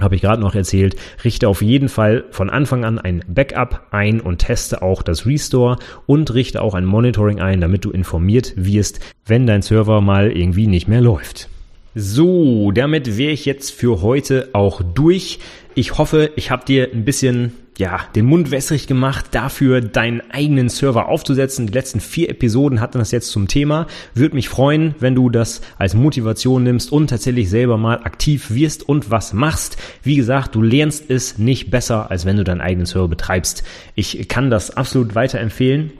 habe 0.00 0.14
ich 0.14 0.22
gerade 0.22 0.40
noch 0.40 0.54
erzählt, 0.54 0.96
richte 1.22 1.46
auf 1.48 1.60
jeden 1.60 1.90
Fall 1.90 2.24
von 2.30 2.48
Anfang 2.48 2.86
an 2.86 2.98
ein 2.98 3.22
Backup 3.28 3.88
ein 3.90 4.22
und 4.22 4.38
teste 4.38 4.80
auch 4.80 5.02
das 5.02 5.26
Restore 5.26 5.76
und 6.06 6.32
richte 6.32 6.62
auch 6.62 6.72
ein 6.72 6.86
Monitoring 6.86 7.40
ein, 7.40 7.60
damit 7.60 7.84
du 7.84 7.90
informiert 7.90 8.54
wirst, 8.56 9.00
wenn 9.26 9.46
dein 9.46 9.60
Server 9.60 10.00
mal 10.00 10.32
irgendwie 10.32 10.66
nicht 10.66 10.88
mehr 10.88 11.02
läuft. 11.02 11.50
So, 11.94 12.72
damit 12.72 13.18
wäre 13.18 13.32
ich 13.32 13.44
jetzt 13.44 13.70
für 13.70 14.00
heute 14.00 14.48
auch 14.54 14.80
durch. 14.82 15.40
Ich 15.74 15.98
hoffe, 15.98 16.30
ich 16.36 16.50
habe 16.50 16.64
dir 16.64 16.88
ein 16.90 17.04
bisschen 17.04 17.52
ja, 17.82 17.98
den 18.14 18.26
Mund 18.26 18.52
wässrig 18.52 18.86
gemacht, 18.86 19.26
dafür 19.32 19.80
deinen 19.80 20.22
eigenen 20.30 20.68
Server 20.68 21.08
aufzusetzen. 21.08 21.66
Die 21.66 21.72
letzten 21.72 21.98
vier 21.98 22.30
Episoden 22.30 22.80
hatten 22.80 22.98
das 22.98 23.10
jetzt 23.10 23.32
zum 23.32 23.48
Thema. 23.48 23.88
Würde 24.14 24.36
mich 24.36 24.48
freuen, 24.48 24.94
wenn 25.00 25.16
du 25.16 25.30
das 25.30 25.62
als 25.78 25.94
Motivation 25.94 26.62
nimmst 26.62 26.92
und 26.92 27.10
tatsächlich 27.10 27.50
selber 27.50 27.78
mal 27.78 27.96
aktiv 28.04 28.52
wirst 28.52 28.88
und 28.88 29.10
was 29.10 29.32
machst. 29.32 29.78
Wie 30.04 30.14
gesagt, 30.14 30.54
du 30.54 30.62
lernst 30.62 31.10
es 31.10 31.38
nicht 31.38 31.72
besser, 31.72 32.08
als 32.08 32.24
wenn 32.24 32.36
du 32.36 32.44
deinen 32.44 32.60
eigenen 32.60 32.86
Server 32.86 33.08
betreibst. 33.08 33.64
Ich 33.96 34.28
kann 34.28 34.48
das 34.48 34.76
absolut 34.76 35.16
weiterempfehlen. 35.16 35.90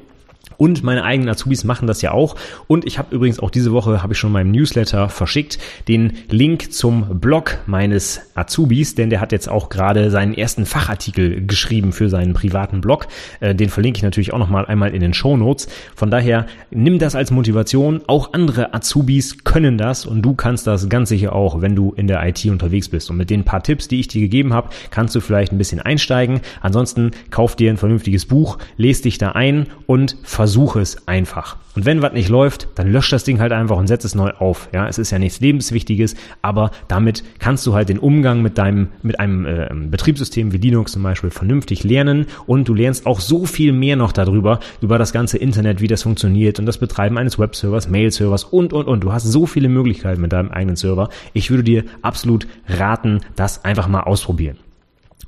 Und 0.63 0.85
meine 0.85 1.03
eigenen 1.03 1.29
Azubis 1.29 1.65
machen 1.65 1.89
das 1.89 2.03
ja 2.03 2.13
auch. 2.13 2.37
Und 2.69 2.87
ich 2.87 2.97
habe 2.97 3.13
übrigens 3.13 3.41
auch 3.41 3.51
diese 3.51 3.73
Woche, 3.73 4.01
habe 4.01 4.13
ich 4.13 4.19
schon 4.21 4.31
meinem 4.31 4.53
Newsletter 4.53 5.09
verschickt, 5.09 5.59
den 5.89 6.13
Link 6.31 6.73
zum 6.73 7.19
Blog 7.19 7.59
meines 7.67 8.21
Azubis, 8.37 8.95
denn 8.95 9.11
der 9.11 9.21
hat 9.21 9.33
jetzt 9.33 9.49
auch 9.49 9.71
gerade 9.71 10.13
seinen 10.13 10.35
ersten 10.35 10.65
Fachartikel 10.65 11.45
geschrieben 11.45 11.91
für 11.91 12.09
seinen 12.09 12.33
privaten 12.33 12.81
Blog. 12.81 13.09
Äh, 13.41 13.57
den 13.57 13.71
verlinke 13.71 13.97
ich 13.97 14.03
natürlich 14.05 14.33
auch 14.33 14.39
nochmal 14.39 14.65
einmal 14.67 14.95
in 14.95 15.01
den 15.01 15.15
Show 15.15 15.37
Notes. 15.37 15.67
Von 15.97 16.13
daher 16.13 16.47
nimm 16.71 17.01
das 17.01 17.17
als 17.17 17.33
Motivation. 17.33 18.01
Auch 18.07 18.33
andere 18.33 18.73
Azubis 18.73 19.43
können 19.43 19.79
das 19.79 20.07
und 20.07 20.23
du 20.23 20.35
kannst 20.35 20.69
das 20.69 20.89
ganz 20.89 21.09
sicher 21.09 21.35
auch, 21.35 21.61
wenn 21.61 21.75
du 21.75 21.93
in 21.97 22.07
der 22.07 22.25
IT 22.25 22.47
unterwegs 22.47 22.89
bist. 22.89 23.11
Und 23.11 23.17
mit 23.17 23.31
den 23.31 23.43
paar 23.43 23.65
Tipps, 23.65 23.89
die 23.89 23.99
ich 23.99 24.07
dir 24.07 24.21
gegeben 24.21 24.55
habe, 24.55 24.69
kannst 24.93 25.17
du 25.17 25.21
vielleicht 25.21 25.51
ein 25.51 25.59
bisschen 25.59 25.81
einsteigen. 25.81 26.41
Ansonsten 26.61 27.11
kauf 27.33 27.57
dir 27.57 27.69
ein 27.69 27.79
vernünftiges 27.79 28.27
Buch, 28.27 28.59
lest 28.77 29.07
dich 29.07 29.19
da 29.19 29.33
ein 29.33 29.67
und 29.89 30.17
versuch 30.23 30.52
versuche 30.53 30.81
es 30.81 31.09
einfach. 31.09 31.57
Und 31.75 31.87
wenn 31.87 32.03
was 32.03 32.13
nicht 32.13 32.29
läuft, 32.29 32.69
dann 32.75 32.93
lösch 32.93 33.09
das 33.09 33.25
Ding 33.25 33.41
halt 33.41 33.53
einfach 33.53 33.79
und 33.79 33.87
setz 33.87 34.05
es 34.05 34.15
neu 34.15 34.33
auf. 34.33 34.69
Ja, 34.75 34.87
es 34.87 34.99
ist 34.99 35.11
ja 35.11 35.19
nichts 35.19 35.41
Lebenswichtiges, 35.41 36.15
aber 36.43 36.73
damit 36.89 37.25
kannst 37.39 37.67
du 37.67 37.73
halt 37.73 37.89
den 37.89 37.99
Umgang 37.99 38.43
mit 38.43 38.59
deinem, 38.59 38.89
mit 39.03 39.19
einem 39.19 39.47
äh, 39.47 39.71
Betriebssystem 39.73 40.53
wie 40.53 40.59
Linux 40.59 40.93
zum 40.93 41.03
Beispiel 41.03 41.31
vernünftig 41.31 41.85
lernen 41.85 42.27
und 42.45 42.69
du 42.69 42.75
lernst 42.75 43.07
auch 43.07 43.21
so 43.21 43.47
viel 43.47 43.73
mehr 43.73 43.97
noch 43.97 44.13
darüber, 44.13 44.61
über 44.83 44.99
das 44.99 45.15
ganze 45.15 45.39
Internet, 45.39 45.81
wie 45.81 45.89
das 45.89 46.03
funktioniert 46.03 46.59
und 46.59 46.67
das 46.67 46.77
Betreiben 46.77 47.17
eines 47.17 47.39
Webservers, 47.39 47.89
Mail-Servers 47.89 48.45
und, 48.45 48.75
und, 48.75 48.89
und. 48.89 49.01
Du 49.03 49.15
hast 49.15 49.25
so 49.25 49.47
viele 49.47 49.71
Möglichkeiten 49.71 50.21
mit 50.21 50.35
deinem 50.35 50.51
eigenen 50.51 50.77
Server. 50.77 51.09
Ich 51.33 51.51
würde 51.51 51.65
dir 51.65 51.85
absolut 52.03 52.47
raten, 52.69 53.21
das 53.37 53.65
einfach 53.65 53.89
mal 53.89 54.03
ausprobieren. 54.03 54.59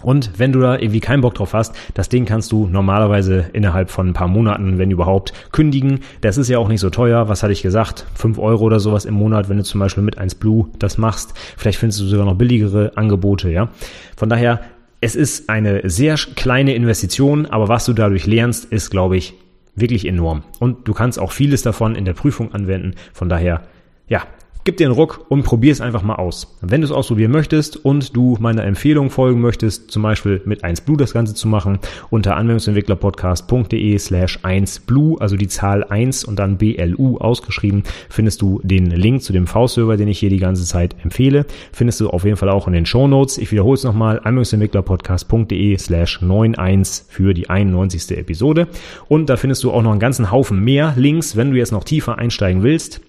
Und 0.05 0.39
wenn 0.39 0.53
du 0.53 0.61
da 0.61 0.77
irgendwie 0.77 1.01
keinen 1.01 1.23
Bock 1.23 1.35
drauf 1.35 1.55
hast, 1.55 1.75
das 1.95 2.09
Ding 2.09 2.25
kannst 2.25 2.53
du 2.53 2.69
normalerweise 2.69 3.47
innerhalb 3.53 3.91
von 3.91 4.09
ein 4.09 4.13
paar 4.13 4.29
Monaten, 4.29 4.79
wenn 4.79 4.91
überhaupt, 4.91 5.33
kündigen. 5.53 6.01
Das 6.21 6.39
ist 6.39 6.49
ja 6.49 6.59
auch 6.59 6.69
nicht 6.69 6.81
so 6.81 6.91
teuer. 6.91 7.29
Was 7.29 7.43
hatte 7.43 7.53
ich 7.53 7.63
gesagt? 7.63 8.07
Fünf 8.15 8.39
Euro 8.39 8.65
oder 8.65 8.81
sowas 8.81 9.05
im 9.05 9.15
Monat, 9.15 9.49
wenn 9.49 9.57
du 9.57 9.65
zum 9.65 9.81
Beispiel 9.81 10.03
mit 10.03 10.19
1 10.19 10.37
Blue 10.37 10.69
das 10.79 10.99
machst. 10.99 11.35
Vielleicht 11.57 11.79
findest 11.79 12.01
du 12.01 12.05
sogar 12.05 12.27
noch 12.27 12.37
billigere 12.37 12.93
Angebote, 12.97 13.51
ja. 13.51 13.69
Von 14.17 14.29
daher, 14.29 14.61
es 15.01 15.17
ist 15.17 15.49
eine 15.51 15.89
sehr 15.89 16.17
kleine 16.37 16.75
Investition, 16.75 17.47
aber 17.47 17.69
was 17.69 17.85
du 17.85 17.93
dadurch 17.93 18.27
lernst, 18.27 18.67
ist, 18.67 18.91
glaube 18.91 19.17
ich, 19.17 19.35
wirklich 19.75 20.07
enorm. 20.07 20.45
Und 20.61 20.87
du 20.89 20.95
kannst 20.95 21.19
auch 21.19 21.33
vieles 21.33 21.63
davon 21.63 21.95
in 21.95 22.05
der 22.05 22.13
Prüfung 22.13 22.55
anwenden. 22.55 22.95
Von 23.13 23.29
daher, 23.29 23.63
ja, 24.09 24.23
Gib 24.67 24.79
dir 24.79 24.87
einen 24.87 24.95
Ruck 24.95 25.27
und 25.29 25.43
probier 25.43 25.73
es 25.73 25.83
einfach 25.83 26.03
mal 26.03 26.15
aus. 26.15 26.57
Wenn 26.63 26.81
du 26.81 26.87
es 26.87 26.91
ausprobieren 26.91 27.31
möchtest 27.31 27.85
und 27.85 28.17
du 28.17 28.39
meiner 28.41 28.65
Empfehlung 28.65 29.11
folgen 29.11 29.43
möchtest, 29.43 29.91
zum 29.91 30.03
Beispiel 30.03 30.41
mit 30.47 30.65
1Blue 30.65 30.97
das 30.97 31.13
Ganze 31.13 31.35
zu 31.35 31.49
machen, 31.49 31.81
unter 32.09 32.37
anwendungsentwicklerpodcast.de 32.37 33.99
slash 33.99 34.39
1Blue, 34.39 35.21
also 35.21 35.37
die 35.37 35.49
Zahl 35.49 35.85
1 35.85 36.25
und 36.25 36.39
dann 36.39 36.57
BLU 36.57 37.19
ausgeschrieben, 37.19 37.83
findest 38.09 38.41
du 38.41 38.59
den 38.65 38.87
Link 38.87 39.23
zu 39.23 39.35
dem 39.35 39.47
V-Server, 39.47 39.99
den 39.99 40.09
ich 40.09 40.19
hier 40.19 40.31
die 40.31 40.39
ganze 40.39 40.65
Zeit 40.65 40.97
empfehle. 41.03 41.45
Findest 41.71 42.01
du 42.01 42.09
auf 42.09 42.25
jeden 42.25 42.39
Fall 42.39 42.49
auch 42.49 42.67
in 42.67 42.73
den 42.73 42.87
Show 42.87 43.07
Notes. 43.07 43.37
Ich 43.37 43.53
wiederhole 43.53 43.75
es 43.75 43.85
nochmal, 43.85 44.17
anwendungsentwicklerpodcast.de 44.21 45.77
slash 45.77 46.23
91 46.23 47.05
für 47.11 47.35
die 47.35 47.51
91. 47.51 48.17
Episode. 48.17 48.69
Und 49.09 49.29
da 49.29 49.37
findest 49.37 49.63
du 49.63 49.73
auch 49.73 49.83
noch 49.83 49.91
einen 49.91 50.01
ganzen 50.01 50.31
Haufen 50.31 50.65
mehr 50.65 50.95
Links, 50.97 51.37
wenn 51.37 51.51
du 51.51 51.59
jetzt 51.59 51.73
noch 51.73 51.85
tiefer 51.85 52.17
einsteigen 52.17 52.63
willst. 52.63 53.03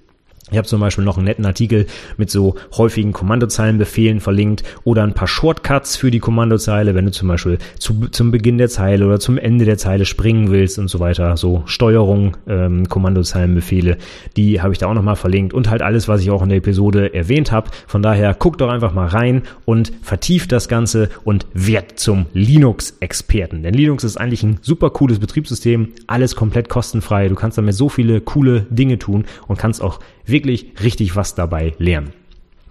Ich 0.52 0.58
habe 0.60 0.68
zum 0.68 0.80
Beispiel 0.80 1.04
noch 1.04 1.18
einen 1.18 1.26
netten 1.26 1.46
Artikel 1.46 1.88
mit 2.18 2.30
so 2.30 2.54
häufigen 2.78 3.14
Kommandozeilenbefehlen 3.14 4.20
verlinkt 4.20 4.64
oder 4.84 5.02
ein 5.02 5.14
paar 5.14 5.28
Shortcuts 5.28 5.98
für 5.98 6.12
die 6.12 6.20
Kommandozeile, 6.20 6.94
wenn 6.94 7.06
du 7.06 7.12
zum 7.12 7.30
Beispiel 7.30 7.58
zu, 7.80 8.10
zum 8.12 8.30
Beginn 8.30 8.60
der 8.60 8.70
Zeile 8.70 9.08
oder 9.08 9.20
zum 9.20 9.40
Ende 9.40 9.66
der 9.66 9.80
Zeile 9.80 10.06
springen 10.06 10.52
willst 10.52 10.78
und 10.78 10.88
so 10.88 11.00
weiter. 11.00 11.36
So 11.36 11.64
Steuerung, 11.66 12.38
ähm, 12.48 12.88
Kommandozeilenbefehle, 12.88 13.98
die 14.38 14.62
habe 14.62 14.72
ich 14.72 14.78
da 14.78 14.86
auch 14.86 14.94
nochmal 14.94 15.16
verlinkt 15.16 15.56
und 15.56 15.68
halt 15.68 15.82
alles, 15.82 16.08
was 16.08 16.22
ich 16.22 16.30
auch 16.30 16.44
in 16.44 16.50
der 16.50 16.60
Episode 16.60 17.16
erwähnt 17.16 17.52
habe. 17.52 17.72
Von 17.88 18.04
daher 18.04 18.36
guck 18.36 18.60
doch 18.60 18.70
einfach 18.70 18.94
mal 18.94 19.08
rein 19.08 19.42
und 19.66 19.94
vertieft 20.04 20.52
das 20.52 20.68
Ganze 20.68 21.10
und 21.24 21.48
werd 21.56 22.00
zum 22.00 22.28
Linux-Experten. 22.34 23.64
Denn 23.64 23.74
Linux 23.74 24.04
ist 24.04 24.18
eigentlich 24.18 24.44
ein 24.44 24.60
super 24.62 24.92
cooles 24.92 25.18
Betriebssystem, 25.18 25.94
alles 26.06 26.36
komplett 26.36 26.70
kostenfrei. 26.70 27.30
Du 27.30 27.36
kannst 27.36 27.58
damit 27.58 27.74
so 27.74 27.90
viele 27.90 28.22
coole 28.22 28.68
Dinge 28.70 29.00
tun 29.00 29.26
und 29.48 29.58
kannst 29.58 29.82
auch 29.82 30.00
wirklich 30.26 30.74
richtig 30.84 31.16
was 31.16 31.36
dabei 31.36 31.74
lernen. 31.78 32.14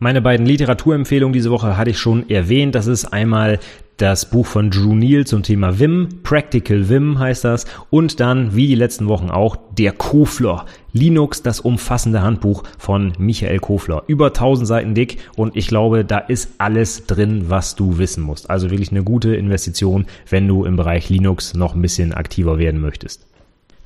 Meine 0.01 0.21
beiden 0.21 0.45
Literaturempfehlungen 0.45 1.33
diese 1.33 1.51
Woche 1.51 1.77
hatte 1.77 1.91
ich 1.91 1.99
schon 1.99 2.29
erwähnt. 2.29 2.75
Das 2.75 2.87
ist 2.87 3.07
einmal 3.07 3.61
das 3.97 4.29
Buch 4.29 4.45
von 4.45 4.71
Drew 4.71 4.95
Neal 4.95 5.25
zum 5.25 5.45
Thema 5.45 5.79
Vim, 5.79 6.09
Practical 6.25 6.89
Vim 6.89 7.21
heißt 7.21 7.45
das, 7.45 7.65
und 7.91 8.19
dann, 8.19 8.57
wie 8.57 8.67
die 8.67 8.75
letzten 8.75 9.07
Wochen 9.07 9.31
auch, 9.31 9.57
der 9.79 9.93
Kofler, 9.93 10.67
Linux, 10.93 11.43
das 11.43 11.61
umfassende 11.61 12.21
Handbuch 12.21 12.65
von 12.77 13.13
Michael 13.19 13.61
Kofler. 13.61 14.03
Über 14.09 14.27
1000 14.27 14.67
Seiten 14.67 14.95
dick 14.95 15.19
und 15.37 15.57
ich 15.57 15.69
glaube, 15.69 16.05
da 16.05 16.19
ist 16.19 16.55
alles 16.59 17.07
drin, 17.07 17.45
was 17.49 17.77
du 17.77 17.99
wissen 17.99 18.25
musst. 18.25 18.51
Also 18.51 18.71
wirklich 18.71 18.91
eine 18.91 19.05
gute 19.05 19.37
Investition, 19.37 20.07
wenn 20.29 20.49
du 20.49 20.65
im 20.65 20.75
Bereich 20.75 21.09
Linux 21.09 21.55
noch 21.55 21.77
ein 21.77 21.83
bisschen 21.83 22.13
aktiver 22.13 22.59
werden 22.59 22.81
möchtest. 22.81 23.27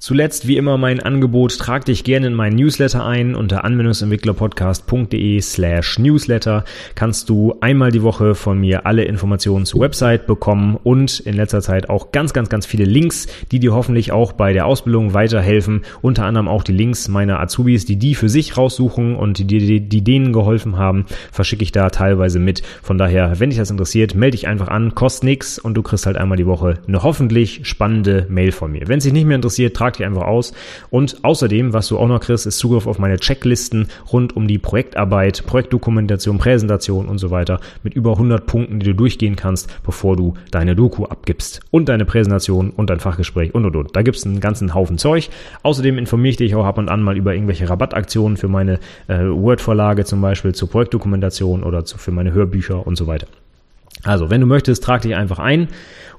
Zuletzt 0.01 0.47
wie 0.47 0.57
immer 0.57 0.79
mein 0.79 1.01
Angebot, 1.01 1.59
trag 1.59 1.85
dich 1.85 2.05
gerne 2.05 2.29
in 2.29 2.35
meinen 2.35 2.55
Newsletter 2.55 3.05
ein. 3.05 3.35
Unter 3.35 3.65
anwendungsentwicklerpodcast.de 3.65 5.41
slash 5.41 5.99
Newsletter 5.99 6.65
kannst 6.95 7.29
du 7.29 7.57
einmal 7.61 7.91
die 7.91 8.05
Woche 8.05 8.37
von 8.37 8.61
mir 8.61 8.87
alle 8.87 9.03
Informationen 9.03 9.67
zur 9.67 9.81
Website 9.81 10.29
bekommen 10.29 10.79
und 10.85 11.19
in 11.19 11.35
letzter 11.35 11.63
Zeit 11.63 11.91
auch 11.91 12.13
ganz, 12.13 12.33
ganz, 12.33 12.49
ganz 12.49 12.65
viele 12.65 12.85
Links, 12.85 13.27
die 13.51 13.59
dir 13.59 13.75
hoffentlich 13.75 14.13
auch 14.13 14.31
bei 14.31 14.53
der 14.53 14.67
Ausbildung 14.67 15.15
weiterhelfen. 15.15 15.83
Unter 16.01 16.27
anderem 16.27 16.47
auch 16.47 16.63
die 16.63 16.73
Links 16.73 17.09
meiner 17.09 17.41
Azubis, 17.41 17.85
die 17.85 17.97
die 17.97 18.15
für 18.15 18.29
sich 18.29 18.57
raussuchen 18.57 19.17
und 19.17 19.39
die, 19.39 19.47
die, 19.47 19.81
die 19.81 20.05
denen 20.05 20.33
geholfen 20.33 20.79
haben, 20.79 21.07
verschicke 21.33 21.65
ich 21.65 21.73
da 21.73 21.91
teilweise 21.91 22.39
mit. 22.39 22.63
Von 22.85 22.99
daher, 22.99 23.41
wenn 23.41 23.51
dich 23.51 23.59
das 23.59 23.73
interessiert, 23.73 24.15
melde 24.15 24.37
dich 24.37 24.47
einfach 24.47 24.69
an, 24.69 24.95
kostet 24.95 25.25
nix 25.25 25.59
und 25.59 25.75
du 25.75 25.83
kriegst 25.83 26.07
halt 26.07 26.17
einmal 26.17 26.39
die 26.39 26.47
Woche 26.47 26.75
eine 26.87 27.03
hoffentlich 27.03 27.63
spannende 27.65 28.27
Mail 28.29 28.53
von 28.53 28.71
mir. 28.71 28.87
Wenn 28.87 28.99
es 28.99 29.05
dich 29.05 29.13
nicht 29.13 29.27
mehr 29.27 29.35
interessiert, 29.35 29.77
trag 29.77 29.88
die 29.97 30.05
einfach 30.05 30.27
aus. 30.27 30.53
Und 30.91 31.25
außerdem, 31.25 31.73
was 31.73 31.89
du 31.89 31.99
auch 31.99 32.09
noch 32.09 32.21
kriegst, 32.21 32.47
ist 32.47 32.59
Zugriff 32.59 32.87
auf 32.87 32.99
meine 32.99 33.19
Checklisten 33.19 33.89
rund 34.13 34.37
um 34.37 34.47
die 34.49 34.59
Projektarbeit, 34.59 35.45
Projektdokumentation, 35.47 36.39
Präsentation 36.39 37.07
und 37.07 37.19
so 37.19 37.31
weiter 37.31 37.61
mit 37.83 37.95
über 37.95 38.13
100 38.13 38.47
Punkten, 38.47 38.81
die 38.81 38.87
du 38.87 38.95
durchgehen 38.95 39.37
kannst, 39.37 39.69
bevor 39.83 40.17
du 40.17 40.35
deine 40.51 40.77
Doku 40.77 41.05
abgibst 41.05 41.61
und 41.71 41.89
deine 41.89 42.05
Präsentation 42.05 42.71
und 42.71 42.91
dein 42.91 43.01
Fachgespräch 43.01 43.55
und 43.55 43.65
und 43.65 43.77
und. 43.77 43.97
Da 43.97 44.03
gibt's 44.03 44.25
einen 44.25 44.41
ganzen 44.41 44.75
Haufen 44.75 44.99
Zeug. 44.99 45.31
Außerdem 45.63 45.99
informiere 45.99 46.31
ich 46.31 46.37
dich 46.37 46.55
auch 46.55 46.65
ab 46.65 46.79
und 46.79 46.89
an 46.89 47.03
mal 47.03 47.17
über 47.17 47.35
irgendwelche 47.35 47.69
Rabattaktionen 47.69 48.37
für 48.37 48.49
meine 48.49 48.79
äh, 49.09 49.19
Word-Vorlage 49.21 50.05
zum 50.05 50.21
Beispiel 50.21 50.55
zur 50.55 50.69
Projektdokumentation 50.71 51.63
oder 51.63 51.85
zu, 51.85 51.99
für 51.99 52.13
meine 52.13 52.33
Hörbücher 52.33 52.87
und 52.87 52.97
so 52.97 53.07
weiter. 53.07 53.27
Also, 54.05 54.31
wenn 54.31 54.41
du 54.41 54.47
möchtest, 54.47 54.83
trag 54.85 55.03
dich 55.03 55.15
einfach 55.15 55.39
ein. 55.39 55.69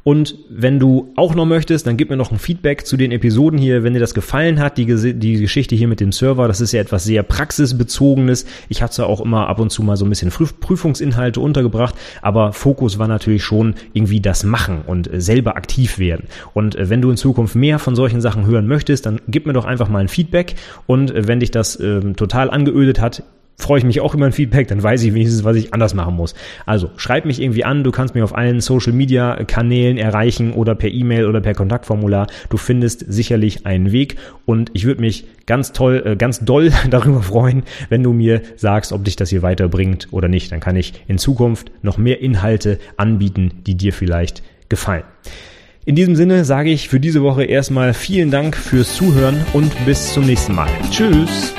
Und 0.04 0.36
wenn 0.50 0.80
du 0.80 1.12
auch 1.16 1.36
noch 1.36 1.46
möchtest, 1.46 1.86
dann 1.86 1.98
gib 1.98 2.10
mir 2.10 2.18
noch 2.18 2.32
ein 2.32 2.40
Feedback 2.40 2.86
zu 2.86 2.98
den 2.98 3.12
Episoden 3.12 3.60
hier, 3.60 3.84
wenn 3.84 3.94
dir 3.94 4.00
das 4.00 4.14
gefallen 4.14 4.60
hat, 4.60 4.78
die, 4.78 4.86
die 4.86 5.38
Geschichte 5.38 5.76
hier 5.76 5.88
mit 5.88 6.00
dem 6.00 6.12
Server. 6.12 6.48
Das 6.48 6.62
ist 6.62 6.72
ja 6.72 6.80
etwas 6.80 7.04
sehr 7.04 7.24
praxisbezogenes. 7.24 8.46
Ich 8.70 8.82
habe 8.82 8.92
zwar 8.92 9.08
auch 9.08 9.22
immer 9.22 9.48
ab 9.48 9.60
und 9.60 9.72
zu 9.72 9.84
mal 9.84 9.98
so 9.98 10.06
ein 10.06 10.10
bisschen 10.10 10.32
Prüfungsinhalte 10.32 11.40
untergebracht, 11.40 11.96
aber 12.22 12.54
Fokus 12.54 12.98
war 12.98 13.08
natürlich 13.08 13.44
schon 13.44 13.76
irgendwie 13.94 14.22
das 14.22 14.44
Machen 14.44 14.82
und 14.88 15.10
selber 15.14 15.58
aktiv 15.58 16.00
werden. 16.00 16.28
Und 16.54 16.76
äh, 16.76 16.90
wenn 16.90 17.02
du 17.02 17.12
in 17.12 17.18
Zukunft 17.18 17.56
mehr 17.56 17.78
von 17.80 17.96
solchen 17.96 18.22
Sachen 18.22 18.46
hören 18.46 18.68
möchtest, 18.68 19.06
dann 19.06 19.20
gib 19.28 19.46
mir 19.46 19.54
doch 19.54 19.66
einfach 19.66 19.90
mal 19.90 20.00
ein 20.00 20.08
Feedback. 20.08 20.56
Und 20.88 21.12
äh, 21.12 21.28
wenn 21.28 21.40
dich 21.40 21.52
das 21.52 21.76
äh, 21.76 22.14
total 22.14 22.50
angeödet 22.50 23.02
hat, 23.02 23.24
freue 23.60 23.80
ich 23.80 23.86
mich 23.86 24.02
auch 24.02 24.16
über 24.16 24.26
ein 24.26 24.32
Feedback, 24.32 24.68
dann 24.70 24.82
weiß 24.82 25.04
ich 25.04 25.14
wenigstens, 25.14 25.44
was 25.44 25.56
ich 25.58 25.74
anders 25.74 25.94
machen 25.94 26.16
muss. 26.16 26.34
Also 26.66 26.90
schreib 26.96 27.26
mich 27.26 27.42
irgendwie 27.42 27.66
an, 27.66 27.84
du 27.84 27.92
kannst 27.92 28.16
mich 28.16 28.24
auf 28.24 28.36
allen 28.36 28.62
Social 28.62 28.94
Media 28.94 29.44
Kanälen 29.44 29.98
erreichen 29.98 30.54
oder 30.54 30.76
per 30.76 30.90
E-Mail 30.90 31.26
oder 31.26 31.42
per 31.42 31.54
Kontaktformular. 31.54 32.28
Du 32.50 32.58
findest 32.58 33.06
sicherlich 33.12 33.66
einen 33.66 33.92
Weg 33.92 34.16
und 34.46 34.72
ich 34.74 34.86
würde 34.86 35.02
mich 35.02 35.28
ganz 35.46 35.74
toll, 35.74 36.02
äh, 36.06 36.16
ganz 36.16 36.40
doll 36.40 36.72
darüber 36.90 37.22
freuen, 37.22 37.64
wenn 37.90 38.02
du 38.02 38.14
mir 38.14 38.42
sagst, 38.56 38.94
ob 38.94 39.04
dich 39.04 39.18
das 39.18 39.30
hier 39.30 39.42
weiterbringt 39.42 40.08
oder 40.12 40.28
nicht. 40.28 40.52
Dann 40.52 40.62
kann 40.62 40.76
ich 40.76 40.94
in 41.08 41.18
Zukunft 41.18 41.72
noch 41.82 41.98
mehr 41.98 42.22
Inhalte 42.22 42.80
anbieten, 42.98 43.52
die 43.68 43.76
dir 43.76 43.94
vielleicht 43.94 44.42
gefallen. 44.70 45.04
In 45.86 45.96
diesem 45.96 46.16
Sinne 46.16 46.46
sage 46.46 46.70
ich 46.70 46.88
für 46.88 47.00
diese 47.00 47.24
Woche 47.24 47.44
erstmal 47.46 47.94
vielen 47.94 48.32
Dank 48.32 48.56
fürs 48.56 48.96
Zuhören 48.96 49.44
und 49.54 49.74
bis 49.86 50.14
zum 50.14 50.26
nächsten 50.26 50.54
Mal. 50.54 50.70
Tschüss! 50.92 51.54